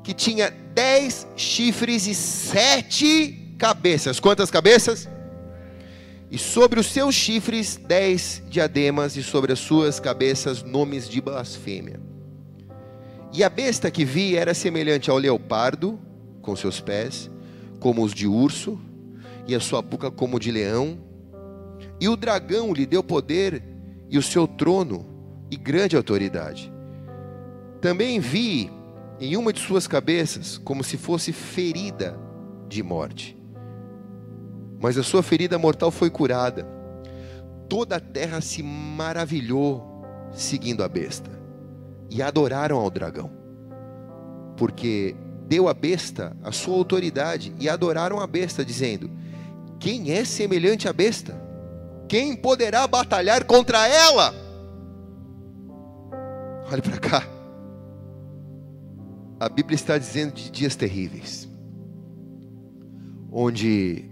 que 0.03 0.13
tinha 0.13 0.51
dez 0.73 1.25
chifres 1.37 2.07
e 2.07 2.13
sete 2.13 3.40
cabeças. 3.61 4.19
Quantas 4.19 4.49
cabeças? 4.49 5.07
E 6.31 6.37
sobre 6.39 6.79
os 6.79 6.87
seus 6.87 7.13
chifres, 7.13 7.77
dez 7.77 8.41
diademas, 8.49 9.15
e 9.15 9.21
sobre 9.21 9.53
as 9.53 9.59
suas 9.59 9.99
cabeças, 9.99 10.63
nomes 10.63 11.07
de 11.07 11.21
blasfêmia. 11.21 11.99
E 13.31 13.43
a 13.43 13.49
besta 13.49 13.91
que 13.91 14.03
vi 14.03 14.35
era 14.35 14.55
semelhante 14.55 15.11
ao 15.11 15.17
leopardo, 15.19 15.99
com 16.41 16.55
seus 16.55 16.81
pés, 16.81 17.29
como 17.79 18.03
os 18.03 18.15
de 18.15 18.25
urso, 18.25 18.79
e 19.47 19.53
a 19.53 19.59
sua 19.59 19.79
boca 19.79 20.09
como 20.09 20.39
de 20.39 20.51
leão. 20.51 20.97
E 21.99 22.09
o 22.09 22.15
dragão 22.15 22.73
lhe 22.73 22.87
deu 22.87 23.03
poder 23.03 23.61
e 24.09 24.17
o 24.17 24.23
seu 24.23 24.47
trono 24.47 25.05
e 25.51 25.55
grande 25.55 25.95
autoridade. 25.95 26.73
Também 27.79 28.19
vi 28.19 28.71
em 29.19 29.37
uma 29.37 29.53
de 29.53 29.59
suas 29.59 29.85
cabeças 29.85 30.57
como 30.57 30.83
se 30.83 30.97
fosse 30.97 31.31
ferida 31.31 32.19
de 32.67 32.81
morte 32.81 33.39
mas 34.81 34.97
a 34.97 35.03
sua 35.03 35.21
ferida 35.21 35.59
mortal 35.59 35.91
foi 35.91 36.09
curada. 36.09 36.65
Toda 37.69 37.97
a 37.97 37.99
terra 37.99 38.41
se 38.41 38.63
maravilhou 38.63 40.03
seguindo 40.33 40.83
a 40.83 40.89
besta 40.89 41.29
e 42.09 42.21
adoraram 42.21 42.77
ao 42.77 42.89
dragão, 42.89 43.31
porque 44.57 45.15
deu 45.47 45.69
à 45.69 45.73
besta 45.73 46.35
a 46.43 46.51
sua 46.51 46.75
autoridade 46.75 47.53
e 47.59 47.69
adoraram 47.69 48.19
a 48.19 48.25
besta, 48.25 48.65
dizendo: 48.65 49.09
Quem 49.79 50.11
é 50.11 50.25
semelhante 50.25 50.87
à 50.87 50.93
besta? 50.93 51.39
Quem 52.09 52.35
poderá 52.35 52.85
batalhar 52.87 53.45
contra 53.45 53.87
ela? 53.87 54.33
Olhe 56.69 56.81
para 56.81 56.97
cá. 56.97 57.27
A 59.39 59.47
Bíblia 59.47 59.75
está 59.75 59.97
dizendo 59.97 60.33
de 60.33 60.51
dias 60.51 60.75
terríveis, 60.75 61.47
onde 63.31 64.10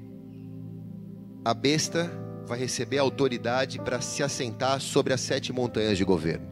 a 1.49 1.53
besta 1.55 2.11
vai 2.45 2.59
receber 2.59 2.99
autoridade 2.99 3.79
para 3.79 3.99
se 4.01 4.21
assentar 4.21 4.79
sobre 4.79 5.13
as 5.13 5.21
sete 5.21 5.51
montanhas 5.51 5.97
de 5.97 6.05
governo. 6.05 6.45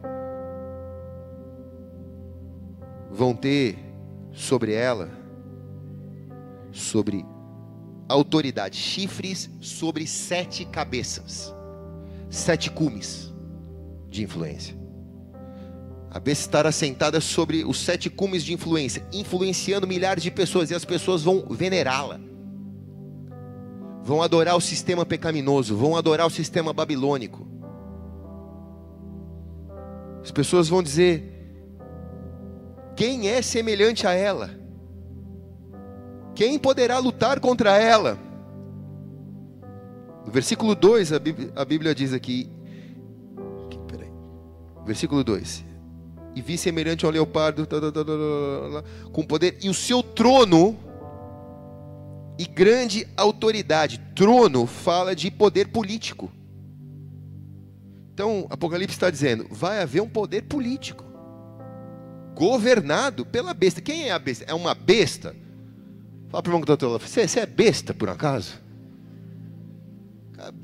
Vão 3.08 3.32
ter 3.32 3.78
sobre 4.32 4.72
ela, 4.72 5.08
sobre 6.72 7.24
autoridade, 8.08 8.76
chifres 8.76 9.48
sobre 9.60 10.04
sete 10.04 10.64
cabeças, 10.64 11.54
sete 12.28 12.68
cumes 12.68 13.32
de 14.10 14.24
influência. 14.24 14.76
A 16.10 16.18
besta 16.18 16.42
estará 16.42 16.72
sentada 16.72 17.20
sobre 17.20 17.64
os 17.64 17.78
sete 17.78 18.10
cumes 18.10 18.42
de 18.42 18.52
influência, 18.52 19.06
influenciando 19.12 19.86
milhares 19.86 20.24
de 20.24 20.30
pessoas, 20.32 20.72
e 20.72 20.74
as 20.74 20.84
pessoas 20.84 21.22
vão 21.22 21.46
venerá-la 21.48 22.18
vão 24.08 24.22
adorar 24.22 24.56
o 24.56 24.60
sistema 24.60 25.04
pecaminoso, 25.04 25.76
vão 25.76 25.94
adorar 25.94 26.26
o 26.26 26.30
sistema 26.30 26.72
babilônico. 26.72 27.46
As 30.22 30.30
pessoas 30.30 30.66
vão 30.66 30.82
dizer: 30.82 31.22
quem 32.96 33.28
é 33.28 33.42
semelhante 33.42 34.06
a 34.06 34.14
ela? 34.14 34.50
Quem 36.34 36.58
poderá 36.58 36.98
lutar 36.98 37.38
contra 37.38 37.76
ela? 37.76 38.18
No 40.24 40.32
versículo 40.32 40.74
2, 40.74 41.12
a 41.12 41.18
Bíblia, 41.18 41.52
a 41.54 41.64
Bíblia 41.66 41.94
diz 41.94 42.14
aqui, 42.14 42.50
peraí, 43.86 44.10
versículo 44.86 45.22
2: 45.22 45.66
E 46.34 46.40
vi 46.40 46.56
semelhante 46.56 47.04
ao 47.04 47.12
leopardo, 47.12 47.66
tá, 47.66 47.78
tá, 47.78 47.92
tá, 47.92 48.02
com 49.12 49.22
poder, 49.22 49.58
e 49.62 49.68
o 49.68 49.74
seu 49.74 50.02
trono 50.02 50.87
e 52.38 52.46
grande 52.46 53.06
autoridade. 53.16 54.00
Trono 54.14 54.66
fala 54.66 55.14
de 55.14 55.30
poder 55.30 55.68
político. 55.68 56.30
Então, 58.14 58.46
Apocalipse 58.48 58.96
está 58.96 59.10
dizendo: 59.10 59.46
vai 59.50 59.82
haver 59.82 60.00
um 60.00 60.08
poder 60.08 60.42
político 60.42 61.04
governado 62.34 63.26
pela 63.26 63.52
besta. 63.52 63.80
Quem 63.80 64.08
é 64.08 64.12
a 64.12 64.18
besta? 64.18 64.44
É 64.46 64.54
uma 64.54 64.74
besta? 64.74 65.34
Fala 66.28 66.42
para 66.42 66.50
o 66.50 66.52
irmão 66.52 66.64
que 66.64 66.72
está 66.72 66.86
você, 66.86 67.26
você 67.26 67.40
é 67.40 67.46
besta 67.46 67.92
por 67.92 68.08
acaso? 68.08 68.60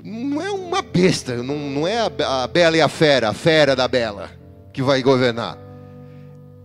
Não 0.04 0.40
é 0.40 0.52
uma 0.52 0.82
besta, 0.82 1.42
não, 1.42 1.58
não 1.58 1.88
é 1.88 1.98
a, 1.98 2.44
a 2.44 2.46
bela 2.46 2.76
e 2.76 2.80
a 2.80 2.88
fera, 2.88 3.30
a 3.30 3.34
fera 3.34 3.74
da 3.74 3.88
bela, 3.88 4.30
que 4.72 4.80
vai 4.80 5.02
governar. 5.02 5.58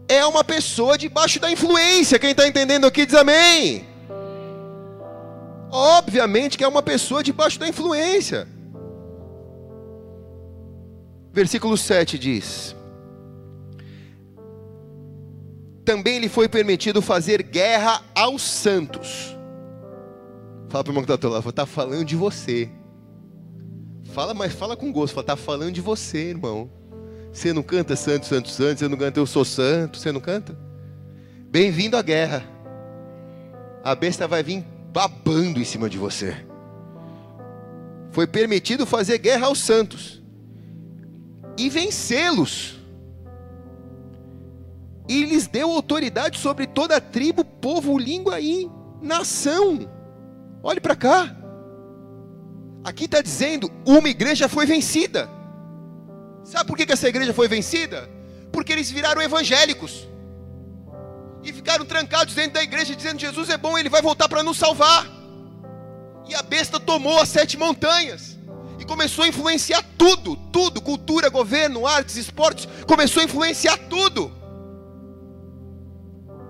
É 0.08 0.24
uma 0.26 0.44
pessoa 0.44 0.98
debaixo 0.98 1.40
da 1.40 1.52
influência. 1.52 2.20
Quem 2.20 2.32
está 2.32 2.48
entendendo 2.48 2.86
aqui 2.86 3.06
diz 3.06 3.16
amém. 3.16 3.89
Obviamente 5.72 6.58
que 6.58 6.64
é 6.64 6.68
uma 6.68 6.82
pessoa 6.82 7.24
debaixo 7.24 7.60
da 7.60 7.68
influência. 7.68 8.48
Versículo 11.32 11.78
7 11.78 12.18
diz: 12.18 12.76
Também 15.86 16.20
lhe 16.20 16.30
foi 16.30 16.50
permitido 16.50 17.02
fazer 17.02 17.44
guerra 17.44 18.02
aos 18.16 18.42
santos. 18.42 19.38
Fala 20.70 20.84
para 20.84 20.90
o 20.90 20.94
irmão 20.94 21.06
que 21.06 21.12
está 21.12 21.28
lá, 21.28 21.40
está 21.40 21.66
falando 21.66 22.06
de 22.06 22.16
você. 22.16 22.70
Fala, 24.14 24.34
mas 24.34 24.54
fala 24.54 24.76
com 24.76 24.92
gosto, 24.92 25.14
fala, 25.14 25.24
está 25.24 25.36
falando 25.36 25.72
de 25.72 25.82
você, 25.82 26.30
irmão. 26.30 26.70
Você 27.32 27.54
não 27.54 27.62
canta 27.62 27.96
santo, 27.96 28.26
santo, 28.26 28.50
santo, 28.50 28.80
você 28.80 28.88
não 28.88 28.98
canta 28.98 29.20
eu 29.20 29.26
sou 29.26 29.46
santo, 29.46 29.98
você 29.98 30.12
não 30.12 30.20
canta? 30.20 30.58
Bem-vindo 31.50 31.96
à 31.96 32.02
guerra. 32.02 32.44
A 33.84 33.96
besta 33.96 34.28
vai 34.28 34.44
vir 34.44 34.66
babando 34.92 35.60
em 35.60 35.66
cima 35.66 35.90
de 35.90 35.98
você. 35.98 36.46
Foi 38.12 38.26
permitido 38.26 38.86
fazer 38.86 39.18
guerra 39.20 39.48
aos 39.48 39.60
santos 39.60 40.22
e 41.58 41.70
vencê-los. 41.70 42.80
E 45.08 45.24
lhes 45.26 45.48
deu 45.48 45.72
autoridade 45.72 46.38
sobre 46.38 46.68
toda 46.68 46.98
a 46.98 47.02
tribo, 47.02 47.44
povo, 47.44 47.98
língua 47.98 48.40
e 48.40 48.70
nação. 49.02 49.90
Olhe 50.62 50.80
para 50.80 50.96
cá. 50.96 51.36
Aqui 52.84 53.06
está 53.06 53.22
dizendo: 53.22 53.72
uma 53.86 54.10
igreja 54.10 54.48
foi 54.48 54.66
vencida. 54.66 55.30
Sabe 56.44 56.66
por 56.68 56.78
que, 56.78 56.92
essa 56.92 57.08
igreja 57.08 57.34
foi 57.34 57.48
vencida? 57.48 58.10
Porque 58.52 58.74
eles 58.74 58.90
viraram 58.90 59.22
evangélicos 59.22 60.09
e 61.44 61.54
ficaram 61.54 61.86
trancados 61.86 62.34
dentro 62.34 62.54
da 62.54 62.64
igreja, 62.64 62.96
dizendo: 62.96 63.20
Jesus 63.20 63.50
é 63.50 63.58
bom, 63.58 63.78
ele 63.78 63.90
vai 63.90 64.02
voltar 64.02 64.28
para 64.28 64.44
nos 64.44 64.58
salvar. 64.58 65.08
E 66.28 66.36
a 66.36 66.42
besta 66.42 66.80
tomou 66.80 67.20
as 67.20 67.30
sete 67.30 67.58
montanhas 67.58 68.38
e 68.80 68.86
começou 68.86 69.26
a 69.26 69.28
influenciar 69.28 69.84
tudo, 69.98 70.36
tudo, 70.52 70.82
cultura, 70.82 71.30
governo, 71.30 71.88
artes, 71.88 72.16
esportes, 72.16 72.68
começou 72.86 73.22
a 73.22 73.26
influenciar 73.26 73.78
tudo. 73.90 74.32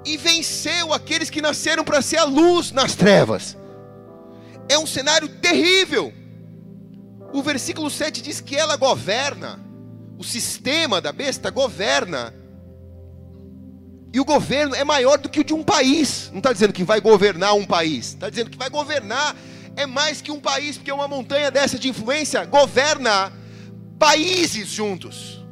E 0.05 0.17
venceu 0.17 0.93
aqueles 0.93 1.29
que 1.29 1.41
nasceram 1.41 1.83
para 1.83 2.01
ser 2.01 2.17
a 2.17 2.23
luz 2.23 2.71
nas 2.71 2.95
trevas. 2.95 3.57
É 4.67 4.77
um 4.77 4.85
cenário 4.85 5.27
terrível. 5.27 6.13
O 7.31 7.41
versículo 7.41 7.89
7 7.89 8.21
diz 8.21 8.41
que 8.41 8.55
ela 8.55 8.75
governa, 8.75 9.59
o 10.17 10.23
sistema 10.23 10.99
da 10.99 11.11
besta 11.11 11.49
governa 11.49 12.33
e 14.11 14.19
o 14.19 14.25
governo 14.25 14.75
é 14.75 14.83
maior 14.83 15.17
do 15.17 15.29
que 15.29 15.39
o 15.39 15.43
de 15.43 15.53
um 15.53 15.63
país. 15.63 16.29
Não 16.31 16.39
está 16.39 16.51
dizendo 16.51 16.73
que 16.73 16.83
vai 16.83 16.99
governar 16.99 17.53
um 17.53 17.65
país. 17.65 18.07
Está 18.09 18.29
dizendo 18.29 18.49
que 18.49 18.57
vai 18.57 18.69
governar 18.69 19.35
é 19.75 19.85
mais 19.85 20.21
que 20.21 20.31
um 20.31 20.39
país, 20.39 20.77
porque 20.77 20.91
uma 20.91 21.07
montanha 21.07 21.49
dessa 21.49 21.77
de 21.77 21.87
influência 21.87 22.43
governa 22.45 23.31
países 23.97 24.67
juntos. 24.67 25.45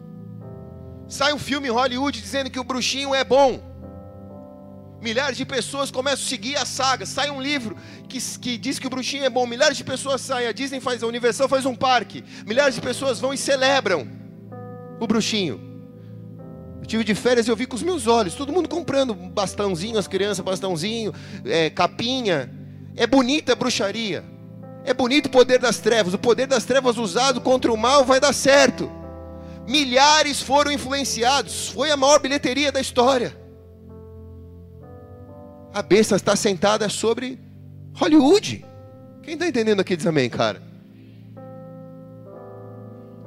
Sai 1.08 1.34
um 1.34 1.40
filme 1.40 1.68
em 1.68 1.72
Hollywood 1.72 2.20
dizendo 2.20 2.50
que 2.50 2.60
o 2.60 2.64
bruxinho 2.64 3.14
é 3.14 3.24
bom. 3.24 3.62
Milhares 5.00 5.38
de 5.38 5.46
pessoas 5.46 5.92
começam 5.92 6.26
a 6.26 6.28
seguir 6.28 6.58
a 6.58 6.66
saga. 6.66 7.06
Sai 7.06 7.30
um 7.30 7.42
livro 7.42 7.78
que, 8.10 8.20
que 8.40 8.58
diz 8.58 8.80
que 8.80 8.88
o 8.88 8.90
bruxinho 8.90 9.24
é 9.24 9.30
bom. 9.30 9.46
Milhares 9.46 9.78
de 9.78 9.84
pessoas 9.84 10.22
saem. 10.22 10.48
A 10.48 10.52
Disney 10.52 10.82
faz, 10.82 11.04
a 11.04 11.08
Universal 11.08 11.48
faz 11.48 11.66
um 11.66 11.76
parque. 11.76 12.24
Milhares 12.46 12.76
de 12.76 12.82
pessoas 12.82 13.20
vão 13.20 13.34
e 13.34 13.38
celebram 13.38 14.10
o 15.00 15.06
bruxinho. 15.06 15.67
Tive 16.88 17.04
de 17.04 17.14
férias 17.14 17.46
e 17.46 17.52
eu 17.52 17.56
vi 17.56 17.66
com 17.66 17.76
os 17.76 17.84
meus 17.84 18.08
olhos, 18.08 18.34
todo 18.34 18.54
mundo 18.54 18.70
comprando 18.70 19.14
bastãozinho, 19.14 20.00
as 20.00 20.08
crianças, 20.08 20.44
bastãozinho, 20.44 21.14
é, 21.44 21.70
capinha. 21.70 22.50
É 22.96 23.06
bonita 23.06 23.52
a 23.52 23.56
bruxaria. 23.56 24.24
É 24.86 24.94
bonito 24.94 25.26
o 25.26 25.30
poder 25.30 25.60
das 25.60 25.80
trevas. 25.80 26.14
O 26.14 26.18
poder 26.18 26.48
das 26.48 26.64
trevas 26.64 26.98
usado 26.98 27.42
contra 27.42 27.72
o 27.72 27.78
mal 27.78 28.06
vai 28.06 28.22
dar 28.22 28.34
certo. 28.34 28.90
Milhares 29.68 30.42
foram 30.42 30.72
influenciados. 30.72 31.68
Foi 31.68 31.92
a 31.92 31.98
maior 31.98 32.20
bilheteria 32.20 32.72
da 32.72 32.80
história. 32.80 33.38
A 35.74 35.82
besta 35.82 36.16
está 36.16 36.38
sentada 36.38 36.88
sobre 36.88 37.38
Hollywood. 37.96 38.66
Quem 39.22 39.34
está 39.34 39.46
entendendo 39.46 39.82
aqui 39.82 39.98
diz 39.98 40.08
amém, 40.08 40.30
cara? 40.30 40.62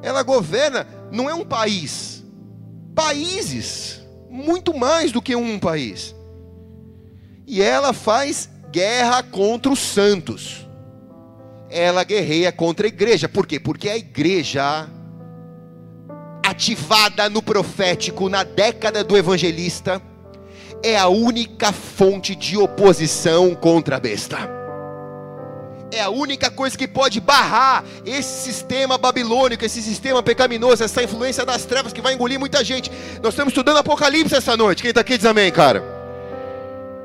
Ela 0.02 0.22
governa, 0.22 0.86
não 1.12 1.28
é 1.28 1.34
um 1.34 1.44
país 1.44 2.19
países, 2.94 4.00
muito 4.28 4.76
mais 4.76 5.12
do 5.12 5.22
que 5.22 5.34
um 5.34 5.58
país. 5.58 6.14
E 7.46 7.60
ela 7.60 7.92
faz 7.92 8.48
guerra 8.70 9.22
contra 9.22 9.72
os 9.72 9.78
santos. 9.78 10.68
Ela 11.68 12.04
guerreia 12.04 12.52
contra 12.52 12.86
a 12.86 12.88
igreja. 12.88 13.28
Por 13.28 13.46
quê? 13.46 13.58
Porque 13.58 13.88
a 13.88 13.96
igreja, 13.96 14.88
ativada 16.44 17.28
no 17.28 17.42
profético 17.42 18.28
na 18.28 18.42
década 18.42 19.02
do 19.02 19.16
evangelista, 19.16 20.00
é 20.82 20.96
a 20.96 21.08
única 21.08 21.72
fonte 21.72 22.34
de 22.34 22.56
oposição 22.56 23.54
contra 23.54 23.96
a 23.96 24.00
besta 24.00 24.59
é 25.92 26.00
a 26.00 26.10
única 26.10 26.50
coisa 26.50 26.76
que 26.76 26.86
pode 26.86 27.20
barrar 27.20 27.84
esse 28.04 28.44
sistema 28.44 28.96
babilônico, 28.96 29.64
esse 29.64 29.82
sistema 29.82 30.22
pecaminoso, 30.22 30.84
essa 30.84 31.02
influência 31.02 31.44
das 31.44 31.64
trevas 31.64 31.92
que 31.92 32.00
vai 32.00 32.14
engolir 32.14 32.38
muita 32.38 32.62
gente. 32.64 32.90
Nós 33.22 33.34
estamos 33.34 33.52
estudando 33.52 33.78
Apocalipse 33.78 34.34
essa 34.34 34.56
noite. 34.56 34.82
Quem 34.82 34.90
está 34.90 35.00
aqui 35.00 35.16
diz 35.16 35.26
amém, 35.26 35.50
cara. 35.50 35.82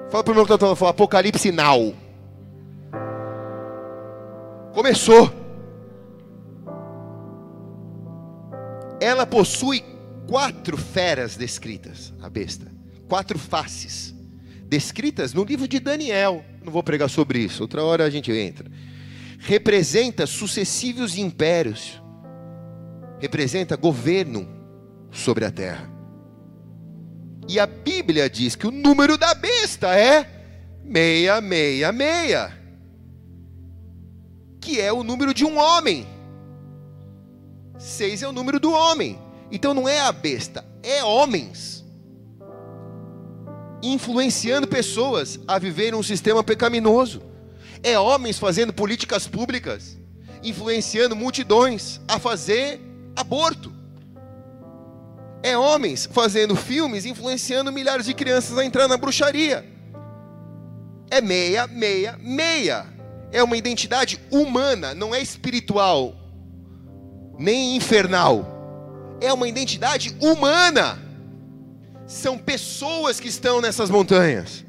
Fala 0.09 0.23
para 0.23 0.31
o 0.31 0.35
meu 0.35 0.45
que 0.45 0.53
está 0.53 0.75
falando, 0.75 0.89
Apocalipse 0.89 1.51
now. 1.51 1.95
Começou. 4.73 5.31
Ela 8.99 9.25
possui 9.25 9.83
quatro 10.27 10.77
feras 10.77 11.35
descritas, 11.35 12.13
a 12.21 12.29
besta. 12.29 12.71
Quatro 13.07 13.37
faces 13.37 14.15
descritas 14.67 15.33
no 15.33 15.43
livro 15.43 15.67
de 15.67 15.79
Daniel. 15.79 16.43
Não 16.65 16.71
vou 16.71 16.81
pregar 16.81 17.07
sobre 17.09 17.37
isso, 17.39 17.61
outra 17.61 17.83
hora 17.83 18.05
a 18.05 18.09
gente 18.09 18.31
entra. 18.31 18.69
Representa 19.37 20.25
sucessivos 20.25 21.15
impérios, 21.15 22.01
representa 23.19 23.75
governo 23.75 24.47
sobre 25.11 25.45
a 25.45 25.51
terra. 25.51 25.87
E 27.47 27.59
a 27.59 27.67
Bíblia 27.67 28.27
diz 28.27 28.55
que 28.55 28.65
o 28.65 28.71
número 28.71 29.15
da 29.15 29.35
besta 29.35 29.95
é 29.95 30.23
666, 30.91 32.51
que 34.59 34.81
é 34.81 34.91
o 34.91 35.03
número 35.03 35.35
de 35.35 35.45
um 35.45 35.59
homem. 35.59 36.07
Seis 37.77 38.23
é 38.23 38.27
o 38.27 38.31
número 38.31 38.59
do 38.59 38.71
homem. 38.71 39.19
Então 39.51 39.75
não 39.75 39.87
é 39.87 39.99
a 39.99 40.11
besta, 40.11 40.65
é 40.81 41.03
homens 41.03 41.74
influenciando 43.93 44.67
pessoas 44.67 45.39
a 45.47 45.59
viverem 45.59 45.95
um 45.95 46.03
sistema 46.03 46.43
pecaminoso. 46.43 47.21
É 47.83 47.99
homens 47.99 48.39
fazendo 48.39 48.73
políticas 48.73 49.27
públicas, 49.27 49.97
influenciando 50.43 51.15
multidões 51.15 51.99
a 52.07 52.17
fazer 52.17 52.81
aborto. 53.15 53.71
É 55.43 55.57
homens 55.57 56.09
fazendo 56.11 56.55
filmes, 56.55 57.05
influenciando 57.05 57.71
milhares 57.71 58.07
de 58.07 58.13
crianças 58.13 58.57
a 58.57 58.65
entrar 58.65 58.87
na 58.87 58.97
bruxaria. 58.97 59.63
É 61.11 61.21
meia, 61.21 61.67
meia, 61.67 62.17
meia. 62.19 62.87
É 63.31 63.43
uma 63.43 63.57
identidade 63.57 64.19
humana, 64.31 64.95
não 64.95 65.13
é 65.13 65.21
espiritual, 65.21 66.15
nem 67.37 67.75
infernal. 67.75 69.17
É 69.21 69.31
uma 69.31 69.47
identidade 69.47 70.15
humana 70.19 71.04
são 72.07 72.37
pessoas 72.37 73.19
que 73.19 73.27
estão 73.27 73.61
nessas 73.61 73.89
montanhas. 73.89 74.63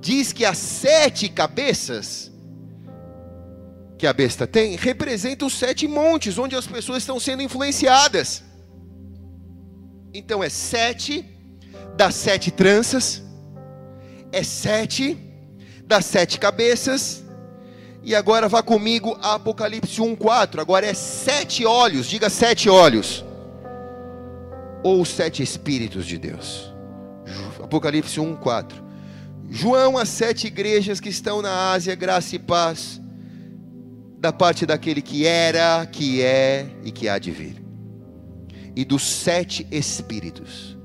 Diz 0.00 0.32
que 0.32 0.44
as 0.44 0.58
sete 0.58 1.28
cabeças 1.28 2.30
que 3.98 4.06
a 4.06 4.12
besta 4.12 4.46
tem 4.46 4.76
representam 4.76 5.48
os 5.48 5.54
sete 5.54 5.88
montes 5.88 6.38
onde 6.38 6.54
as 6.54 6.66
pessoas 6.66 6.98
estão 6.98 7.18
sendo 7.18 7.42
influenciadas. 7.42 8.44
Então 10.14 10.42
é 10.42 10.48
sete 10.48 11.24
das 11.96 12.14
sete 12.14 12.50
tranças, 12.50 13.22
é 14.30 14.42
sete 14.42 15.18
das 15.84 16.04
sete 16.06 16.38
cabeças, 16.38 17.24
E 18.02 18.14
agora 18.14 18.48
vá 18.48 18.62
comigo 18.62 19.18
a 19.20 19.34
Apocalipse 19.34 20.00
1,4. 20.00 20.60
Agora 20.60 20.86
é 20.86 20.94
sete 20.94 21.66
olhos, 21.66 22.06
diga 22.06 22.30
sete 22.30 22.68
olhos. 22.70 23.24
Ou 24.82 25.04
sete 25.04 25.42
Espíritos 25.42 26.06
de 26.06 26.18
Deus. 26.18 26.72
Apocalipse 27.62 28.18
1,4. 28.18 28.72
João, 29.50 29.96
as 29.96 30.08
sete 30.08 30.46
igrejas 30.46 31.00
que 31.00 31.08
estão 31.08 31.40
na 31.40 31.72
Ásia, 31.72 31.94
graça 31.94 32.36
e 32.36 32.38
paz, 32.38 33.00
da 34.18 34.32
parte 34.32 34.66
daquele 34.66 35.00
que 35.00 35.26
era, 35.26 35.86
que 35.86 36.22
é 36.22 36.66
e 36.84 36.90
que 36.90 37.08
há 37.08 37.18
de 37.18 37.30
vir, 37.30 37.62
e 38.76 38.84
dos 38.84 39.02
sete 39.02 39.66
Espíritos 39.70 40.76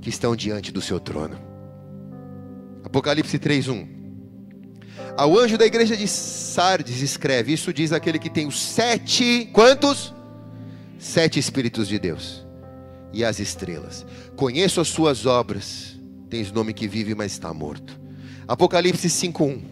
que 0.00 0.08
estão 0.08 0.34
diante 0.34 0.72
do 0.72 0.80
seu 0.80 0.98
trono. 0.98 1.38
Apocalipse 2.84 3.38
3:1 3.38 4.00
ao 5.16 5.38
anjo 5.38 5.58
da 5.58 5.66
igreja 5.66 5.96
de 5.96 6.06
Sardes 6.08 7.02
escreve: 7.02 7.52
Isso 7.52 7.72
diz 7.72 7.92
aquele 7.92 8.18
que 8.18 8.30
tem 8.30 8.46
os 8.46 8.60
sete, 8.60 9.48
quantos? 9.52 10.14
Sete 10.98 11.38
Espíritos 11.38 11.88
de 11.88 11.98
Deus 11.98 12.49
e 13.12 13.24
as 13.24 13.38
estrelas. 13.38 14.06
Conheço 14.36 14.80
as 14.80 14.88
suas 14.88 15.26
obras. 15.26 15.98
Tens 16.28 16.52
nome 16.52 16.72
que 16.72 16.86
vive, 16.86 17.14
mas 17.14 17.32
está 17.32 17.52
morto. 17.52 17.98
Apocalipse 18.46 19.08
5:1. 19.08 19.62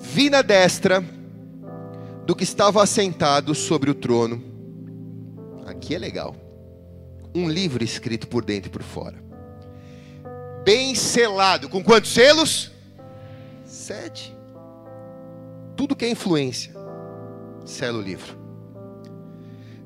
Vi 0.00 0.30
na 0.30 0.42
destra 0.42 1.04
do 2.26 2.34
que 2.34 2.44
estava 2.44 2.82
assentado 2.82 3.54
sobre 3.54 3.90
o 3.90 3.94
trono. 3.94 4.42
Aqui 5.66 5.94
é 5.94 5.98
legal. 5.98 6.34
Um 7.34 7.48
livro 7.48 7.82
escrito 7.84 8.28
por 8.28 8.44
dentro 8.44 8.68
e 8.68 8.72
por 8.72 8.82
fora. 8.82 9.22
Bem 10.64 10.94
selado. 10.94 11.68
Com 11.68 11.82
quantos 11.82 12.12
selos? 12.12 12.72
Sete. 13.64 14.34
Tudo 15.76 15.94
que 15.94 16.04
é 16.04 16.10
influência, 16.10 16.74
sela 17.64 17.98
o 17.98 18.02
livro. 18.02 18.45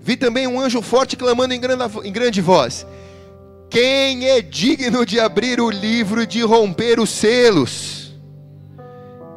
Vi 0.00 0.16
também 0.16 0.46
um 0.46 0.58
anjo 0.58 0.82
forte 0.82 1.16
clamando 1.16 1.54
em 1.54 1.60
grande, 1.60 2.40
voz: 2.40 2.86
Quem 3.68 4.28
é 4.28 4.40
digno 4.40 5.04
de 5.04 5.20
abrir 5.20 5.60
o 5.60 5.70
livro 5.70 6.22
e 6.22 6.26
de 6.26 6.42
romper 6.42 6.98
os 6.98 7.10
selos? 7.10 8.18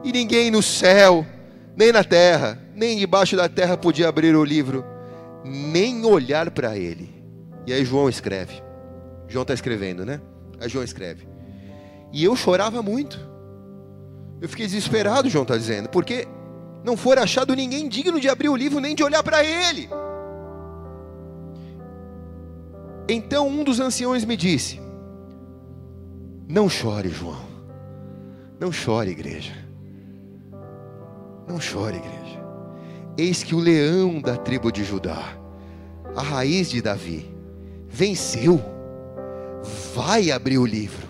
E 0.03 0.11
ninguém 0.11 0.49
no 0.49 0.61
céu, 0.61 1.25
nem 1.75 1.91
na 1.91 2.03
terra, 2.03 2.59
nem 2.75 2.97
debaixo 2.97 3.35
da 3.35 3.47
terra 3.47 3.77
podia 3.77 4.09
abrir 4.09 4.35
o 4.35 4.43
livro, 4.43 4.83
nem 5.43 6.05
olhar 6.05 6.49
para 6.51 6.77
ele. 6.77 7.09
E 7.65 7.73
aí 7.73 7.85
João 7.85 8.09
escreve. 8.09 8.61
João 9.27 9.43
está 9.43 9.53
escrevendo, 9.53 10.05
né? 10.05 10.19
Aí 10.59 10.67
João 10.67 10.83
escreve. 10.83 11.27
E 12.11 12.23
eu 12.23 12.35
chorava 12.35 12.81
muito 12.81 13.33
eu 14.43 14.49
fiquei 14.49 14.65
desesperado, 14.65 15.29
João 15.29 15.43
está 15.43 15.55
dizendo, 15.55 15.87
porque 15.87 16.27
não 16.83 16.97
for 16.97 17.17
achado 17.17 17.55
ninguém 17.55 17.87
digno 17.87 18.19
de 18.19 18.27
abrir 18.27 18.49
o 18.49 18.57
livro 18.57 18.81
nem 18.81 18.93
de 18.93 19.01
olhar 19.01 19.23
para 19.23 19.41
ele. 19.41 19.89
Então 23.07 23.47
um 23.47 23.63
dos 23.63 23.79
anciões 23.79 24.25
me 24.25 24.37
disse: 24.37 24.79
Não 26.47 26.69
chore, 26.69 27.09
João. 27.09 27.53
Não 28.59 28.71
chore, 28.71 29.11
igreja. 29.11 29.53
Não 31.47 31.59
chore, 31.59 31.97
igreja. 31.97 32.43
Eis 33.17 33.43
que 33.43 33.53
o 33.53 33.59
leão 33.59 34.21
da 34.21 34.37
tribo 34.37 34.71
de 34.71 34.83
Judá, 34.83 35.37
a 36.15 36.21
raiz 36.21 36.69
de 36.69 36.81
Davi, 36.81 37.29
venceu. 37.87 38.61
Vai 39.93 40.31
abrir 40.31 40.57
o 40.57 40.65
livro. 40.65 41.07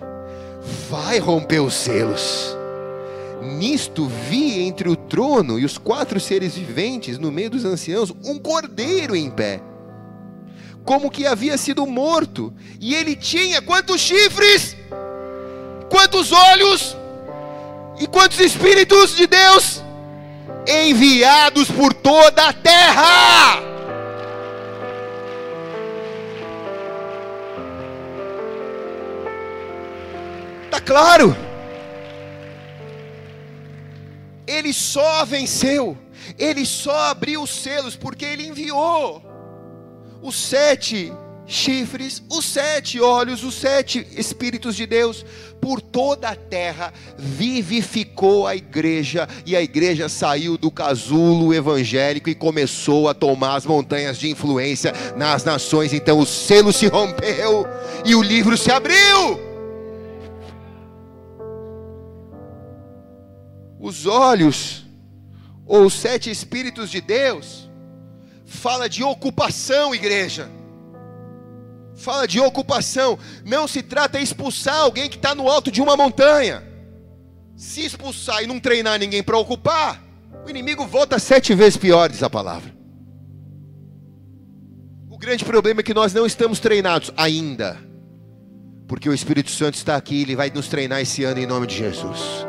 Vai 0.89 1.19
romper 1.19 1.59
os 1.59 1.73
selos 1.73 2.55
Nisto 3.43 4.07
vi 4.07 4.61
entre 4.61 4.87
o 4.87 4.95
trono 4.95 5.59
e 5.59 5.65
os 5.65 5.77
quatro 5.77 6.19
seres 6.19 6.55
viventes, 6.55 7.19
no 7.19 7.31
meio 7.31 7.49
dos 7.49 7.65
anciãos, 7.65 8.13
um 8.23 8.39
cordeiro 8.39 9.15
em 9.15 9.29
pé, 9.29 9.61
como 10.83 11.09
que 11.09 11.25
havia 11.25 11.57
sido 11.57 11.85
morto, 11.87 12.53
e 12.79 12.93
ele 12.93 13.15
tinha 13.15 13.61
quantos 13.61 14.01
chifres, 14.01 14.75
quantos 15.89 16.31
olhos, 16.31 16.97
e 17.99 18.07
quantos 18.07 18.39
espíritos 18.39 19.15
de 19.15 19.27
Deus? 19.27 19.81
Enviados 20.67 21.69
por 21.69 21.93
toda 21.93 22.49
a 22.49 22.53
terra. 22.53 23.61
Tá 30.69 30.81
claro? 30.81 31.35
Ele 34.45 34.73
só 34.73 35.23
venceu, 35.23 35.97
ele 36.37 36.65
só 36.65 37.11
abriu 37.11 37.43
os 37.43 37.51
selos, 37.51 37.95
porque 37.95 38.25
ele 38.25 38.47
enviou 38.47 39.32
os 40.23 40.35
sete 40.35 41.13
chifres, 41.45 42.23
os 42.31 42.45
sete 42.45 42.99
olhos, 42.99 43.43
os 43.43 43.53
sete 43.53 44.07
Espíritos 44.15 44.75
de 44.75 44.85
Deus 44.85 45.25
por 45.61 45.81
toda 45.81 46.29
a 46.29 46.35
terra, 46.35 46.91
vivificou 47.17 48.47
a 48.47 48.55
igreja, 48.55 49.27
e 49.45 49.55
a 49.55 49.61
igreja 49.61 50.09
saiu 50.09 50.57
do 50.57 50.71
casulo 50.71 51.53
evangélico 51.53 52.29
e 52.29 52.35
começou 52.35 53.07
a 53.07 53.13
tomar 53.13 53.55
as 53.55 53.65
montanhas 53.65 54.17
de 54.17 54.29
influência 54.29 54.93
nas 55.15 55.43
nações. 55.43 55.93
Então 55.93 56.19
o 56.19 56.25
selo 56.25 56.73
se 56.73 56.87
rompeu 56.87 57.67
e 58.03 58.15
o 58.15 58.21
livro 58.21 58.57
se 58.57 58.71
abriu. 58.71 59.53
os 63.83 64.05
olhos, 64.05 64.85
ou 65.65 65.85
os 65.85 65.93
sete 65.93 66.31
Espíritos 66.31 66.89
de 66.89 67.01
Deus, 67.01 67.69
fala 68.53 68.87
de 68.87 69.03
ocupação, 69.03 69.93
igreja. 69.93 70.49
Fala 71.95 72.27
de 72.27 72.39
ocupação. 72.39 73.17
Não 73.45 73.67
se 73.67 73.81
trata 73.81 74.17
de 74.17 74.23
expulsar 74.23 74.77
alguém 74.77 75.09
que 75.09 75.17
está 75.17 75.35
no 75.35 75.49
alto 75.49 75.71
de 75.71 75.81
uma 75.81 75.97
montanha. 75.97 76.63
Se 77.55 77.85
expulsar 77.85 78.43
e 78.43 78.47
não 78.47 78.59
treinar 78.59 78.99
ninguém 78.99 79.23
para 79.23 79.37
ocupar, 79.37 80.01
o 80.45 80.49
inimigo 80.49 80.85
volta 80.85 81.19
sete 81.19 81.53
vezes 81.53 81.77
pior, 81.77 82.09
diz 82.09 82.23
a 82.23 82.29
palavra. 82.29 82.73
O 85.09 85.17
grande 85.17 85.45
problema 85.45 85.81
é 85.81 85.83
que 85.83 85.93
nós 85.93 86.13
não 86.13 86.25
estamos 86.25 86.59
treinados 86.59 87.11
ainda. 87.15 87.77
Porque 88.87 89.09
o 89.09 89.13
Espírito 89.13 89.51
Santo 89.51 89.75
está 89.75 89.95
aqui, 89.95 90.21
ele 90.21 90.35
vai 90.35 90.49
nos 90.49 90.67
treinar 90.67 90.99
esse 91.01 91.23
ano 91.23 91.39
em 91.39 91.45
nome 91.45 91.67
de 91.67 91.75
Jesus. 91.77 92.45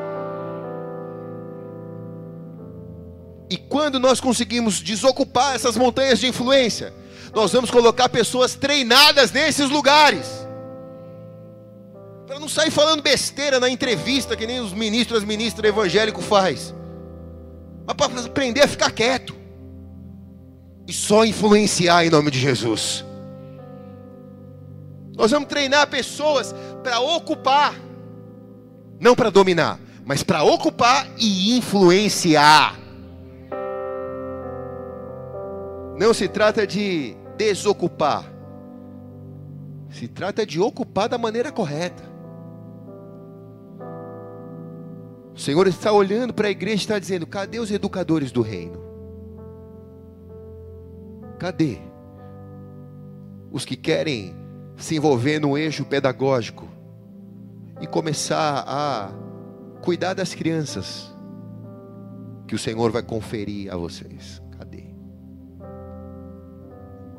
E 3.54 3.56
quando 3.56 4.00
nós 4.00 4.20
conseguimos 4.20 4.80
desocupar 4.80 5.54
essas 5.54 5.76
montanhas 5.76 6.18
de 6.18 6.26
influência, 6.26 6.92
nós 7.32 7.52
vamos 7.52 7.70
colocar 7.70 8.08
pessoas 8.08 8.56
treinadas 8.56 9.30
nesses 9.30 9.70
lugares. 9.70 10.26
Para 12.26 12.40
não 12.40 12.48
sair 12.48 12.72
falando 12.72 13.00
besteira 13.00 13.60
na 13.60 13.70
entrevista 13.70 14.36
que 14.36 14.44
nem 14.44 14.58
os 14.58 14.72
ministros, 14.72 15.20
as 15.20 15.24
ministras 15.24 15.68
evangélicos 15.68 16.24
faz. 16.24 16.74
Mas 17.86 17.94
para 17.94 18.22
aprender 18.22 18.62
a 18.62 18.66
ficar 18.66 18.90
quieto. 18.90 19.36
E 20.88 20.92
só 20.92 21.24
influenciar 21.24 22.04
em 22.04 22.10
nome 22.10 22.32
de 22.32 22.40
Jesus. 22.40 23.04
Nós 25.16 25.30
vamos 25.30 25.48
treinar 25.48 25.86
pessoas 25.86 26.52
para 26.82 26.98
ocupar, 26.98 27.72
não 28.98 29.14
para 29.14 29.30
dominar, 29.30 29.78
mas 30.04 30.24
para 30.24 30.42
ocupar 30.42 31.06
e 31.16 31.56
influenciar. 31.56 32.82
Não 35.98 36.12
se 36.12 36.28
trata 36.28 36.66
de 36.66 37.16
desocupar, 37.36 38.24
se 39.90 40.08
trata 40.08 40.44
de 40.44 40.60
ocupar 40.60 41.08
da 41.08 41.16
maneira 41.16 41.52
correta. 41.52 42.02
O 45.34 45.38
Senhor 45.38 45.66
está 45.66 45.92
olhando 45.92 46.32
para 46.32 46.48
a 46.48 46.50
igreja 46.50 46.76
e 46.76 46.78
está 46.78 46.98
dizendo: 46.98 47.26
cadê 47.26 47.58
os 47.58 47.70
educadores 47.70 48.32
do 48.32 48.42
reino? 48.42 48.82
Cadê 51.38 51.78
os 53.52 53.64
que 53.64 53.76
querem 53.76 54.34
se 54.76 54.96
envolver 54.96 55.38
no 55.38 55.56
eixo 55.56 55.84
pedagógico 55.84 56.68
e 57.80 57.86
começar 57.86 58.64
a 58.66 59.12
cuidar 59.80 60.14
das 60.14 60.34
crianças 60.34 61.14
que 62.46 62.54
o 62.54 62.58
Senhor 62.58 62.90
vai 62.90 63.02
conferir 63.02 63.72
a 63.72 63.76
vocês? 63.76 64.43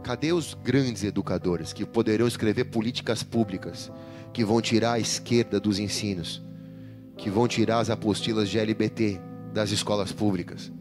Cadê 0.05 0.31
os 0.31 0.53
grandes 0.53 1.03
educadores 1.03 1.73
que 1.73 1.83
poderão 1.83 2.27
escrever 2.27 2.65
políticas 2.65 3.23
públicas, 3.23 3.91
que 4.31 4.45
vão 4.45 4.61
tirar 4.61 4.91
a 4.91 4.99
esquerda 4.99 5.59
dos 5.59 5.79
ensinos, 5.79 6.43
que 7.17 7.27
vão 7.27 7.47
tirar 7.47 7.79
as 7.79 7.89
apostilas 7.89 8.47
de 8.47 8.59
LBT 8.59 9.19
das 9.51 9.71
escolas 9.71 10.11
públicas? 10.11 10.71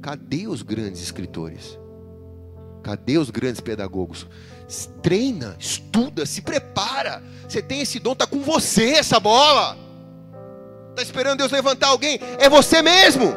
Cadê 0.00 0.46
os 0.46 0.62
grandes 0.62 1.02
escritores? 1.02 1.76
Cadê 2.80 3.18
os 3.18 3.28
grandes 3.28 3.60
pedagogos? 3.60 4.28
Treina, 5.02 5.56
estuda, 5.58 6.24
se 6.24 6.40
prepara. 6.40 7.24
Você 7.48 7.60
tem 7.60 7.80
esse 7.80 7.98
dom, 7.98 8.12
está 8.12 8.24
com 8.24 8.38
você 8.40 8.90
essa 8.92 9.18
bola. 9.18 9.76
Está 10.90 11.02
esperando 11.02 11.38
Deus 11.38 11.50
levantar 11.50 11.88
alguém? 11.88 12.20
É 12.38 12.48
você 12.48 12.82
mesmo. 12.82 13.34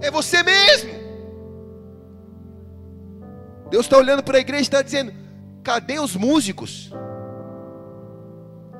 É 0.00 0.12
você 0.12 0.44
mesmo. 0.44 0.99
Deus 3.70 3.86
está 3.86 3.96
olhando 3.96 4.22
para 4.22 4.36
a 4.38 4.40
igreja 4.40 4.62
e 4.62 4.62
está 4.62 4.82
dizendo: 4.82 5.12
cadê 5.62 5.98
os 5.98 6.16
músicos? 6.16 6.92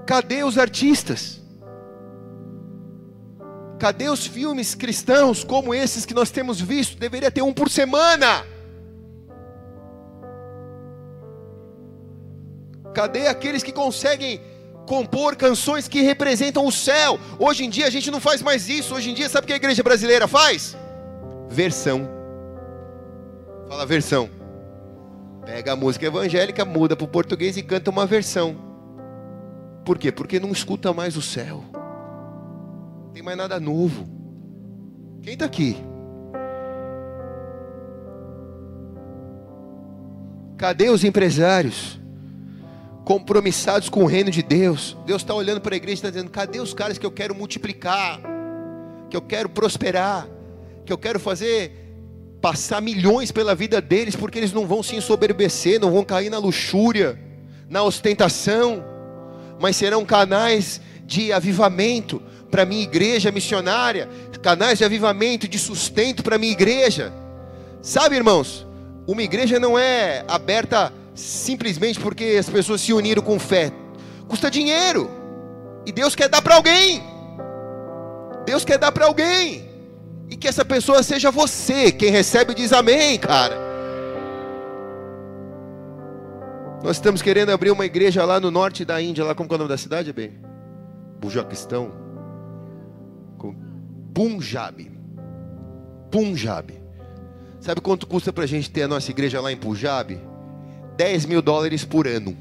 Cadê 0.06 0.42
os 0.42 0.58
artistas? 0.58 1.40
Cadê 3.78 4.08
os 4.10 4.26
filmes 4.26 4.74
cristãos 4.74 5.42
como 5.42 5.74
esses 5.74 6.04
que 6.04 6.12
nós 6.12 6.30
temos 6.30 6.60
visto? 6.60 6.98
Deveria 6.98 7.30
ter 7.30 7.42
um 7.42 7.52
por 7.52 7.70
semana. 7.70 8.44
Cadê 12.92 13.28
aqueles 13.28 13.62
que 13.62 13.72
conseguem 13.72 14.40
compor 14.86 15.36
canções 15.36 15.86
que 15.86 16.02
representam 16.02 16.66
o 16.66 16.72
céu? 16.72 17.18
Hoje 17.38 17.64
em 17.64 17.70
dia 17.70 17.86
a 17.86 17.90
gente 17.90 18.10
não 18.10 18.20
faz 18.20 18.42
mais 18.42 18.68
isso. 18.68 18.94
Hoje 18.94 19.10
em 19.10 19.14
dia, 19.14 19.28
sabe 19.28 19.44
o 19.44 19.46
que 19.46 19.52
a 19.52 19.56
igreja 19.56 19.82
brasileira 19.82 20.26
faz? 20.26 20.76
Versão. 21.48 22.06
Fala 23.68 23.86
versão. 23.86 24.39
Pega 25.44 25.72
a 25.72 25.76
música 25.76 26.06
evangélica, 26.06 26.64
muda 26.64 26.94
para 26.94 27.04
o 27.04 27.08
português 27.08 27.56
e 27.56 27.62
canta 27.62 27.90
uma 27.90 28.06
versão. 28.06 28.56
Por 29.84 29.98
quê? 29.98 30.12
Porque 30.12 30.38
não 30.38 30.52
escuta 30.52 30.92
mais 30.92 31.16
o 31.16 31.22
céu. 31.22 31.64
Não 33.04 33.10
tem 33.12 33.22
mais 33.22 33.36
nada 33.36 33.58
novo. 33.58 34.06
Quem 35.22 35.32
está 35.32 35.46
aqui? 35.46 35.76
Cadê 40.56 40.90
os 40.90 41.04
empresários? 41.04 41.98
Compromissados 43.04 43.88
com 43.88 44.04
o 44.04 44.06
reino 44.06 44.30
de 44.30 44.42
Deus. 44.42 44.96
Deus 45.06 45.22
está 45.22 45.34
olhando 45.34 45.60
para 45.60 45.74
a 45.74 45.78
igreja 45.78 45.94
e 45.94 45.94
está 45.94 46.10
dizendo: 46.10 46.30
cadê 46.30 46.60
os 46.60 46.74
caras 46.74 46.98
que 46.98 47.06
eu 47.06 47.10
quero 47.10 47.34
multiplicar? 47.34 48.20
Que 49.08 49.16
eu 49.16 49.22
quero 49.22 49.48
prosperar? 49.48 50.28
Que 50.84 50.92
eu 50.92 50.98
quero 50.98 51.18
fazer 51.18 51.89
passar 52.40 52.80
milhões 52.80 53.30
pela 53.30 53.54
vida 53.54 53.80
deles, 53.80 54.16
porque 54.16 54.38
eles 54.38 54.52
não 54.52 54.66
vão 54.66 54.82
se 54.82 54.96
ensoberbecer, 54.96 55.78
não 55.78 55.90
vão 55.90 56.04
cair 56.04 56.30
na 56.30 56.38
luxúria, 56.38 57.18
na 57.68 57.82
ostentação, 57.82 58.82
mas 59.60 59.76
serão 59.76 60.04
canais 60.04 60.80
de 61.04 61.32
avivamento 61.32 62.20
para 62.50 62.64
minha 62.64 62.82
igreja 62.82 63.30
missionária, 63.30 64.08
canais 64.42 64.78
de 64.78 64.84
avivamento, 64.84 65.46
de 65.46 65.58
sustento 65.58 66.22
para 66.22 66.38
minha 66.38 66.52
igreja. 66.52 67.12
Sabe, 67.82 68.16
irmãos, 68.16 68.66
uma 69.06 69.22
igreja 69.22 69.60
não 69.60 69.78
é 69.78 70.24
aberta 70.26 70.92
simplesmente 71.14 72.00
porque 72.00 72.36
as 72.38 72.48
pessoas 72.48 72.80
se 72.80 72.92
uniram 72.92 73.22
com 73.22 73.38
fé, 73.38 73.70
custa 74.26 74.50
dinheiro, 74.50 75.10
e 75.84 75.92
Deus 75.92 76.14
quer 76.14 76.28
dar 76.28 76.40
para 76.40 76.54
alguém. 76.54 77.02
Deus 78.46 78.64
quer 78.64 78.78
dar 78.78 78.90
para 78.90 79.04
alguém 79.04 79.69
e 80.30 80.36
que 80.36 80.46
essa 80.46 80.64
pessoa 80.64 81.02
seja 81.02 81.30
você. 81.30 81.90
Quem 81.90 82.10
recebe 82.10 82.54
diz 82.54 82.72
amém, 82.72 83.18
cara. 83.18 83.58
Nós 86.82 86.96
estamos 86.96 87.20
querendo 87.20 87.50
abrir 87.50 87.70
uma 87.70 87.84
igreja 87.84 88.24
lá 88.24 88.40
no 88.40 88.50
norte 88.50 88.84
da 88.84 89.02
Índia, 89.02 89.24
lá 89.24 89.34
como 89.34 89.50
é 89.52 89.54
o 89.54 89.58
nome 89.58 89.68
da 89.68 89.76
cidade, 89.76 90.12
bem? 90.12 90.32
Bujaquistão. 91.20 91.92
Punjab. 94.14 94.90
Punjab. 96.10 96.74
Sabe 97.60 97.80
quanto 97.80 98.06
custa 98.06 98.32
para 98.32 98.44
a 98.44 98.46
gente 98.46 98.70
ter 98.70 98.82
a 98.82 98.88
nossa 98.88 99.10
igreja 99.10 99.40
lá 99.40 99.52
em 99.52 99.56
Punjab? 99.56 100.18
10 100.96 101.26
mil 101.26 101.42
dólares 101.42 101.84
por 101.84 102.06
ano. 102.06 102.36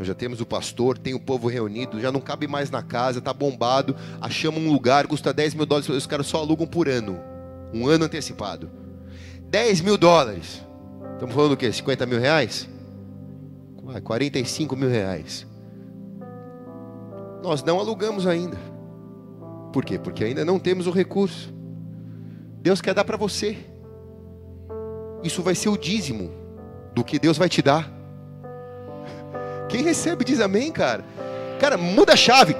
Nós 0.00 0.06
já 0.06 0.14
temos 0.14 0.40
o 0.40 0.46
pastor, 0.46 0.96
tem 0.96 1.12
o 1.12 1.20
povo 1.20 1.46
reunido, 1.46 2.00
já 2.00 2.10
não 2.10 2.22
cabe 2.22 2.48
mais 2.48 2.70
na 2.70 2.82
casa, 2.82 3.18
está 3.18 3.34
bombado. 3.34 3.94
Achamos 4.18 4.58
um 4.58 4.72
lugar, 4.72 5.06
custa 5.06 5.30
10 5.30 5.52
mil 5.52 5.66
dólares, 5.66 5.90
os 5.90 6.06
caras 6.06 6.26
só 6.26 6.38
alugam 6.38 6.66
por 6.66 6.88
ano. 6.88 7.20
Um 7.70 7.86
ano 7.86 8.06
antecipado. 8.06 8.70
10 9.50 9.82
mil 9.82 9.98
dólares. 9.98 10.64
Estamos 11.12 11.34
falando 11.34 11.52
o 11.52 11.56
quê? 11.58 11.70
50 11.70 12.06
mil 12.06 12.18
reais? 12.18 12.66
45 14.02 14.74
mil 14.74 14.88
reais. 14.88 15.46
Nós 17.42 17.62
não 17.62 17.78
alugamos 17.78 18.26
ainda. 18.26 18.56
Por 19.70 19.84
quê? 19.84 19.98
Porque 19.98 20.24
ainda 20.24 20.46
não 20.46 20.58
temos 20.58 20.86
o 20.86 20.90
recurso. 20.90 21.52
Deus 22.62 22.80
quer 22.80 22.94
dar 22.94 23.04
para 23.04 23.18
você. 23.18 23.54
Isso 25.22 25.42
vai 25.42 25.54
ser 25.54 25.68
o 25.68 25.76
dízimo 25.76 26.30
do 26.94 27.04
que 27.04 27.18
Deus 27.18 27.36
vai 27.36 27.50
te 27.50 27.60
dar. 27.60 27.99
Quem 29.70 29.82
recebe 29.82 30.24
diz 30.24 30.40
amém, 30.40 30.72
cara. 30.72 31.04
Cara, 31.60 31.76
muda 31.76 32.14
a 32.14 32.16
chave. 32.16 32.56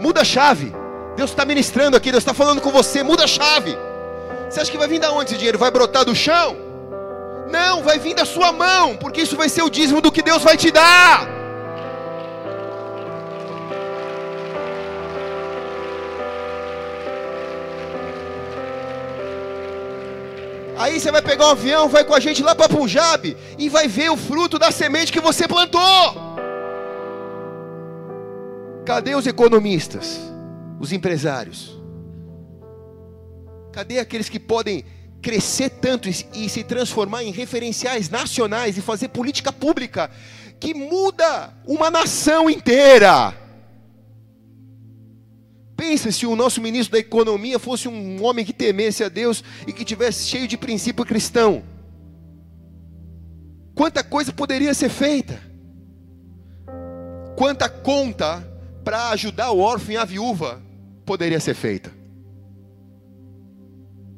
Muda 0.00 0.20
a 0.20 0.24
chave. 0.24 0.72
Deus 1.16 1.30
está 1.30 1.44
ministrando 1.44 1.96
aqui, 1.96 2.10
Deus 2.10 2.22
está 2.22 2.34
falando 2.34 2.60
com 2.60 2.70
você. 2.70 3.02
Muda 3.02 3.24
a 3.24 3.26
chave. 3.26 3.76
Você 4.48 4.60
acha 4.60 4.70
que 4.70 4.76
vai 4.76 4.86
vir 4.86 4.98
da 4.98 5.10
onde 5.10 5.30
esse 5.30 5.36
dinheiro? 5.38 5.58
Vai 5.58 5.70
brotar 5.70 6.04
do 6.04 6.14
chão? 6.14 6.56
Não, 7.50 7.82
vai 7.82 7.98
vir 7.98 8.14
da 8.14 8.24
sua 8.26 8.52
mão, 8.52 8.96
porque 8.96 9.22
isso 9.22 9.36
vai 9.36 9.48
ser 9.48 9.62
o 9.62 9.70
dízimo 9.70 10.00
do 10.00 10.12
que 10.12 10.22
Deus 10.22 10.42
vai 10.42 10.56
te 10.56 10.70
dar. 10.70 11.26
Aí 20.76 20.98
você 20.98 21.12
vai 21.12 21.22
pegar 21.22 21.46
um 21.46 21.50
avião, 21.50 21.88
vai 21.88 22.04
com 22.04 22.14
a 22.14 22.20
gente 22.20 22.42
lá 22.42 22.54
para 22.54 22.68
Punjab 22.68 23.36
e 23.56 23.68
vai 23.68 23.86
ver 23.86 24.10
o 24.10 24.16
fruto 24.16 24.58
da 24.58 24.70
semente 24.70 25.12
que 25.12 25.20
você 25.20 25.46
plantou. 25.46 26.31
Cadê 28.84 29.14
os 29.14 29.26
economistas? 29.26 30.18
Os 30.80 30.92
empresários? 30.92 31.80
Cadê 33.72 33.98
aqueles 33.98 34.28
que 34.28 34.40
podem 34.40 34.84
crescer 35.22 35.70
tanto 35.70 36.08
e, 36.08 36.48
se 36.48 36.64
transformar 36.64 37.22
em 37.22 37.30
referenciais 37.30 38.10
nacionais 38.10 38.76
e 38.76 38.82
fazer 38.82 39.08
política 39.08 39.52
pública 39.52 40.10
que 40.58 40.74
muda 40.74 41.52
uma 41.64 41.90
nação 41.90 42.50
inteira? 42.50 43.34
Pensa 45.76 46.10
se 46.10 46.26
o 46.26 46.36
nosso 46.36 46.60
ministro 46.60 46.92
da 46.92 46.98
Economia 46.98 47.58
fosse 47.58 47.88
um 47.88 48.22
homem 48.24 48.44
que 48.44 48.52
temesse 48.52 49.02
a 49.04 49.08
Deus 49.08 49.42
e 49.66 49.72
que 49.72 49.84
tivesse 49.84 50.26
cheio 50.26 50.48
de 50.48 50.56
princípio 50.56 51.04
cristão. 51.04 51.62
Quanta 53.74 54.02
coisa 54.04 54.32
poderia 54.32 54.74
ser 54.74 54.90
feita? 54.90 55.40
Quanta 57.36 57.68
conta 57.68 58.51
para 58.84 59.10
ajudar 59.10 59.50
o 59.50 59.58
órfão 59.58 59.94
e 59.94 59.96
a 59.96 60.04
viúva 60.04 60.60
poderia 61.04 61.40
ser 61.40 61.54
feita. 61.54 61.90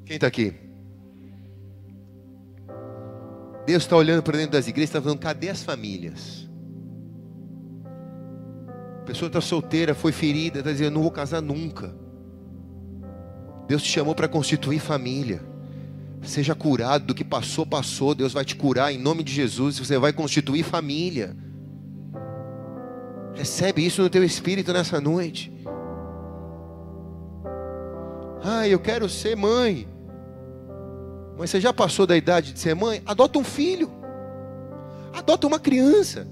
Quem 0.05 0.17
está 0.17 0.27
aqui? 0.27 0.55
Deus 3.67 3.83
está 3.83 3.97
olhando 3.97 4.23
para 4.23 4.37
dentro 4.37 4.53
das 4.53 4.69
igrejas 4.69 4.91
está 4.91 5.01
falando: 5.03 5.19
cadê 5.19 5.49
as 5.49 5.63
famílias? 5.63 6.49
A 9.01 9.05
pessoa 9.07 9.27
está 9.27 9.41
solteira, 9.41 9.95
foi 9.95 10.13
ferida, 10.13 10.59
está 10.59 10.71
dizendo: 10.71 10.95
não 10.95 11.03
vou 11.03 11.11
casar 11.11 11.41
nunca. 11.41 11.95
Deus 13.67 13.83
te 13.83 13.89
chamou 13.89 14.15
para 14.15 14.29
constituir 14.29 14.79
família. 14.79 15.43
Seja 16.23 16.55
curado 16.55 17.07
do 17.07 17.15
que 17.15 17.25
passou, 17.25 17.67
passou. 17.67 18.15
Deus 18.15 18.33
vai 18.33 18.45
te 18.45 18.57
curar 18.57 18.93
em 18.93 18.99
nome 18.99 19.23
de 19.23 19.33
Jesus. 19.33 19.79
Você 19.79 19.99
vai 19.99 20.13
constituir 20.13 20.63
família. 20.63 21.37
Recebe 23.35 23.85
isso 23.85 24.03
no 24.03 24.11
teu 24.11 24.23
espírito 24.25 24.73
nessa 24.73 25.01
noite. 25.01 25.53
Ah, 28.43 28.69
eu 28.69 28.79
quero 28.79 29.09
ser 29.09 29.37
mãe. 29.37 29.89
Mas 31.37 31.51
você 31.51 31.61
já 31.61 31.73
passou 31.73 32.07
da 32.07 32.17
idade 32.17 32.53
de 32.53 32.61
ser 32.61 32.75
mãe? 32.75 33.03
Adota 33.05 33.39
um 33.39 33.45
filho. 33.45 33.91
Adota 35.13 35.47
uma 35.47 35.59
criança. 35.59 36.27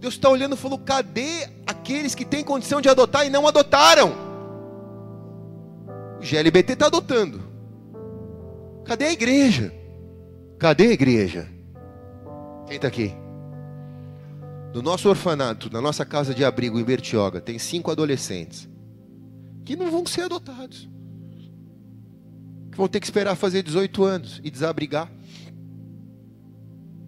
Deus 0.00 0.14
está 0.14 0.28
olhando 0.28 0.54
e 0.54 0.58
falou: 0.58 0.78
cadê 0.78 1.48
aqueles 1.66 2.14
que 2.14 2.24
têm 2.24 2.44
condição 2.44 2.80
de 2.80 2.88
adotar 2.88 3.26
e 3.26 3.30
não 3.30 3.46
adotaram? 3.46 4.12
O 6.18 6.24
GLBT 6.24 6.72
está 6.72 6.86
adotando. 6.86 7.42
Cadê 8.84 9.06
a 9.06 9.12
igreja? 9.12 9.72
Cadê 10.58 10.86
a 10.88 10.92
igreja? 10.92 11.48
Quem 12.66 12.76
está 12.76 12.88
aqui? 12.88 13.14
No 14.74 14.82
nosso 14.82 15.08
orfanato, 15.08 15.72
na 15.72 15.80
nossa 15.80 16.04
casa 16.04 16.34
de 16.34 16.44
abrigo 16.44 16.78
em 16.78 16.84
Bertioga, 16.84 17.40
tem 17.40 17.58
cinco 17.58 17.90
adolescentes 17.90 18.68
que 19.64 19.76
não 19.76 19.90
vão 19.90 20.04
ser 20.06 20.22
adotados. 20.22 20.88
Que 22.70 22.76
vão 22.76 22.88
ter 22.88 23.00
que 23.00 23.06
esperar 23.06 23.34
fazer 23.34 23.62
18 23.62 24.04
anos 24.04 24.40
e 24.42 24.50
desabrigar. 24.50 25.10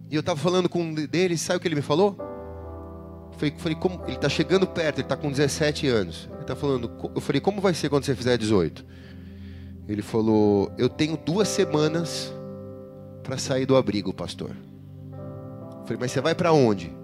E 0.09 0.15
eu 0.15 0.19
estava 0.19 0.39
falando 0.39 0.67
com 0.67 0.81
um 0.81 0.93
deles, 0.93 1.41
sabe 1.41 1.57
o 1.57 1.59
que 1.59 1.67
ele 1.67 1.75
me 1.75 1.81
falou? 1.81 2.17
Falei, 3.37 3.55
falei 3.57 3.75
como, 3.75 4.03
ele 4.05 4.15
está 4.15 4.29
chegando 4.29 4.67
perto, 4.67 4.97
ele 4.97 5.05
está 5.05 5.15
com 5.15 5.31
17 5.31 5.87
anos. 5.87 6.29
Ele 6.33 6.41
está 6.41 6.55
falando, 6.55 6.91
eu 7.15 7.21
falei, 7.21 7.39
como 7.39 7.61
vai 7.61 7.73
ser 7.73 7.89
quando 7.89 8.03
você 8.03 8.15
fizer 8.15 8.37
18? 8.37 8.85
Ele 9.87 10.01
falou, 10.01 10.71
eu 10.77 10.89
tenho 10.89 11.17
duas 11.17 11.47
semanas 11.47 12.31
para 13.23 13.37
sair 13.37 13.65
do 13.65 13.75
abrigo, 13.75 14.13
pastor. 14.13 14.51
Eu 14.51 15.83
falei, 15.85 15.97
mas 15.99 16.11
você 16.11 16.21
vai 16.21 16.35
para 16.35 16.51
onde? 16.51 17.00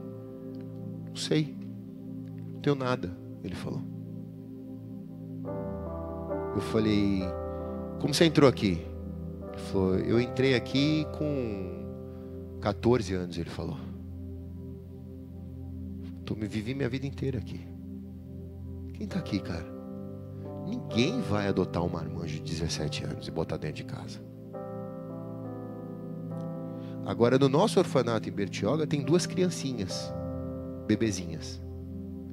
Não 1.18 1.24
sei. 1.24 1.58
Não 2.54 2.62
tenho 2.62 2.76
nada. 2.76 3.12
Ele 3.44 3.56
falou. 3.56 3.82
Eu 6.54 6.62
falei, 6.62 7.24
Como 8.00 8.14
você 8.14 8.26
entrou 8.26 8.48
aqui? 8.48 8.86
Ele 9.52 9.62
falou: 9.72 9.98
Eu 9.98 10.22
entrei 10.22 10.54
aqui 10.54 11.08
com 11.18 12.60
14 12.62 13.16
anos, 13.16 13.36
ele 13.36 13.50
falou. 13.50 13.78
Tô, 16.24 16.36
me 16.36 16.46
vivi 16.46 16.76
minha 16.76 16.88
vida 16.88 17.08
inteira 17.08 17.40
aqui. 17.40 17.68
Quem 18.94 19.06
está 19.06 19.18
aqui, 19.18 19.40
cara? 19.40 19.66
Ninguém 20.68 21.20
vai 21.22 21.48
adotar 21.48 21.84
um 21.84 21.90
marmanjo 21.90 22.36
de 22.36 22.42
17 22.42 23.06
anos 23.06 23.28
e 23.28 23.32
botar 23.32 23.58
dentro 23.58 23.78
de 23.78 23.86
casa. 23.86 24.20
Agora, 27.08 27.40
no 27.40 27.50
nosso 27.50 27.80
orfanato 27.80 28.30
em 28.30 28.32
Bertioga, 28.32 28.86
tem 28.86 29.02
duas 29.02 29.26
criancinhas, 29.26 30.14
bebezinhas, 30.88 31.62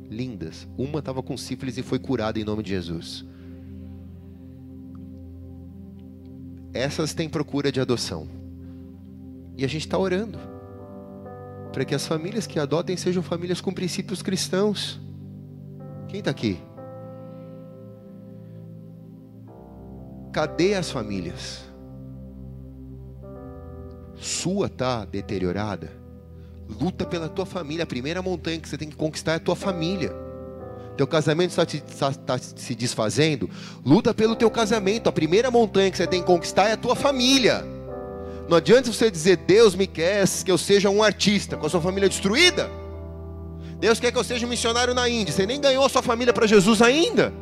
lindas. 0.09 0.67
Uma 0.79 1.01
estava 1.01 1.23
com 1.23 1.37
sífilis 1.37 1.77
e 1.77 1.83
foi 1.83 1.99
curada 1.99 2.39
em 2.39 2.45
nome 2.45 2.63
de 2.63 2.71
Jesus. 2.71 3.27
Essas 6.73 7.13
têm 7.13 7.29
procura 7.29 7.71
de 7.71 7.81
adoção. 7.81 8.29
E 9.57 9.65
a 9.65 9.69
gente 9.69 9.83
está 9.83 9.99
orando 9.99 10.39
para 11.73 11.85
que 11.85 11.95
as 11.95 12.07
famílias 12.07 12.47
que 12.47 12.59
adotem 12.59 12.97
sejam 12.97 13.23
famílias 13.23 13.61
com 13.61 13.73
princípios 13.73 14.23
cristãos. 14.23 15.01
Quem 16.09 16.21
está 16.21 16.31
aqui? 16.31 16.59
Cadê 20.33 20.75
as 20.75 20.91
famílias? 20.91 21.65
Sua 24.17 24.67
está 24.67 25.05
deteriorada? 25.05 26.04
Luta 26.69 27.05
pela 27.05 27.29
tua 27.29 27.47
família. 27.47 27.85
A 27.85 27.87
primeira 27.87 28.23
montanha 28.23 28.59
que 28.59 28.69
você 28.69 28.79
tem 28.79 28.89
que 28.89 28.97
conquistar 28.97 29.33
é 29.33 29.37
a 29.37 29.41
tua 29.41 29.57
família. 29.57 30.13
Teu 30.97 31.07
casamento 31.07 31.51
está, 31.51 31.67
te, 31.67 31.83
está, 31.89 32.11
está 32.11 32.39
se 32.39 32.75
desfazendo? 32.75 33.51
Luta 33.85 34.15
pelo 34.15 34.37
teu 34.37 34.51
casamento. 34.51 35.09
A 35.09 35.13
primeira 35.13 35.51
montanha 35.51 35.91
que 35.91 35.97
você 35.97 36.07
tem 36.07 36.21
que 36.21 36.27
conquistar 36.27 36.69
é 36.69 36.73
a 36.73 36.77
tua 36.77 36.95
família. 36.95 37.65
Não 38.49 38.59
adianta 38.59 38.93
você 38.93 39.11
dizer, 39.11 39.39
Deus 39.39 39.75
me 39.75 39.87
quer 39.87 40.27
que 40.45 40.51
eu 40.51 40.59
seja 40.59 40.91
um 40.91 41.03
artista, 41.03 41.57
com 41.57 41.67
a 41.67 41.71
sua 41.71 41.81
família 41.81 42.09
destruída. 42.09 42.71
Deus 43.81 43.99
quer 43.99 44.13
que 44.13 44.19
eu 44.19 44.25
seja 44.25 44.47
um 44.47 44.49
missionário 44.49 44.95
na 44.95 45.09
Índia. 45.09 45.35
Você 45.35 45.47
nem 45.47 45.61
ganhou 45.61 45.85
a 45.85 45.89
sua 45.89 46.03
família 46.03 46.33
para 46.33 46.47
Jesus 46.47 46.81
ainda. 46.81 47.33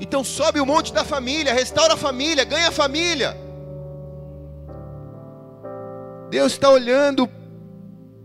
Então 0.00 0.22
sobe 0.22 0.60
o 0.60 0.66
monte 0.66 0.92
da 0.92 1.04
família, 1.04 1.52
restaura 1.52 1.94
a 1.94 1.96
família, 1.96 2.44
ganha 2.44 2.68
a 2.68 2.72
família. 2.72 3.36
Deus 6.30 6.52
está 6.52 6.70
olhando 6.70 7.28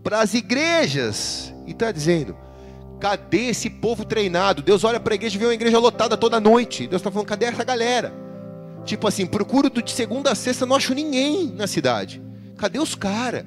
para 0.04 0.20
as 0.20 0.34
igrejas 0.34 1.52
e 1.66 1.70
está 1.72 1.90
dizendo: 1.90 2.36
cadê 3.00 3.46
esse 3.46 3.70
povo 3.70 4.04
treinado? 4.04 4.62
Deus 4.62 4.84
olha 4.84 5.00
para 5.00 5.14
a 5.14 5.16
igreja 5.16 5.36
e 5.36 5.38
vê 5.38 5.46
uma 5.46 5.54
igreja 5.54 5.78
lotada 5.78 6.16
toda 6.16 6.38
noite. 6.38 6.86
Deus 6.86 7.00
está 7.00 7.10
falando: 7.10 7.26
cadê 7.26 7.46
essa 7.46 7.64
galera? 7.64 8.12
Tipo 8.84 9.08
assim, 9.08 9.26
procuro 9.26 9.70
de 9.70 9.90
segunda 9.90 10.30
a 10.30 10.34
sexta, 10.34 10.66
não 10.66 10.76
acho 10.76 10.94
ninguém 10.94 11.46
na 11.46 11.66
cidade. 11.66 12.22
Cadê 12.58 12.78
os 12.78 12.94
caras? 12.94 13.44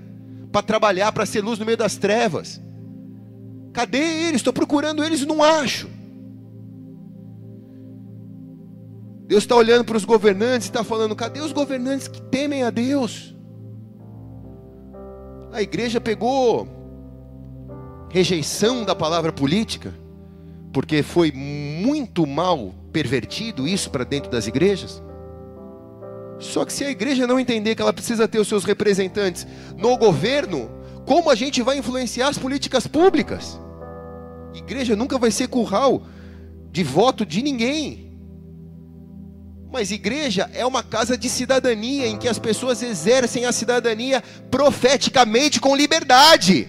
Para 0.52 0.64
trabalhar, 0.64 1.12
para 1.12 1.26
ser 1.26 1.42
luz 1.42 1.60
no 1.60 1.66
meio 1.66 1.78
das 1.78 1.96
trevas. 1.96 2.60
Cadê 3.72 4.00
eles? 4.00 4.38
Estou 4.38 4.52
procurando 4.52 5.04
eles 5.04 5.22
e 5.22 5.26
não 5.28 5.44
acho. 5.44 5.88
Deus 9.28 9.44
está 9.44 9.56
olhando 9.56 9.84
para 9.84 9.98
os 9.98 10.06
governantes 10.06 10.68
e 10.68 10.70
está 10.72 10.84
falando: 10.84 11.16
cadê 11.16 11.40
os 11.40 11.52
governantes 11.52 12.08
que 12.08 12.20
temem 12.20 12.64
a 12.64 12.72
Deus? 12.72 13.37
A 15.52 15.62
igreja 15.62 16.00
pegou 16.00 16.68
rejeição 18.10 18.84
da 18.84 18.96
palavra 18.96 19.32
política, 19.32 19.94
porque 20.72 21.02
foi 21.04 21.32
muito 21.32 22.26
mal 22.26 22.74
pervertido 22.92 23.68
isso 23.68 23.90
para 23.90 24.04
dentro 24.04 24.30
das 24.30 24.48
igrejas. 24.48 25.02
Só 26.40 26.66
que 26.66 26.74
se 26.74 26.84
a 26.84 26.90
igreja 26.92 27.26
não 27.26 27.40
entender 27.40 27.76
que 27.76 27.82
ela 27.82 27.94
precisa 27.94 28.28
ter 28.28 28.40
os 28.40 28.48
seus 28.48 28.64
representantes 28.64 29.48
no 29.76 29.98
governo, 29.98 30.70
como 31.06 31.30
a 31.30 31.36
gente 31.36 31.62
vai 31.62 31.78
influenciar 31.78 32.28
as 32.28 32.38
políticas 32.38 32.86
públicas? 32.86 33.60
Igreja 34.54 34.96
nunca 34.96 35.18
vai 35.18 35.32
ser 35.32 35.48
curral 35.48 36.04
de 36.72 36.84
voto 36.84 37.26
de 37.26 37.42
ninguém. 37.42 38.07
Mas 39.72 39.92
igreja 39.92 40.50
é 40.54 40.66
uma 40.66 40.82
casa 40.82 41.18
de 41.18 41.30
cidadania 41.30 42.08
em 42.08 42.18
que 42.18 42.28
as 42.28 42.40
pessoas 42.40 42.82
exercem 42.82 43.46
a 43.46 43.52
cidadania 43.52 44.24
profeticamente 44.50 45.60
com 45.60 45.76
liberdade. 45.76 46.68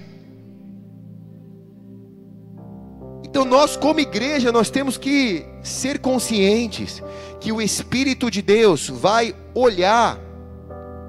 Então 3.25 3.45
nós 3.45 3.77
como 3.77 4.01
igreja 4.01 4.51
nós 4.51 4.71
temos 4.71 4.97
que 4.97 5.45
ser 5.63 5.99
conscientes 5.99 7.03
que 7.41 7.53
o 7.53 7.63
espírito 7.63 8.31
de 8.31 8.43
Deus 8.43 8.89
vai 8.89 9.35
olhar 9.55 10.19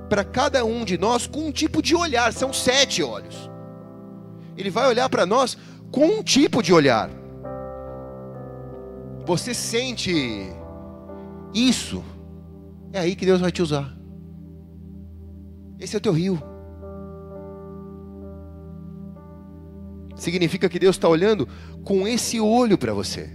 para 0.10 0.24
cada 0.24 0.66
um 0.66 0.84
de 0.84 0.98
nós 0.98 1.26
com 1.26 1.48
um 1.48 1.52
tipo 1.52 1.82
de 1.82 1.96
olhar, 1.96 2.34
são 2.34 2.52
sete 2.52 3.02
olhos. 3.02 3.50
Ele 4.58 4.70
vai 4.70 4.88
olhar 4.88 5.08
para 5.08 5.26
nós 5.26 5.58
com 5.92 6.06
um 6.06 6.24
tipo 6.24 6.62
de 6.62 6.74
olhar. 6.74 7.10
Você 9.26 9.54
sente 9.54 10.52
isso, 11.54 12.04
é 12.92 13.00
aí 13.00 13.16
que 13.16 13.26
Deus 13.26 13.42
vai 13.42 13.52
te 13.52 13.62
usar. 13.62 13.96
Esse 15.80 15.96
é 15.96 15.98
o 15.98 16.02
teu 16.02 16.12
rio. 16.12 16.42
Significa 20.16 20.68
que 20.68 20.78
Deus 20.78 20.98
está 20.98 21.08
olhando 21.08 21.48
com 21.84 22.08
esse 22.08 22.40
olho 22.40 22.78
para 22.78 22.94
você. 22.94 23.30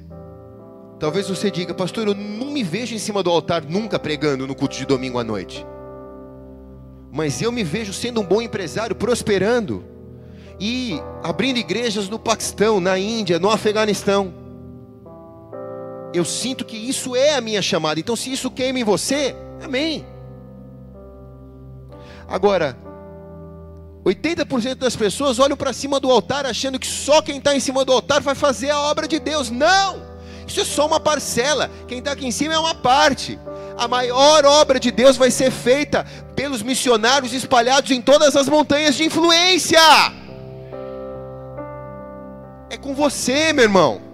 Talvez 1.00 1.28
você 1.28 1.50
diga, 1.50 1.74
pastor, 1.74 2.06
eu 2.06 2.14
não 2.14 2.50
me 2.50 2.62
vejo 2.62 2.94
em 2.94 2.98
cima 2.98 3.22
do 3.22 3.30
altar 3.30 3.64
nunca 3.64 3.98
pregando 3.98 4.46
no 4.46 4.54
culto 4.54 4.76
de 4.76 4.86
domingo 4.86 5.18
à 5.18 5.24
noite. 5.24 5.66
Mas 7.10 7.40
eu 7.40 7.50
me 7.50 7.64
vejo 7.64 7.92
sendo 7.92 8.20
um 8.20 8.24
bom 8.24 8.42
empresário, 8.42 8.94
prosperando 8.94 9.84
e 10.60 11.00
abrindo 11.22 11.58
igrejas 11.58 12.08
no 12.08 12.18
Paquistão, 12.18 12.80
na 12.80 12.98
Índia, 12.98 13.38
no 13.38 13.50
Afeganistão. 13.50 14.43
Eu 16.14 16.24
sinto 16.24 16.64
que 16.64 16.76
isso 16.76 17.16
é 17.16 17.34
a 17.34 17.40
minha 17.40 17.60
chamada. 17.60 17.98
Então, 17.98 18.14
se 18.14 18.32
isso 18.32 18.48
queima 18.48 18.78
em 18.78 18.84
você, 18.84 19.34
amém. 19.60 20.06
Agora, 22.28 22.78
80% 24.04 24.76
das 24.76 24.94
pessoas 24.94 25.40
olham 25.40 25.56
para 25.56 25.72
cima 25.72 25.98
do 25.98 26.08
altar 26.10 26.46
achando 26.46 26.78
que 26.78 26.86
só 26.86 27.20
quem 27.20 27.38
está 27.38 27.56
em 27.56 27.58
cima 27.58 27.84
do 27.84 27.92
altar 27.92 28.20
vai 28.20 28.36
fazer 28.36 28.70
a 28.70 28.80
obra 28.82 29.08
de 29.08 29.18
Deus. 29.18 29.50
Não! 29.50 30.14
Isso 30.46 30.60
é 30.60 30.64
só 30.64 30.86
uma 30.86 31.00
parcela. 31.00 31.68
Quem 31.88 31.98
está 31.98 32.12
aqui 32.12 32.24
em 32.24 32.30
cima 32.30 32.54
é 32.54 32.58
uma 32.58 32.76
parte. 32.76 33.36
A 33.76 33.88
maior 33.88 34.44
obra 34.44 34.78
de 34.78 34.92
Deus 34.92 35.16
vai 35.16 35.32
ser 35.32 35.50
feita 35.50 36.06
pelos 36.36 36.62
missionários 36.62 37.32
espalhados 37.32 37.90
em 37.90 38.00
todas 38.00 38.36
as 38.36 38.48
montanhas 38.48 38.94
de 38.94 39.02
influência. 39.02 39.80
É 42.70 42.76
com 42.76 42.94
você, 42.94 43.52
meu 43.52 43.64
irmão. 43.64 44.13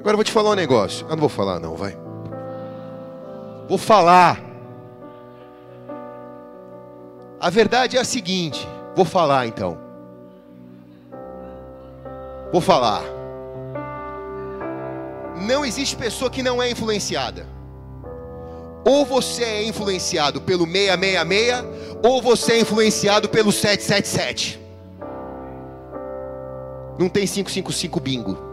Agora 0.00 0.14
eu 0.14 0.16
vou 0.16 0.24
te 0.24 0.32
falar 0.32 0.50
um 0.50 0.54
negócio. 0.54 1.04
Eu 1.04 1.10
não 1.10 1.18
vou 1.18 1.28
falar, 1.28 1.60
não, 1.60 1.76
vai. 1.76 1.96
Vou 3.68 3.76
falar. 3.76 4.40
A 7.38 7.50
verdade 7.50 7.98
é 7.98 8.00
a 8.00 8.04
seguinte. 8.04 8.66
Vou 8.96 9.04
falar 9.04 9.46
então. 9.46 9.78
Vou 12.50 12.62
falar. 12.62 13.02
Não 15.46 15.64
existe 15.64 15.94
pessoa 15.96 16.30
que 16.30 16.42
não 16.42 16.62
é 16.62 16.70
influenciada. 16.70 17.46
Ou 18.84 19.04
você 19.04 19.44
é 19.44 19.62
influenciado 19.64 20.40
pelo 20.40 20.64
666, 20.64 21.64
ou 22.02 22.22
você 22.22 22.54
é 22.54 22.60
influenciado 22.60 23.28
pelo 23.28 23.52
777. 23.52 24.58
Não 26.98 27.08
tem 27.10 27.26
555 27.26 28.00
bingo. 28.00 28.49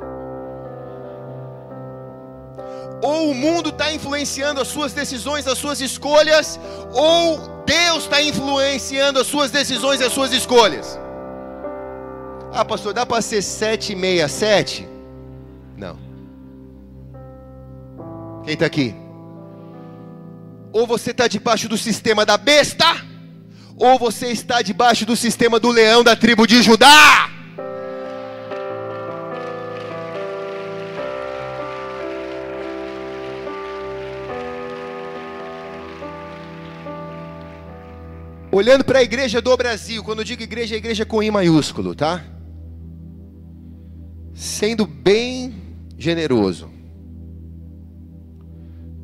Ou 3.02 3.32
o 3.32 3.36
mundo 3.36 3.70
está 3.70 3.94
influenciando 3.94 4.60
as 4.60 4.68
suas 4.68 4.92
decisões, 4.92 5.48
as 5.48 5.58
suas 5.58 5.82
escolhas, 5.82 6.60
ou 6.92 7.38
Deus 7.66 8.04
está 8.04 8.22
influenciando 8.22 9.20
as 9.20 9.28
suas 9.28 9.52
decisões 9.52 10.02
e 10.02 10.04
as 10.04 10.14
suas 10.14 10.32
escolhas. 10.32 11.00
Ah, 12.54 12.66
pastor, 12.66 12.94
dá 12.94 13.06
para 13.06 13.22
ser 13.22 13.42
767? 13.42 14.88
Não. 15.78 15.98
Quem 18.44 18.54
está 18.54 18.66
aqui? 18.66 18.96
Ou 20.74 20.88
você 20.88 21.12
está 21.12 21.28
debaixo 21.28 21.70
do 21.70 21.78
sistema 21.78 22.26
da 22.26 22.38
besta, 22.38 22.86
ou 23.76 24.00
você 24.00 24.28
está 24.28 24.62
debaixo 24.62 25.06
do 25.06 25.16
sistema 25.16 25.60
do 25.60 25.70
leão 25.70 26.04
da 26.04 26.16
tribo 26.16 26.48
de 26.48 26.64
Judá. 26.64 27.30
Olhando 38.58 38.84
para 38.84 38.98
a 38.98 39.04
igreja 39.04 39.40
do 39.40 39.56
Brasil, 39.56 40.04
quando 40.04 40.22
eu 40.22 40.26
digo 40.26 40.42
igreja, 40.42 40.74
é 40.74 40.80
igreja 40.80 41.06
com 41.06 41.22
I 41.22 41.30
maiúsculo, 41.30 41.94
tá? 41.94 42.24
Sendo 44.34 44.84
bem 44.88 45.54
generoso. 45.96 46.68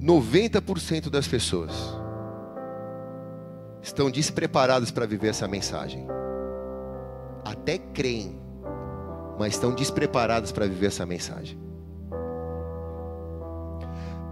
90% 0.02 1.08
das 1.08 1.28
pessoas 1.28 1.72
estão 3.80 4.10
despreparadas 4.10 4.90
para 4.90 5.06
viver 5.06 5.28
essa 5.28 5.48
mensagem. 5.48 6.08
Até 7.46 7.78
creem, 7.78 8.36
mas 9.38 9.54
estão 9.54 9.72
despreparadas 9.76 10.52
para 10.52 10.66
viver 10.66 10.88
essa 10.88 11.06
mensagem. 11.06 11.60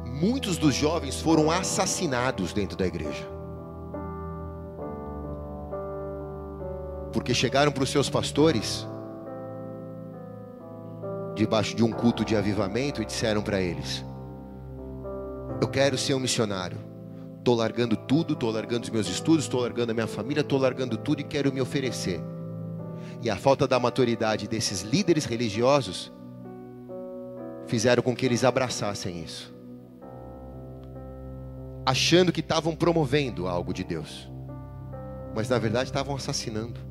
Muitos 0.03 0.57
dos 0.57 0.73
jovens 0.73 1.21
foram 1.21 1.51
assassinados 1.51 2.53
dentro 2.53 2.75
da 2.75 2.87
igreja. 2.87 3.40
Porque 7.11 7.33
chegaram 7.33 7.71
para 7.71 7.83
os 7.83 7.89
seus 7.89 8.09
pastores, 8.09 8.87
debaixo 11.35 11.75
de 11.75 11.83
um 11.83 11.91
culto 11.91 12.23
de 12.23 12.35
avivamento, 12.35 13.01
e 13.01 13.05
disseram 13.05 13.41
para 13.41 13.61
eles: 13.61 14.03
Eu 15.61 15.67
quero 15.67 15.97
ser 15.97 16.13
um 16.13 16.19
missionário. 16.19 16.77
Estou 17.37 17.55
largando 17.55 17.95
tudo, 17.95 18.33
estou 18.33 18.51
largando 18.51 18.83
os 18.83 18.89
meus 18.91 19.07
estudos, 19.07 19.45
estou 19.45 19.61
largando 19.61 19.91
a 19.91 19.95
minha 19.95 20.07
família, 20.07 20.41
estou 20.41 20.59
largando 20.59 20.95
tudo 20.95 21.21
e 21.21 21.23
quero 21.23 21.51
me 21.51 21.59
oferecer. 21.59 22.21
E 23.21 23.29
a 23.29 23.35
falta 23.35 23.67
da 23.67 23.79
maturidade 23.79 24.47
desses 24.47 24.81
líderes 24.81 25.25
religiosos 25.25 26.11
fizeram 27.65 28.03
com 28.03 28.15
que 28.15 28.25
eles 28.25 28.43
abraçassem 28.43 29.23
isso, 29.23 29.53
achando 31.85 32.31
que 32.31 32.41
estavam 32.41 32.75
promovendo 32.75 33.47
algo 33.47 33.73
de 33.73 33.83
Deus, 33.83 34.29
mas 35.33 35.49
na 35.49 35.57
verdade 35.57 35.85
estavam 35.85 36.15
assassinando. 36.15 36.90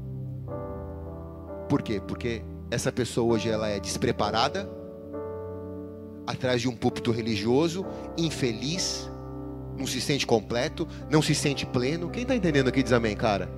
Por 1.70 1.82
quê? 1.82 2.02
Porque 2.04 2.42
essa 2.68 2.90
pessoa 2.90 3.32
hoje 3.32 3.48
ela 3.48 3.68
é 3.68 3.78
despreparada, 3.78 4.68
atrás 6.26 6.60
de 6.60 6.68
um 6.68 6.74
púlpito 6.74 7.12
religioso, 7.12 7.86
infeliz, 8.18 9.08
não 9.78 9.86
se 9.86 10.00
sente 10.00 10.26
completo, 10.26 10.88
não 11.08 11.22
se 11.22 11.32
sente 11.32 11.64
pleno. 11.64 12.10
Quem 12.10 12.22
está 12.22 12.34
entendendo 12.34 12.66
aqui 12.66 12.82
diz 12.82 12.92
amém, 12.92 13.14
cara? 13.14 13.48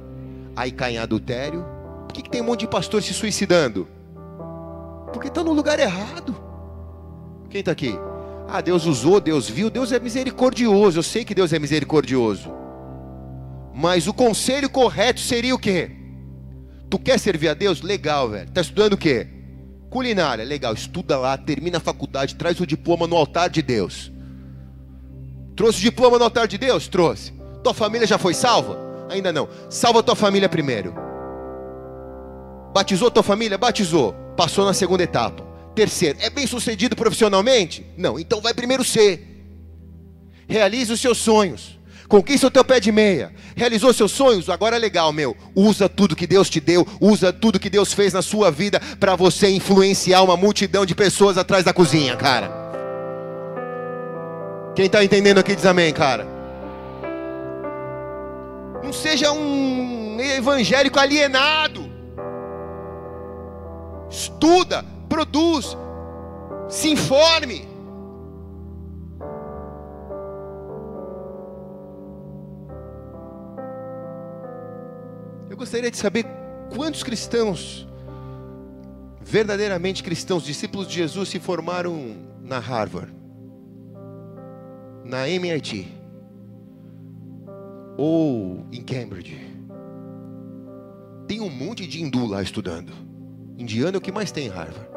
Aí 0.55 0.71
cai 0.71 0.97
em 0.97 0.99
adultério. 0.99 1.65
Por 2.07 2.13
que, 2.13 2.21
que 2.21 2.29
tem 2.29 2.43
um 2.43 2.45
monte 2.45 2.61
de 2.61 2.69
pastor 2.69 3.03
se 3.03 3.15
suicidando? 3.15 3.89
Porque 5.11 5.29
está 5.29 5.43
no 5.43 5.55
lugar 5.55 5.81
errado. 5.81 6.37
Quem 7.49 7.61
está 7.61 7.73
aqui? 7.73 7.99
Ah, 8.47 8.61
Deus 8.61 8.85
usou, 8.85 9.23
Deus 9.23 9.49
viu, 9.49 9.71
Deus 9.71 9.91
é 9.91 9.99
misericordioso. 9.99 10.99
Eu 10.99 11.03
sei 11.03 11.25
que 11.25 11.35
Deus 11.35 11.51
é 11.55 11.59
misericordioso. 11.59 12.53
Mas 13.75 14.07
o 14.07 14.13
conselho 14.13 14.69
correto 14.69 15.21
seria 15.21 15.55
o 15.55 15.59
quê? 15.59 16.02
Tu 16.93 16.99
quer 16.99 17.19
servir 17.19 17.49
a 17.49 17.55
Deus? 17.55 17.81
Legal, 17.81 18.29
velho. 18.29 18.51
Tá 18.51 18.61
estudando 18.61 18.93
o 18.93 18.99
quê? 18.99 19.27
Culinária, 19.89 20.45
legal. 20.45 20.75
Estuda 20.75 21.17
lá, 21.17 21.39
termina 21.39 21.79
a 21.79 21.81
faculdade, 21.81 22.35
traz 22.35 22.61
o 22.61 22.67
diploma 22.67 23.07
no 23.07 23.17
altar 23.17 23.49
de 23.49 23.63
Deus. 23.63 24.13
Trouxe 25.57 25.79
o 25.79 25.81
diploma 25.81 26.19
no 26.19 26.25
altar 26.25 26.47
de 26.47 26.59
Deus? 26.59 26.89
Trouxe. 26.89 27.33
Tua 27.65 27.73
família 27.73 28.07
já 28.07 28.19
foi 28.19 28.35
salva? 28.35 28.77
Ainda 29.09 29.33
não. 29.33 29.49
Salva 29.71 30.03
tua 30.03 30.15
família 30.15 30.51
primeiro. 30.51 30.95
Batizou 32.75 33.11
tua 33.11 33.23
família? 33.23 33.57
Batizou. 33.57 34.13
Passou 34.37 34.67
na 34.67 34.75
segunda 34.75 35.03
etapa. 35.03 35.43
Terceiro, 35.75 36.19
é 36.21 36.29
bem 36.29 36.47
sucedido 36.47 36.95
profissionalmente? 36.95 37.87
Não. 37.97 38.19
Então 38.19 38.39
vai 38.43 38.53
primeiro 38.53 38.85
ser. 38.85 39.47
Realize 40.47 40.93
os 40.93 41.01
seus 41.01 41.17
sonhos. 41.17 41.79
Conquista 42.13 42.49
o 42.49 42.51
teu 42.51 42.63
pé 42.63 42.79
de 42.79 42.93
meia. 42.93 43.33
Realizou 43.57 43.91
seus 43.91 44.13
sonhos? 44.13 44.51
Agora 44.51 44.77
é 44.77 44.79
legal, 44.79 45.11
meu. 45.15 45.35
Usa 45.57 45.89
tudo 45.89 46.15
que 46.15 46.27
Deus 46.27 46.51
te 46.51 46.61
deu, 46.61 46.87
usa 47.01 47.33
tudo 47.33 47.59
que 47.59 47.71
Deus 47.71 47.95
fez 47.95 48.13
na 48.13 48.21
sua 48.21 48.51
vida 48.51 48.79
para 49.01 49.17
você 49.17 49.49
influenciar 49.49 50.21
uma 50.21 50.37
multidão 50.37 50.85
de 50.85 50.95
pessoas 50.95 51.39
atrás 51.39 51.65
da 51.65 51.73
cozinha, 51.73 52.15
cara. 52.15 52.53
Quem 54.75 54.85
está 54.85 55.03
entendendo 55.03 55.39
aqui 55.39 55.57
diz 55.57 55.65
amém, 55.65 55.91
cara. 55.91 56.27
Não 58.85 58.93
seja 58.93 59.33
um 59.33 60.21
evangélico 60.21 61.01
alienado. 61.01 61.91
Estuda, 64.11 64.85
produz, 65.09 65.79
se 66.69 66.91
informe. 66.91 67.72
Gostaria 75.57 75.91
de 75.91 75.97
saber 75.97 76.25
quantos 76.75 77.03
cristãos, 77.03 77.87
verdadeiramente 79.21 80.03
cristãos, 80.03 80.45
discípulos 80.45 80.87
de 80.89 80.95
Jesus, 80.95 81.29
se 81.29 81.39
formaram 81.39 82.17
na 82.43 82.59
Harvard, 82.59 83.13
na 85.05 85.29
MIT 85.29 85.89
ou 87.97 88.65
em 88.73 88.83
Cambridge. 88.83 89.39
Tem 91.27 91.41
um 91.41 91.51
monte 91.51 91.87
de 91.87 92.03
hindu 92.03 92.27
lá 92.27 92.43
estudando. 92.43 92.93
Indiano 93.59 93.97
é 93.97 93.99
o 93.99 94.01
que 94.01 94.13
mais 94.13 94.33
tem 94.33 94.47
em 94.47 94.51
Harvard. 94.51 94.89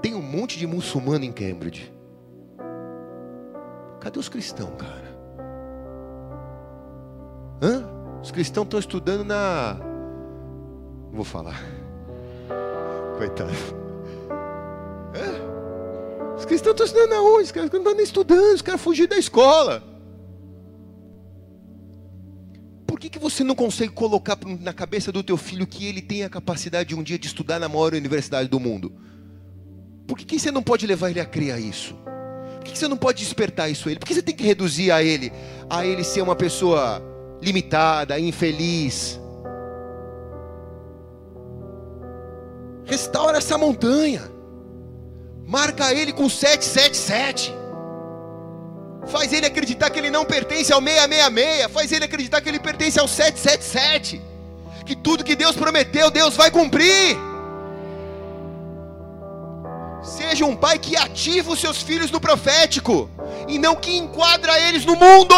Tem 0.00 0.14
um 0.14 0.22
monte 0.22 0.58
de 0.58 0.66
muçulmano 0.66 1.24
em 1.24 1.32
Cambridge. 1.32 1.92
Cadê 4.00 4.18
os 4.18 4.28
cristãos, 4.28 4.76
cara? 4.76 5.18
Hã? 7.60 7.97
Os 8.22 8.30
cristãos 8.30 8.64
estão 8.64 8.80
estudando 8.80 9.24
na. 9.24 9.76
Vou 11.12 11.24
falar. 11.24 11.60
Coitado. 13.16 13.52
É? 15.14 16.36
Os 16.36 16.44
cristãos 16.44 16.72
estão 16.72 16.86
estudando 16.86 17.12
aonde? 17.14 17.44
Os 17.44 17.52
caras 17.52 17.70
não 17.70 17.78
estão 17.78 17.94
nem 17.94 18.04
estudando, 18.04 18.54
os 18.54 18.62
caras 18.62 18.80
fugiram 18.80 19.08
da 19.08 19.18
escola. 19.18 19.82
Por 22.86 22.98
que, 23.00 23.08
que 23.08 23.18
você 23.18 23.44
não 23.44 23.54
consegue 23.54 23.92
colocar 23.92 24.36
na 24.60 24.72
cabeça 24.72 25.12
do 25.12 25.22
teu 25.22 25.36
filho 25.36 25.66
que 25.66 25.86
ele 25.86 26.02
tem 26.02 26.24
a 26.24 26.28
capacidade 26.28 26.88
de 26.88 26.94
um 26.94 27.02
dia 27.02 27.18
de 27.18 27.26
estudar 27.26 27.58
na 27.58 27.68
maior 27.68 27.94
universidade 27.94 28.48
do 28.48 28.58
mundo? 28.58 28.92
Por 30.06 30.16
que, 30.16 30.24
que 30.24 30.38
você 30.38 30.50
não 30.50 30.62
pode 30.62 30.86
levar 30.86 31.10
ele 31.10 31.20
a 31.20 31.26
criar 31.26 31.60
isso? 31.60 31.94
Por 32.56 32.64
que, 32.64 32.72
que 32.72 32.78
você 32.78 32.88
não 32.88 32.96
pode 32.96 33.22
despertar 33.22 33.70
isso 33.70 33.88
a 33.88 33.92
ele? 33.92 34.00
Por 34.00 34.06
que 34.06 34.14
você 34.14 34.22
tem 34.22 34.34
que 34.34 34.42
reduzir 34.42 34.90
a 34.90 35.02
ele 35.02 35.32
a 35.68 35.84
ele 35.86 36.02
ser 36.02 36.22
uma 36.22 36.34
pessoa 36.34 37.02
limitada, 37.40 38.18
infeliz. 38.18 39.20
Restaura 42.84 43.38
essa 43.38 43.58
montanha. 43.58 44.30
Marca 45.46 45.92
ele 45.92 46.12
com 46.12 46.28
777. 46.28 47.54
Faz 49.06 49.32
ele 49.32 49.46
acreditar 49.46 49.90
que 49.90 49.98
ele 49.98 50.10
não 50.10 50.24
pertence 50.24 50.72
ao 50.72 50.80
666. 50.80 51.70
Faz 51.72 51.92
ele 51.92 52.04
acreditar 52.04 52.40
que 52.40 52.48
ele 52.48 52.58
pertence 52.58 52.98
ao 52.98 53.08
777. 53.08 54.20
Que 54.84 54.96
tudo 54.96 55.24
que 55.24 55.36
Deus 55.36 55.54
prometeu, 55.54 56.10
Deus 56.10 56.36
vai 56.36 56.50
cumprir. 56.50 57.16
Seja 60.02 60.46
um 60.46 60.56
pai 60.56 60.78
que 60.78 60.96
ativa 60.96 61.52
os 61.52 61.60
seus 61.60 61.82
filhos 61.82 62.10
no 62.10 62.20
profético 62.20 63.10
e 63.46 63.58
não 63.58 63.74
que 63.74 63.96
enquadra 63.96 64.58
eles 64.60 64.84
no 64.84 64.96
mundo. 64.96 65.34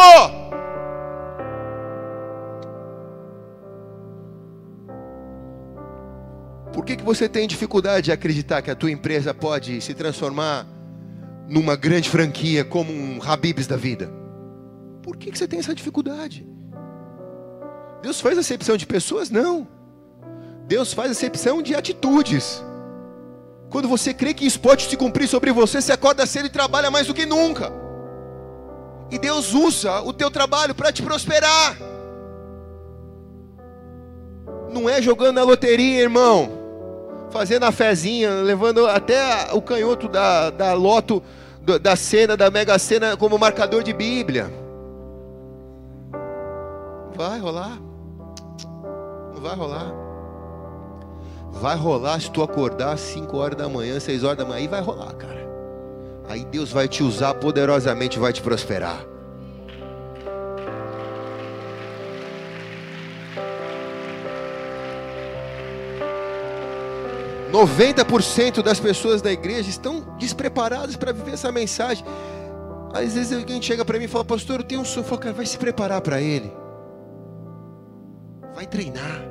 Por 6.81 6.87
que, 6.87 6.97
que 6.97 7.05
você 7.05 7.29
tem 7.29 7.47
dificuldade 7.47 8.07
de 8.07 8.13
acreditar 8.13 8.63
que 8.63 8.71
a 8.71 8.75
tua 8.75 8.91
empresa 8.91 9.35
pode 9.35 9.83
se 9.83 9.93
transformar 9.93 10.67
numa 11.47 11.77
grande 11.77 12.09
franquia 12.09 12.65
como 12.65 12.91
um 12.91 13.21
Habibs 13.23 13.67
da 13.67 13.77
vida? 13.77 14.11
Por 15.03 15.19
que, 15.19 15.31
que 15.31 15.37
você 15.37 15.47
tem 15.47 15.59
essa 15.59 15.75
dificuldade? 15.75 16.49
Deus 18.01 18.19
faz 18.19 18.39
acepção 18.39 18.79
de 18.79 18.87
pessoas? 18.87 19.29
Não. 19.29 19.69
Deus 20.67 20.95
faz 20.95 21.11
acepção 21.11 21.61
de 21.61 21.75
atitudes. 21.75 22.65
Quando 23.69 23.87
você 23.87 24.15
crê 24.15 24.33
que 24.33 24.47
isso 24.47 24.59
pode 24.59 24.85
se 24.85 24.97
cumprir 24.97 25.29
sobre 25.29 25.53
você, 25.53 25.83
você 25.83 25.93
acorda 25.93 26.25
cedo 26.25 26.47
e 26.47 26.51
trabalha 26.51 26.91
mais 26.91 27.07
do 27.07 27.13
que 27.13 27.27
nunca. 27.27 27.71
E 29.11 29.19
Deus 29.19 29.53
usa 29.53 30.01
o 30.01 30.15
teu 30.15 30.31
trabalho 30.31 30.75
para 30.75 30.91
te 30.91 31.03
prosperar. 31.03 31.77
Não 34.73 34.89
é 34.89 35.03
jogando 35.03 35.35
na 35.35 35.43
loteria, 35.43 36.01
irmão 36.01 36.60
fazendo 37.31 37.65
a 37.65 37.73
fezinha, 37.73 38.31
levando 38.43 38.87
até 38.87 39.53
o 39.53 39.63
canhoto 39.63 40.09
da, 40.09 40.51
da 40.51 40.73
loto, 40.75 41.23
da 41.81 41.97
cena, 41.97 42.37
da 42.37 42.51
mega 42.51 42.79
cena 42.79 43.17
como 43.17 43.39
marcador 43.39 43.83
de 43.83 43.93
Bíblia. 43.93 44.53
Vai 47.15 47.39
rolar. 47.39 47.79
Não 49.35 49.41
vai 49.41 49.55
rolar. 49.55 49.93
Vai 51.53 51.77
rolar 51.77 52.21
se 52.21 52.31
tu 52.31 52.43
acordar 52.43 52.93
às 52.93 53.01
5 53.01 53.37
horas 53.37 53.57
da 53.57 53.69
manhã, 53.69 53.99
6 53.99 54.25
horas 54.25 54.39
da 54.39 54.45
manhã, 54.45 54.59
aí 54.59 54.69
vai 54.69 54.81
rolar, 54.81 55.13
cara. 55.15 55.41
Aí 56.29 56.45
Deus 56.45 56.71
vai 56.71 56.87
te 56.87 57.03
usar 57.03 57.35
poderosamente, 57.35 58.19
vai 58.19 58.33
te 58.33 58.41
prosperar. 58.41 59.10
90% 67.51 68.63
das 68.63 68.81
pessoas 68.81 69.21
da 69.21 69.33
igreja 69.33 69.69
estão 69.69 70.17
despreparadas 70.19 70.97
para 70.97 71.13
viver 71.13 71.33
essa 71.33 71.51
mensagem. 71.51 72.05
Às 72.93 73.15
vezes 73.15 73.37
alguém 73.37 73.61
chega 73.63 73.85
para 73.85 73.99
mim 73.99 74.05
e 74.05 74.09
fala, 74.09 74.25
pastor, 74.25 74.61
eu 74.61 74.65
tenho 74.65 74.81
um 74.81 74.85
sonho. 74.85 75.07
Cara, 75.19 75.33
vai 75.33 75.47
se 75.47 75.59
preparar 75.59 76.01
para 76.01 76.21
ele. 76.21 76.53
Vai 78.55 78.67
treinar. 78.67 79.23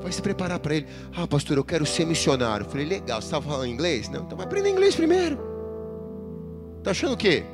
Vai 0.00 0.10
se 0.10 0.20
preparar 0.20 0.58
para 0.58 0.74
ele. 0.74 0.86
Ah, 1.16 1.26
pastor, 1.26 1.56
eu 1.56 1.64
quero 1.64 1.86
ser 1.86 2.04
missionário. 2.04 2.66
Eu 2.66 2.70
falei, 2.70 2.86
legal, 2.86 3.20
você 3.20 3.26
estava 3.26 3.48
falando 3.48 3.66
inglês? 3.66 4.08
Não, 4.08 4.22
então 4.22 4.36
vai 4.36 4.46
aprender 4.46 4.70
inglês 4.70 4.96
primeiro. 4.96 5.38
Tá 6.82 6.90
achando 6.90 7.14
o 7.14 7.16
quê? 7.16 7.44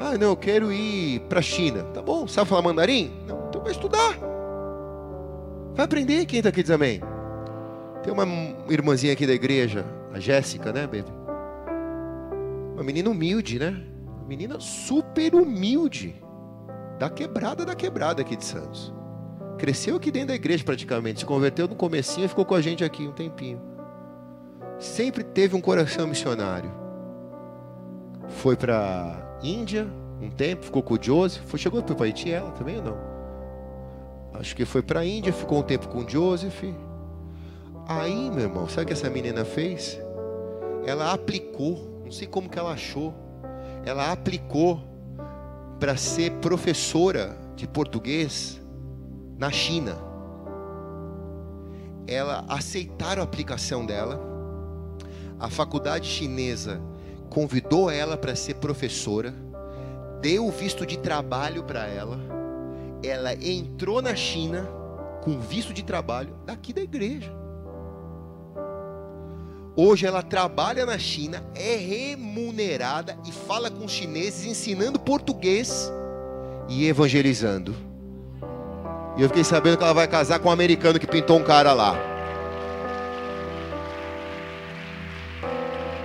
Ah, 0.00 0.16
não, 0.18 0.30
eu 0.30 0.36
quero 0.36 0.72
ir 0.72 1.20
para 1.28 1.38
a 1.38 1.42
China. 1.42 1.84
Tá 1.94 2.02
bom, 2.02 2.26
sabe 2.26 2.48
falar 2.48 2.62
mandarim? 2.62 3.12
Não, 3.28 3.46
então 3.48 3.62
vai 3.62 3.70
estudar. 3.70 4.18
Vai 5.74 5.84
aprender. 5.84 6.26
Quem 6.26 6.38
está 6.38 6.48
aqui 6.48 6.62
diz 6.62 6.70
amém? 6.70 7.00
Tem 8.02 8.12
uma 8.12 8.24
irmãzinha 8.68 9.12
aqui 9.12 9.26
da 9.26 9.32
igreja, 9.32 9.84
a 10.12 10.18
Jéssica, 10.18 10.72
né, 10.72 10.86
baby? 10.86 11.12
Uma 12.74 12.82
menina 12.82 13.10
humilde, 13.10 13.58
né? 13.58 13.76
Uma 14.16 14.26
menina 14.26 14.58
super 14.58 15.34
humilde. 15.34 16.14
Da 16.98 17.10
quebrada 17.10 17.64
da 17.64 17.74
quebrada 17.74 18.22
aqui 18.22 18.36
de 18.36 18.44
Santos. 18.44 18.92
Cresceu 19.58 19.96
aqui 19.96 20.10
dentro 20.10 20.28
da 20.28 20.34
igreja 20.34 20.64
praticamente. 20.64 21.20
Se 21.20 21.26
converteu 21.26 21.68
no 21.68 21.74
comecinho 21.74 22.24
e 22.24 22.28
ficou 22.28 22.44
com 22.46 22.54
a 22.54 22.60
gente 22.60 22.82
aqui 22.82 23.06
um 23.06 23.12
tempinho. 23.12 23.60
Sempre 24.78 25.22
teve 25.22 25.54
um 25.54 25.60
coração 25.60 26.06
missionário. 26.06 26.72
Foi 28.28 28.56
para 28.56 29.38
Índia 29.42 29.86
um 30.22 30.30
tempo, 30.30 30.64
ficou 30.64 30.82
com 30.82 30.94
o 30.94 30.98
Joseph. 31.02 31.42
Foi, 31.44 31.58
chegou 31.58 31.82
para 31.82 32.04
Haiti 32.04 32.30
ela 32.30 32.50
também 32.52 32.76
ou 32.76 32.82
não? 32.82 32.96
Acho 34.34 34.56
que 34.56 34.64
foi 34.64 34.82
para 34.82 35.00
a 35.00 35.06
Índia, 35.06 35.32
ficou 35.32 35.58
um 35.58 35.62
tempo 35.62 35.88
com 35.88 35.98
o 35.98 36.08
Joseph. 36.08 36.62
Aí, 37.92 38.30
meu 38.30 38.44
irmão, 38.44 38.68
sabe 38.68 38.84
o 38.84 38.86
que 38.86 38.92
essa 38.92 39.10
menina 39.10 39.44
fez? 39.44 40.00
Ela 40.86 41.12
aplicou, 41.12 42.02
não 42.04 42.12
sei 42.12 42.24
como 42.24 42.48
que 42.48 42.56
ela 42.56 42.70
achou. 42.70 43.12
Ela 43.84 44.12
aplicou 44.12 44.80
para 45.80 45.96
ser 45.96 46.30
professora 46.34 47.36
de 47.56 47.66
português 47.66 48.60
na 49.36 49.50
China. 49.50 49.96
Ela 52.06 52.44
aceitaram 52.48 53.22
a 53.22 53.24
aplicação 53.24 53.84
dela. 53.84 54.20
A 55.40 55.50
faculdade 55.50 56.06
chinesa 56.06 56.80
convidou 57.28 57.90
ela 57.90 58.16
para 58.16 58.36
ser 58.36 58.54
professora, 58.54 59.34
deu 60.20 60.48
visto 60.52 60.86
de 60.86 60.96
trabalho 60.96 61.64
para 61.64 61.88
ela. 61.88 62.20
Ela 63.02 63.34
entrou 63.34 64.00
na 64.00 64.14
China 64.14 64.68
com 65.24 65.40
visto 65.40 65.74
de 65.74 65.82
trabalho 65.82 66.36
daqui 66.46 66.72
da 66.72 66.82
igreja. 66.82 67.39
Hoje 69.82 70.04
ela 70.04 70.22
trabalha 70.22 70.84
na 70.84 70.98
China, 70.98 71.42
é 71.54 71.74
remunerada 71.74 73.16
e 73.26 73.32
fala 73.32 73.70
com 73.70 73.86
os 73.86 73.90
chineses 73.90 74.44
ensinando 74.44 75.00
português 75.00 75.90
e 76.68 76.86
evangelizando. 76.86 77.74
E 79.16 79.22
eu 79.22 79.28
fiquei 79.28 79.42
sabendo 79.42 79.78
que 79.78 79.82
ela 79.82 79.94
vai 79.94 80.06
casar 80.06 80.38
com 80.38 80.50
um 80.50 80.52
americano 80.52 80.98
que 80.98 81.06
pintou 81.06 81.38
um 81.38 81.42
cara 81.42 81.72
lá. 81.72 81.96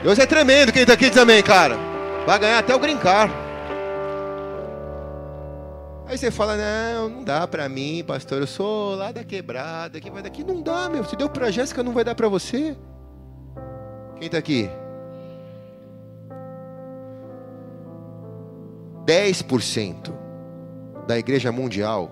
Deus 0.01 0.19
é 0.19 0.25
tremendo, 0.25 0.71
quem 0.71 0.83
está 0.83 0.93
aqui 0.93 1.11
amém, 1.19 1.43
cara. 1.43 1.75
Vai 2.25 2.39
ganhar 2.39 2.59
até 2.59 2.73
o 2.73 2.79
grincar. 2.79 3.29
Aí 6.07 6.17
você 6.17 6.31
fala, 6.31 6.55
não, 6.55 7.09
não 7.09 7.23
dá 7.25 7.45
para 7.45 7.67
mim, 7.67 8.05
pastor, 8.07 8.39
eu 8.39 8.47
sou 8.47 8.95
lá 8.95 9.11
da 9.11 9.25
quebrada, 9.25 9.99
que 9.99 10.09
vai 10.09 10.23
daqui, 10.23 10.45
não 10.45 10.61
dá, 10.61 10.87
meu. 10.87 11.03
Se 11.03 11.17
deu 11.17 11.27
para 11.27 11.51
Jéssica, 11.51 11.83
não 11.83 11.91
vai 11.91 12.05
dar 12.05 12.15
para 12.15 12.29
você. 12.29 12.77
Quem 14.25 14.27
está 14.27 14.37
aqui? 14.39 14.67
10% 19.05 20.11
da 21.05 21.19
igreja 21.19 21.51
mundial 21.51 22.11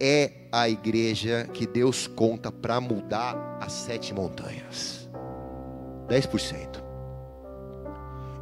é 0.00 0.30
a 0.50 0.70
igreja 0.70 1.46
que 1.52 1.66
Deus 1.66 2.06
conta 2.06 2.50
para 2.50 2.80
mudar 2.80 3.58
as 3.60 3.72
sete 3.72 4.14
montanhas. 4.14 5.06
10%. 6.08 6.82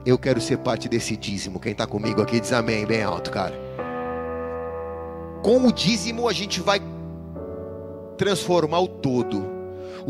Eu 0.06 0.16
quero 0.16 0.40
ser 0.40 0.58
parte 0.58 0.88
desse 0.88 1.16
dízimo. 1.16 1.58
Quem 1.58 1.72
está 1.72 1.88
comigo 1.88 2.22
aqui 2.22 2.38
diz 2.38 2.52
amém, 2.52 2.86
bem 2.86 3.02
alto, 3.02 3.32
cara. 3.32 3.54
Com 5.42 5.66
o 5.66 5.72
dízimo 5.72 6.28
a 6.28 6.32
gente 6.32 6.60
vai 6.60 6.80
transformar 8.16 8.78
o 8.78 8.86
todo 8.86 9.59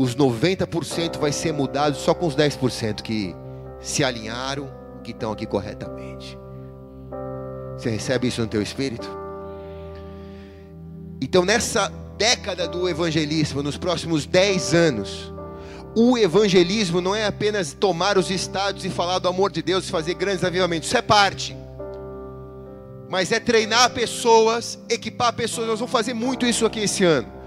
os 0.01 0.15
90% 0.15 1.19
vai 1.19 1.31
ser 1.31 1.53
mudado 1.53 1.95
só 1.95 2.11
com 2.13 2.25
os 2.25 2.35
10% 2.35 3.03
que 3.03 3.35
se 3.79 4.03
alinharam, 4.03 4.67
que 5.03 5.11
estão 5.11 5.31
aqui 5.31 5.45
corretamente. 5.45 6.37
Você 7.77 7.91
recebe 7.91 8.27
isso 8.27 8.41
no 8.41 8.47
teu 8.47 8.63
espírito? 8.63 9.07
Então, 11.21 11.45
nessa 11.45 11.87
década 12.17 12.67
do 12.67 12.89
evangelismo, 12.89 13.61
nos 13.61 13.77
próximos 13.77 14.25
10 14.25 14.73
anos, 14.73 15.31
o 15.95 16.17
evangelismo 16.17 16.99
não 16.99 17.15
é 17.15 17.27
apenas 17.27 17.73
tomar 17.73 18.17
os 18.17 18.31
estados 18.31 18.83
e 18.83 18.89
falar 18.89 19.19
do 19.19 19.27
amor 19.27 19.51
de 19.51 19.61
Deus 19.61 19.87
e 19.87 19.91
fazer 19.91 20.15
grandes 20.15 20.43
avivamentos, 20.43 20.87
isso 20.87 20.97
é 20.97 21.01
parte. 21.03 21.55
Mas 23.07 23.31
é 23.31 23.39
treinar 23.39 23.91
pessoas, 23.91 24.79
equipar 24.89 25.33
pessoas. 25.33 25.67
Nós 25.67 25.79
vamos 25.79 25.91
fazer 25.91 26.15
muito 26.15 26.45
isso 26.45 26.65
aqui 26.65 26.79
esse 26.79 27.03
ano 27.03 27.40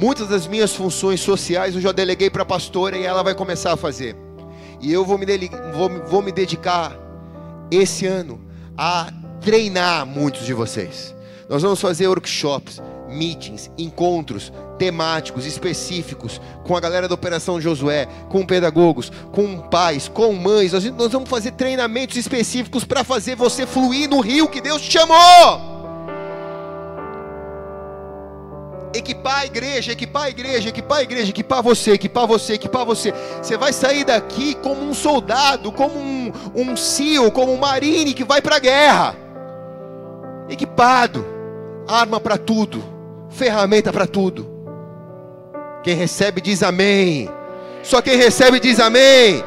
Muitas 0.00 0.28
das 0.28 0.46
minhas 0.46 0.74
funções 0.74 1.20
sociais 1.20 1.74
eu 1.74 1.80
já 1.80 1.92
deleguei 1.92 2.30
para 2.30 2.42
a 2.42 2.46
pastora 2.46 2.96
e 2.96 3.04
ela 3.04 3.22
vai 3.22 3.34
começar 3.34 3.74
a 3.74 3.76
fazer. 3.76 4.16
E 4.80 4.90
eu 4.90 5.04
vou 5.04 5.18
me, 5.18 5.26
vou, 5.74 5.90
vou 6.06 6.22
me 6.22 6.32
dedicar 6.32 6.96
esse 7.70 8.06
ano 8.06 8.40
a 8.78 9.12
treinar 9.42 10.06
muitos 10.06 10.46
de 10.46 10.54
vocês. 10.54 11.14
Nós 11.50 11.60
vamos 11.60 11.82
fazer 11.82 12.08
workshops, 12.08 12.80
meetings, 13.10 13.70
encontros 13.76 14.50
temáticos 14.78 15.44
específicos 15.44 16.40
com 16.64 16.74
a 16.74 16.80
galera 16.80 17.06
da 17.06 17.14
Operação 17.14 17.60
Josué, 17.60 18.08
com 18.30 18.46
pedagogos, 18.46 19.12
com 19.30 19.58
pais, 19.58 20.08
com 20.08 20.32
mães. 20.32 20.72
Nós 20.72 21.12
vamos 21.12 21.28
fazer 21.28 21.50
treinamentos 21.50 22.16
específicos 22.16 22.84
para 22.84 23.04
fazer 23.04 23.36
você 23.36 23.66
fluir 23.66 24.08
no 24.08 24.20
rio 24.20 24.48
que 24.48 24.62
Deus 24.62 24.80
te 24.80 24.92
chamou. 24.92 25.69
Equipar 28.94 29.40
a 29.40 29.46
igreja, 29.46 29.92
equipar 29.92 30.24
a 30.24 30.30
igreja, 30.30 30.68
equipar 30.68 30.98
a 30.98 31.02
igreja, 31.02 31.30
equipar 31.30 31.62
você, 31.62 31.92
equipar 31.92 32.26
você, 32.26 32.54
equipar 32.54 32.84
você. 32.84 33.12
Você 33.42 33.56
vai 33.56 33.72
sair 33.72 34.04
daqui 34.04 34.54
como 34.54 34.82
um 34.82 34.94
soldado, 34.94 35.70
como 35.72 35.98
um, 35.98 36.32
um 36.54 36.76
SEAL, 36.76 37.30
como 37.30 37.52
um 37.52 37.58
marine 37.58 38.14
que 38.14 38.24
vai 38.24 38.42
para 38.42 38.56
a 38.56 38.60
guerra. 38.60 39.16
Equipado, 40.48 41.24
arma 41.86 42.20
para 42.20 42.36
tudo, 42.36 42.82
ferramenta 43.28 43.92
para 43.92 44.06
tudo. 44.06 44.48
Quem 45.82 45.94
recebe 45.94 46.40
diz 46.40 46.62
amém. 46.62 47.28
Só 47.82 48.02
quem 48.02 48.16
recebe 48.16 48.60
diz 48.60 48.78
amém. 48.78 49.42